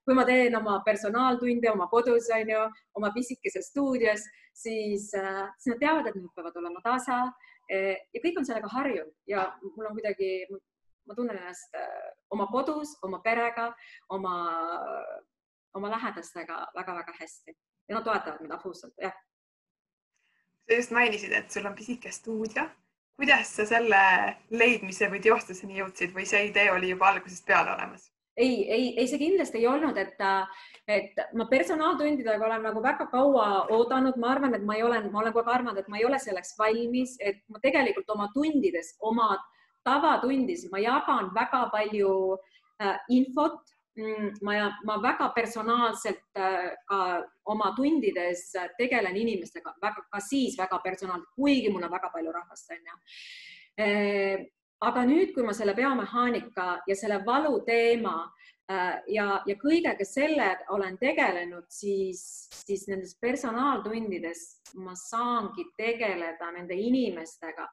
kui 0.06 0.14
ma 0.14 0.22
teen 0.28 0.54
oma 0.54 0.78
personaaltunde 0.86 1.70
oma 1.72 1.88
kodus, 1.90 2.30
on 2.30 2.52
ju, 2.54 2.62
oma 2.94 3.10
pisikeses 3.10 3.72
stuudios, 3.72 4.22
siis, 4.54 5.10
siis 5.10 5.72
nad 5.72 5.82
teavad, 5.82 6.06
et 6.06 6.14
nad 6.14 6.30
peavad 6.38 6.62
olema 6.62 6.80
tasa. 6.84 7.24
ja 7.68 8.20
kõik 8.22 8.36
on 8.38 8.46
sellega 8.46 8.70
harjunud 8.70 9.10
ja 9.26 9.48
mul 9.74 9.88
on 9.88 9.96
kuidagi, 9.98 10.46
ma 11.10 11.16
tunnen 11.18 11.34
ennast 11.40 11.74
oma 12.30 12.46
kodus, 12.52 12.92
oma 13.02 13.18
perega, 13.24 13.72
oma, 14.14 14.36
oma 15.74 15.90
lähedastega 15.90 16.66
väga-väga 16.74 17.14
hästi 17.20 17.56
ja 17.88 17.94
nad 17.94 18.04
toetavad 18.04 18.40
mind 18.40 18.52
absoluutselt, 18.52 18.94
jah. 19.02 19.14
sa 20.68 20.74
just 20.74 20.90
mainisid, 20.90 21.32
et 21.32 21.50
sul 21.50 21.66
on 21.66 21.74
pisike 21.74 22.10
stuudio 22.12 22.68
kuidas 23.16 23.54
sa 23.56 23.64
selle 23.66 24.02
leidmise 24.52 25.08
või 25.12 25.22
teostuseni 25.24 25.80
jõudsid 25.80 26.12
või 26.14 26.26
see 26.28 26.50
idee 26.50 26.68
oli 26.72 26.92
juba 26.92 27.10
algusest 27.12 27.46
peale 27.48 27.72
olemas? 27.72 28.10
ei, 28.36 28.68
ei, 28.68 28.88
ei, 29.00 29.06
see 29.08 29.18
kindlasti 29.18 29.62
ei 29.62 29.66
olnud, 29.66 29.96
et, 29.96 30.18
et 30.92 31.20
ma 31.40 31.46
personaaltundidega 31.48 32.44
olen 32.44 32.66
nagu 32.68 32.82
väga 32.84 33.06
kaua 33.08 33.46
oodanud, 33.72 34.18
ma 34.20 34.34
arvan, 34.34 34.52
et 34.58 34.66
ma 34.68 34.76
ei 34.76 34.82
ole, 34.84 34.98
ma 35.08 35.22
olen 35.22 35.32
kogu 35.32 35.48
aeg 35.48 35.54
arvanud, 35.54 35.80
et 35.80 35.88
ma 35.88 35.96
ei 35.96 36.04
ole 36.04 36.18
selleks 36.20 36.52
valmis, 36.58 37.14
et 37.24 37.40
ma 37.48 37.62
tegelikult 37.62 38.12
oma 38.12 38.28
tundides, 38.34 38.92
oma 39.00 39.30
tavatundides 39.88 40.66
ma 40.68 40.82
jagan 40.84 41.32
väga 41.32 41.62
palju 41.72 42.12
äh, 42.36 42.98
infot 43.16 43.72
Mm, 43.96 44.34
ma, 44.42 44.52
ma 44.84 44.98
väga 45.00 45.30
personaalselt 45.32 46.36
äh, 46.36 46.74
ka 46.84 46.98
oma 47.48 47.70
tundides 47.76 48.50
tegelen 48.76 49.16
inimestega 49.16 49.72
väga, 49.80 50.02
ka 50.12 50.20
siis 50.20 50.58
väga 50.58 50.82
personaalselt, 50.84 51.30
kuigi 51.32 51.70
mul 51.72 51.86
on 51.86 51.94
väga 51.94 52.10
palju 52.12 52.34
rahvast, 52.34 52.74
onju. 52.76 52.98
Äh, 53.80 54.44
aga 54.84 55.04
nüüd, 55.08 55.32
kui 55.32 55.46
ma 55.46 55.54
selle 55.56 55.72
biomehaanika 55.78 56.66
ja 56.84 56.96
selle 56.98 57.22
valu 57.24 57.62
teema 57.64 58.18
äh, 58.68 58.98
ja, 59.16 59.40
ja 59.48 59.56
kõigega 59.64 60.04
selle 60.04 60.50
olen 60.76 61.00
tegelenud, 61.00 61.64
siis, 61.72 62.20
siis 62.52 62.84
nendes 62.92 63.16
personaaltundides 63.16 64.44
ma 64.84 64.92
saangi 64.92 65.70
tegeleda 65.80 66.52
nende 66.52 66.76
inimestega, 66.76 67.64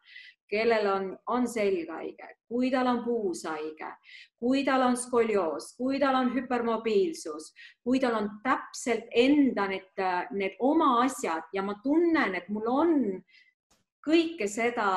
kellel 0.54 0.88
on, 0.88 1.06
on 1.34 1.48
selghaige, 1.50 2.28
kui 2.48 2.70
tal 2.72 2.88
on 2.92 3.02
puushaige, 3.06 3.90
kui 4.40 4.64
tal 4.66 4.86
on 4.86 4.98
skolioos, 4.98 5.72
kui 5.78 6.00
tal 6.02 6.20
on 6.20 6.32
hüpermobiilsus, 6.36 7.50
kui 7.84 8.02
tal 8.04 8.20
on 8.20 8.30
täpselt 8.46 9.10
enda 9.10 9.68
need, 9.72 10.04
need 10.38 10.58
oma 10.62 10.96
asjad 11.04 11.50
ja 11.54 11.66
ma 11.66 11.80
tunnen, 11.84 12.36
et 12.38 12.50
mul 12.54 12.70
on 12.70 12.98
kõike 14.04 14.50
seda 14.52 14.90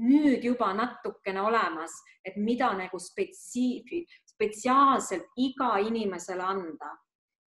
nüüd 0.00 0.42
juba 0.46 0.72
natukene 0.74 1.42
olemas, 1.42 1.94
et 2.24 2.38
mida 2.38 2.72
nagu 2.78 2.98
spetsiifi, 3.02 4.02
spetsiaalselt 4.34 5.38
iga 5.38 5.76
inimesele 5.82 6.42
anda. 6.46 6.90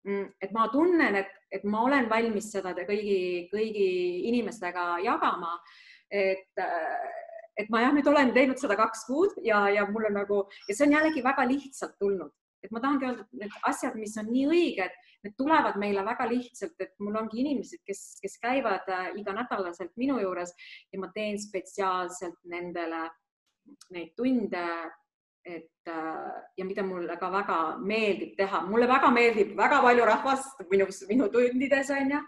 Mm, 0.03 0.33
et 0.41 0.51
ma 0.51 0.67
tunnen, 0.67 1.15
et, 1.15 1.29
et 1.47 1.63
ma 1.63 1.85
olen 1.87 2.09
valmis 2.11 2.49
seda 2.51 2.73
kõigi, 2.75 3.47
kõigi 3.53 3.85
inimestega 4.27 4.97
jagama 5.05 5.53
et 6.13 6.63
et 7.57 7.69
ma 7.69 7.83
jah, 7.83 7.93
nüüd 7.93 8.07
olen 8.09 8.33
teinud 8.35 8.61
seda 8.61 8.77
kaks 8.79 9.05
kuud 9.09 9.35
ja, 9.45 9.65
ja 9.73 9.85
mul 9.89 10.07
on 10.09 10.17
nagu 10.17 10.39
ja 10.67 10.75
see 10.75 10.87
on 10.87 10.95
jällegi 10.97 11.23
väga 11.25 11.45
lihtsalt 11.49 11.97
tulnud, 12.01 12.31
et 12.63 12.71
ma 12.73 12.81
tahangi 12.83 13.09
öelda, 13.09 13.25
et 13.25 13.43
need 13.43 13.57
asjad, 13.69 13.97
mis 13.99 14.15
on 14.21 14.31
nii 14.31 14.45
õiged, 14.49 14.97
need 15.23 15.35
tulevad 15.39 15.77
meile 15.81 16.03
väga 16.05 16.27
lihtsalt, 16.31 16.75
et 16.83 16.95
mul 17.03 17.19
ongi 17.21 17.41
inimesed, 17.43 17.83
kes, 17.87 18.03
kes 18.23 18.39
käivad 18.43 18.89
äh, 18.91 19.11
iganädalaselt 19.19 19.93
minu 19.99 20.19
juures 20.23 20.55
ja 20.91 20.99
ma 20.99 21.11
teen 21.15 21.39
spetsiaalselt 21.39 22.39
nendele 22.49 23.05
neid 23.95 24.11
tunde, 24.17 24.65
et 25.43 25.91
äh, 25.91 26.35
ja 26.57 26.65
mida 26.65 26.83
mulle 26.87 27.17
ka 27.19 27.29
väga 27.31 27.57
meeldib 27.83 28.35
teha, 28.39 28.63
mulle 28.67 28.87
väga 28.87 29.09
meeldib 29.11 29.57
väga 29.59 29.81
palju 29.83 30.05
rahvast 30.07 30.63
minu, 30.71 30.87
minu 31.09 31.27
tundides 31.31 31.91
on 31.95 32.15
ju. 32.15 32.21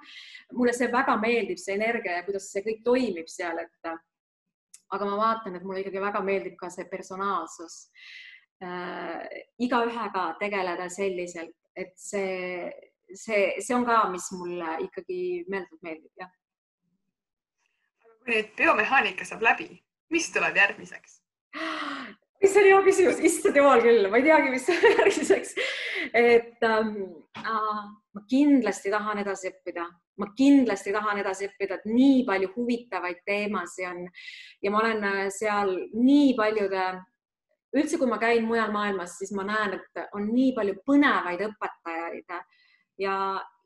mulle 0.53 0.73
see 0.75 0.91
väga 0.91 1.15
meeldib, 1.19 1.59
see 1.59 1.75
energia 1.79 2.19
ja 2.19 2.25
kuidas 2.27 2.51
see 2.51 2.63
kõik 2.65 2.83
toimib 2.83 3.31
seal, 3.31 3.59
et 3.63 3.95
aga 4.93 5.09
ma 5.09 5.17
vaatan, 5.19 5.55
et 5.57 5.65
mulle 5.65 5.81
ikkagi 5.83 6.01
väga 6.03 6.21
meeldib 6.25 6.57
ka 6.59 6.69
see 6.73 6.87
personaalsus 6.91 7.77
äh,. 8.63 9.25
igaühega 9.65 10.25
tegeleda 10.39 10.89
selliselt, 10.89 11.55
et 11.75 11.93
see, 11.99 12.69
see, 13.13 13.47
see 13.59 13.75
on 13.75 13.85
ka, 13.87 14.03
mis 14.13 14.29
mulle 14.37 14.77
ikkagi 14.87 15.19
meeletult 15.49 15.81
meeldib, 15.85 16.11
jah. 16.21 16.31
kui 18.21 18.35
nüüd 18.35 18.55
biomehaanika 18.57 19.27
saab 19.27 19.45
läbi, 19.45 19.69
mis 20.13 20.31
tuleb 20.33 20.57
järgmiseks? 20.61 21.21
see 22.45 22.61
on 22.61 22.67
hea 22.69 22.81
küsimus, 22.85 23.19
issand 23.25 23.57
jumal 23.57 23.81
küll, 23.83 24.07
ma 24.11 24.19
ei 24.19 24.25
teagi, 24.27 24.51
mis 24.53 24.67
järgmiseks. 24.69 25.53
et 26.13 26.65
ähm, 26.67 26.95
äh, 27.41 27.85
ma 28.15 28.23
kindlasti 28.29 28.93
tahan 28.93 29.21
edasi 29.23 29.49
õppida, 29.51 29.87
ma 30.17 30.29
kindlasti 30.37 30.93
tahan 30.95 31.19
edasi 31.23 31.49
õppida, 31.49 31.79
et 31.79 31.89
nii 31.89 32.23
palju 32.27 32.51
huvitavaid 32.55 33.23
teemasid 33.27 33.89
on 33.89 34.05
ja 34.63 34.71
ma 34.71 34.83
olen 34.83 35.03
äh, 35.03 35.25
seal 35.33 35.73
nii 35.93 36.35
paljude, 36.37 36.85
üldse 37.75 37.99
kui 37.99 38.07
ma 38.07 38.19
käin 38.21 38.45
mujal 38.47 38.71
maailmas, 38.71 39.17
siis 39.19 39.33
ma 39.35 39.43
näen, 39.47 39.75
et 39.79 40.05
on 40.15 40.29
nii 40.31 40.53
palju 40.55 40.77
põnevaid 40.87 41.43
õpetajaid 41.49 42.37
ja, 43.03 43.17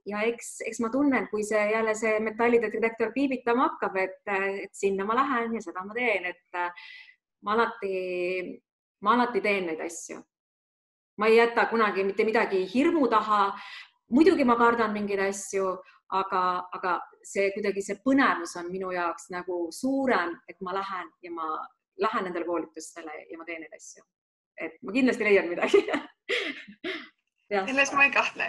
ja 0.10 0.24
eks, 0.30 0.56
eks 0.66 0.82
ma 0.84 0.90
tunnen, 0.94 1.28
kui 1.30 1.46
see 1.46 1.62
jälle 1.74 1.94
see 1.98 2.18
metallidetektor 2.26 3.14
piibitama 3.14 3.68
hakkab, 3.68 4.00
et, 4.02 4.24
et 4.66 4.74
sinna 4.74 5.06
ma 5.06 5.18
lähen 5.20 5.54
ja 5.58 5.62
seda 5.64 5.86
ma 5.86 5.98
teen, 5.98 6.26
et 6.32 6.60
ma 7.46 7.54
alati, 7.54 8.58
ma 9.06 9.16
alati 9.16 9.42
teen 9.46 9.70
neid 9.70 9.86
asju. 9.86 10.20
ma 11.20 11.28
ei 11.28 11.36
jäta 11.36 11.66
kunagi 11.68 12.04
mitte 12.08 12.24
midagi 12.24 12.64
hirmu 12.74 13.08
taha. 13.12 13.54
muidugi 14.10 14.44
ma 14.46 14.56
kardan 14.58 14.94
mingeid 14.94 15.20
asju, 15.20 15.78
aga, 16.10 16.44
aga 16.74 16.94
see 17.24 17.52
kuidagi 17.56 17.84
see 17.86 18.00
põnevus 18.06 18.56
on 18.62 18.72
minu 18.72 18.92
jaoks 18.96 19.30
nagu 19.34 19.68
suurem, 19.72 20.34
et 20.50 20.58
ma 20.62 20.74
lähen 20.74 21.12
ja 21.22 21.32
ma 21.32 21.50
lähen 22.02 22.26
nendele 22.30 22.46
koolitustele 22.46 23.26
ja 23.30 23.38
ma 23.38 23.46
teen 23.46 23.62
neid 23.62 23.76
asju. 23.76 24.04
et 24.58 24.80
ma 24.84 24.92
kindlasti 24.92 25.24
leian 25.24 25.48
midagi 25.50 25.84
selles 27.68 27.94
ma 27.94 28.06
ei 28.06 28.12
kahtle 28.12 28.48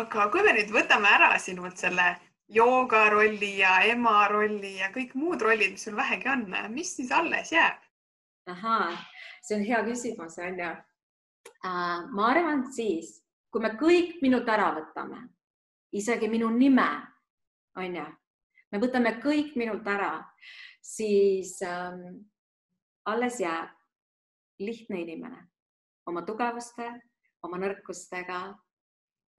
aga 0.00 0.28
kui 0.32 0.42
me 0.42 0.54
nüüd 0.56 0.72
võtame 0.74 1.10
ära 1.18 1.30
sinult 1.38 1.78
selle 1.78 2.06
jooga 2.48 3.08
rolli 3.10 3.56
ja 3.60 3.78
ema 3.90 4.26
rolli 4.30 4.76
ja 4.80 4.90
kõik 4.94 5.14
muud 5.18 5.42
rollid, 5.42 5.74
mis 5.74 5.86
sul 5.86 5.96
vähegi 5.96 6.28
on, 6.30 6.46
mis 6.74 6.94
siis 6.96 7.12
alles 7.12 7.52
jääb? 7.52 7.82
ahaa, 8.46 8.92
see 9.42 9.56
on 9.58 9.64
hea 9.66 9.80
küsimus, 9.86 10.36
on 10.38 10.58
ju. 10.62 10.72
ma 12.14 12.28
arvan, 12.30 12.62
et 12.62 12.74
siis, 12.74 13.16
kui 13.50 13.62
me 13.62 13.72
kõik 13.80 14.20
minult 14.22 14.48
ära 14.48 14.68
võtame, 14.76 15.24
isegi 15.92 16.28
minu 16.28 16.48
nime, 16.50 16.88
on 17.76 17.96
ju, 17.96 18.06
me 18.72 18.80
võtame 18.82 19.16
kõik 19.22 19.54
minult 19.56 19.86
ära, 19.86 20.18
siis 20.82 21.58
ähm, 21.62 22.24
alles 23.06 23.40
jääb 23.40 23.70
lihtne 24.58 25.02
inimene 25.02 25.44
oma 26.06 26.22
tugevuste, 26.26 26.86
oma 27.42 27.58
nõrkustega 27.60 28.40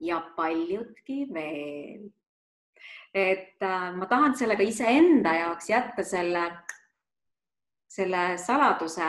ja 0.04 0.20
paljudki 0.36 1.26
veel. 1.32 2.08
et 3.14 3.62
äh, 3.64 3.94
ma 3.96 4.06
tahan 4.06 4.36
sellega 4.36 4.62
iseenda 4.62 5.32
jaoks 5.34 5.70
jätta 5.70 6.04
selle, 6.04 6.44
selle 7.88 8.36
saladuse 8.38 9.08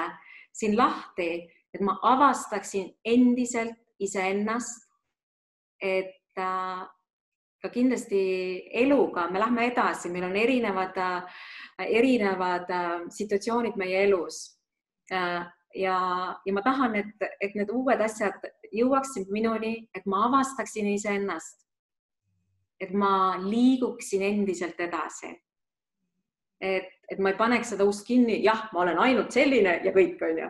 siin 0.56 0.78
lahti, 0.78 1.50
et 1.74 1.82
ma 1.82 2.00
avastaksin 2.02 2.94
endiselt 3.06 3.78
iseennast. 4.00 4.88
et 5.82 6.38
äh, 6.38 6.88
ka 7.62 7.70
kindlasti 7.70 8.20
eluga 8.72 9.28
me 9.32 9.40
lähme 9.40 9.66
edasi, 9.72 10.10
meil 10.10 10.30
on 10.30 10.36
erinevad 10.36 10.98
erinevad 11.88 12.70
äh, 12.70 13.08
situatsioonid 13.10 13.78
meie 13.80 14.04
elus 14.04 14.60
äh, 15.12 15.46
ja, 15.76 16.00
ja 16.46 16.54
ma 16.54 16.62
tahan, 16.62 16.96
et, 16.96 17.28
et 17.42 17.56
need 17.56 17.72
uued 17.74 18.02
asjad 18.02 18.50
jõuaksid 18.74 19.30
minuni, 19.34 19.90
et 19.96 20.06
ma 20.06 20.26
avastaksin 20.28 20.90
iseennast. 20.94 21.66
et 22.80 22.94
ma 22.96 23.36
liiguksin 23.44 24.22
endiselt 24.24 24.80
edasi. 24.80 25.34
et, 26.62 26.92
et 27.12 27.20
ma 27.20 27.32
ei 27.32 27.38
paneks 27.38 27.74
seda 27.74 27.86
ust 27.86 28.06
kinni, 28.08 28.44
jah, 28.44 28.70
ma 28.74 28.82
olen 28.82 29.00
ainult 29.00 29.32
selline 29.32 29.80
ja 29.84 29.92
kõik 29.96 30.22
on 30.22 30.44
ju. 30.44 30.50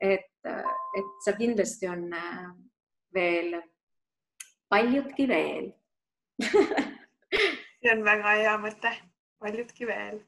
et, 0.00 0.30
et 0.44 1.14
seal 1.24 1.38
kindlasti 1.38 1.88
on 1.88 2.12
äh, 2.12 2.44
veel 3.14 3.60
paljudki 4.68 5.28
veel 5.28 5.72
see 7.80 7.92
on 7.92 8.04
väga 8.06 8.36
hea 8.40 8.54
mõte, 8.62 8.94
paljudki 9.42 9.86
veel. 9.90 10.22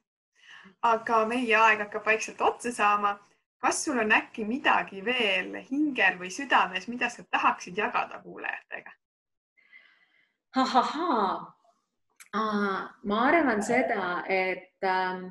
aga 0.82 1.24
meie 1.30 1.57
aeg 1.57 1.82
hakkab 1.86 2.07
vaikselt 2.07 2.40
otsa 2.40 2.72
saama. 2.72 3.16
Kas 3.62 3.78
sul 3.84 3.98
on 3.98 4.12
äkki 4.12 4.44
midagi 4.44 5.00
veel 5.04 5.54
hingel 5.70 6.18
või 6.20 6.28
südames, 6.30 6.88
mida 6.92 7.09
sa 7.11 7.24
tahaksid 7.30 7.78
jagada 7.78 8.20
kuulajatega? 8.22 8.92
ahahaa, 10.57 11.52
ma 13.04 13.20
arvan 13.28 13.62
seda, 13.62 14.22
et 14.28 14.84
ähm, 14.84 15.26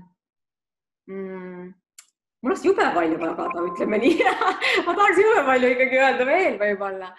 mm, 1.10 1.74
mul 2.42 2.52
oleks 2.52 2.66
jube 2.66 2.86
palju 2.98 3.18
jagada, 3.22 3.64
ütleme 3.70 3.98
nii. 4.04 4.20
Ma 4.86 4.94
tahaks 4.94 5.22
jube 5.24 5.46
palju 5.48 5.72
ikkagi 5.74 6.02
öelda 6.02 6.28
veel 6.30 6.60
võib-olla, 6.62 7.10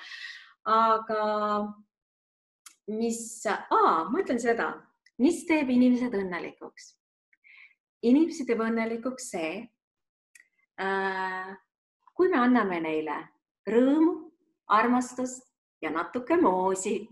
aga 0.77 1.25
mis, 2.93 3.23
ma 3.71 4.21
ütlen 4.21 4.39
seda, 4.43 4.73
mis 5.19 5.45
teeb 5.49 5.71
inimesed 5.73 6.15
õnnelikuks? 6.15 6.93
inimesi 8.07 8.45
teeb 8.47 8.61
õnnelikuks 8.63 9.31
see, 9.33 9.65
Äh, 10.81 11.57
kui 12.13 12.29
me 12.29 12.37
anname 12.37 12.77
neile 12.85 13.15
rõõmu, 13.65 14.13
armastust 14.77 15.47
ja 15.81 15.89
natuke 15.95 16.37
moosi 16.37 16.99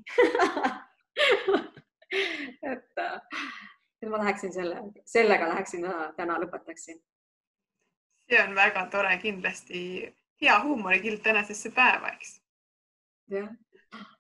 et, 2.68 3.00
et 3.00 4.10
ma 4.10 4.20
läheksin 4.20 4.52
selle, 4.52 4.82
sellega 5.08 5.48
läheksin 5.48 5.86
täna, 6.18 6.36
lõpetaksin. 6.42 7.00
see 8.28 8.42
on 8.42 8.52
väga 8.58 8.84
tore, 8.92 9.16
kindlasti 9.22 9.80
hea 10.42 10.58
huumorikild 10.66 11.24
tänasesse 11.24 11.72
päeva, 11.72 12.12
eks. 12.12 12.36
jah. 13.32 13.48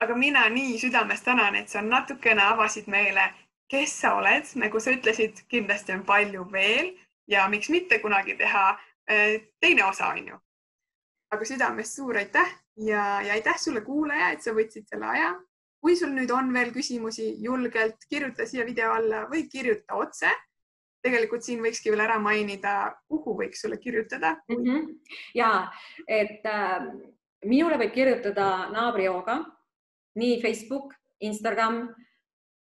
Aga 0.00 0.16
mina 0.16 0.48
nii 0.48 0.78
südamest 0.78 1.24
tänan, 1.24 1.54
et 1.54 1.68
sa 1.68 1.82
natukene 1.82 2.42
avasid 2.42 2.86
meile, 2.86 3.30
kes 3.70 4.00
sa 4.00 4.14
oled, 4.16 4.46
nagu 4.60 4.80
sa 4.80 4.92
ütlesid, 4.92 5.46
kindlasti 5.48 5.92
on 5.92 6.04
palju 6.04 6.44
veel 6.52 6.92
ja 7.28 7.48
miks 7.48 7.70
mitte 7.72 7.98
kunagi 7.98 8.36
teha 8.36 8.74
Äh, 9.10 9.40
teine 9.60 9.84
osa, 9.84 10.08
on 10.08 10.28
ju. 10.28 10.38
aga 11.30 11.44
südamest 11.44 11.96
suur 11.96 12.16
aitäh 12.16 12.50
ja, 12.86 13.20
ja 13.22 13.32
aitäh 13.32 13.56
sulle, 13.58 13.80
kuulaja, 13.82 14.30
et 14.32 14.42
sa 14.42 14.52
võtsid 14.54 14.86
selle 14.88 15.06
aja. 15.10 15.34
kui 15.84 15.96
sul 15.96 16.14
nüüd 16.16 16.30
on 16.32 16.48
veel 16.54 16.70
küsimusi, 16.72 17.26
julgelt 17.44 18.06
kirjuta 18.08 18.46
siia 18.48 18.64
video 18.64 18.94
alla 18.94 19.24
või 19.28 19.44
kirjuta 19.52 19.98
otse. 20.00 20.30
tegelikult 21.04 21.44
siin 21.44 21.60
võikski 21.60 21.90
veel 21.92 22.00
ära 22.00 22.16
mainida, 22.18 22.94
kuhu 23.08 23.34
võiks 23.42 23.60
sulle 23.60 23.76
kirjutada 23.76 24.38
mm. 24.48 24.62
-hmm. 24.62 24.86
ja 25.34 25.50
et 26.08 26.46
äh, 26.46 26.88
minule 27.44 27.76
võib 27.76 27.92
kirjutada 27.92 28.70
naabrihooga 28.72 29.36
nii 30.18 30.40
Facebook, 30.42 30.94
Instagram, 31.20 31.88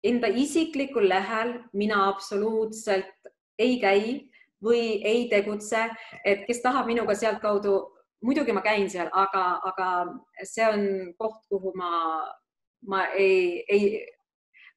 enda 0.04 0.28
isiklikul 0.28 1.08
lehel 1.10 1.58
mina 1.74 2.08
absoluutselt 2.10 3.32
ei 3.60 3.80
käi 3.82 4.32
või 4.62 5.02
ei 5.06 5.28
tegutse, 5.30 5.90
et 6.26 6.46
kes 6.48 6.62
tahab 6.62 6.90
minuga 6.90 7.16
sealtkaudu, 7.18 7.76
muidugi 8.26 8.54
ma 8.54 8.62
käin 8.66 8.90
seal, 8.90 9.10
aga, 9.14 9.46
aga 9.66 9.88
see 10.46 10.66
on 10.68 10.84
koht, 11.18 11.42
kuhu 11.50 11.74
ma, 11.78 11.92
ma 12.88 13.06
ei, 13.18 13.64
ei, 13.70 14.04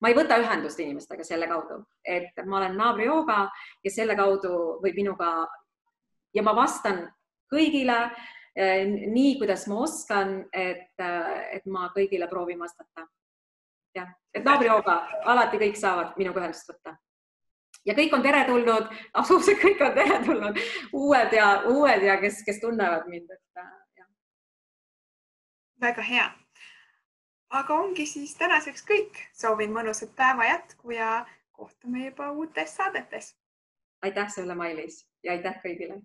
ma 0.01 0.09
ei 0.09 0.17
võta 0.17 0.39
ühendust 0.41 0.81
inimestega 0.81 1.25
selle 1.25 1.49
kaudu, 1.51 1.83
et 2.05 2.33
ma 2.47 2.63
olen 2.63 2.79
naabrihooga 2.81 3.43
ja 3.85 3.93
selle 3.93 4.17
kaudu 4.17 4.81
võib 4.85 4.97
minuga 5.03 5.35
ja 6.35 6.43
ma 6.43 6.57
vastan 6.57 7.05
kõigile 7.53 8.09
nii, 8.57 9.39
kuidas 9.39 9.67
ma 9.67 9.81
oskan, 9.83 10.45
et, 10.53 10.93
et 11.53 11.67
ma 11.67 11.89
kõigile 11.95 12.29
proovin 12.31 12.61
vastata. 12.61 13.09
jah, 13.95 14.11
et 14.35 14.45
naabrihooga 14.45 14.95
alati 15.31 15.59
kõik 15.59 15.77
saavad 15.79 16.17
minuga 16.19 16.41
ühendust 16.41 16.71
võtta 16.71 16.97
ja 17.87 17.95
kõik 17.95 18.15
on 18.17 18.23
teretulnud, 18.23 18.89
absoluutselt 19.19 19.61
kõik 19.63 19.83
on 19.85 19.95
teretulnud, 19.97 20.61
uued 20.93 21.37
ja 21.37 21.51
uued 21.71 22.07
ja 22.07 22.17
kes, 22.23 22.43
kes 22.47 22.61
tunnevad 22.63 23.09
mind, 23.11 23.31
et 23.31 23.61
äh, 23.61 23.71
jah. 24.01 24.09
väga 25.81 26.03
hea. 26.03 26.31
aga 27.55 27.75
ongi 27.75 28.07
siis 28.07 28.35
tänaseks 28.35 28.83
kõik, 28.89 29.19
soovin 29.33 29.73
mõnusat 29.73 30.15
päeva 30.17 30.49
jätku 30.49 30.91
ja 30.91 31.27
kohtume 31.53 32.07
juba 32.09 32.33
uutes 32.33 32.77
saadetes. 32.77 33.37
aitäh 34.03 34.29
sulle, 34.33 34.55
Mailis 34.55 35.07
ja 35.23 35.33
aitäh 35.33 35.61
kõigile 35.65 36.03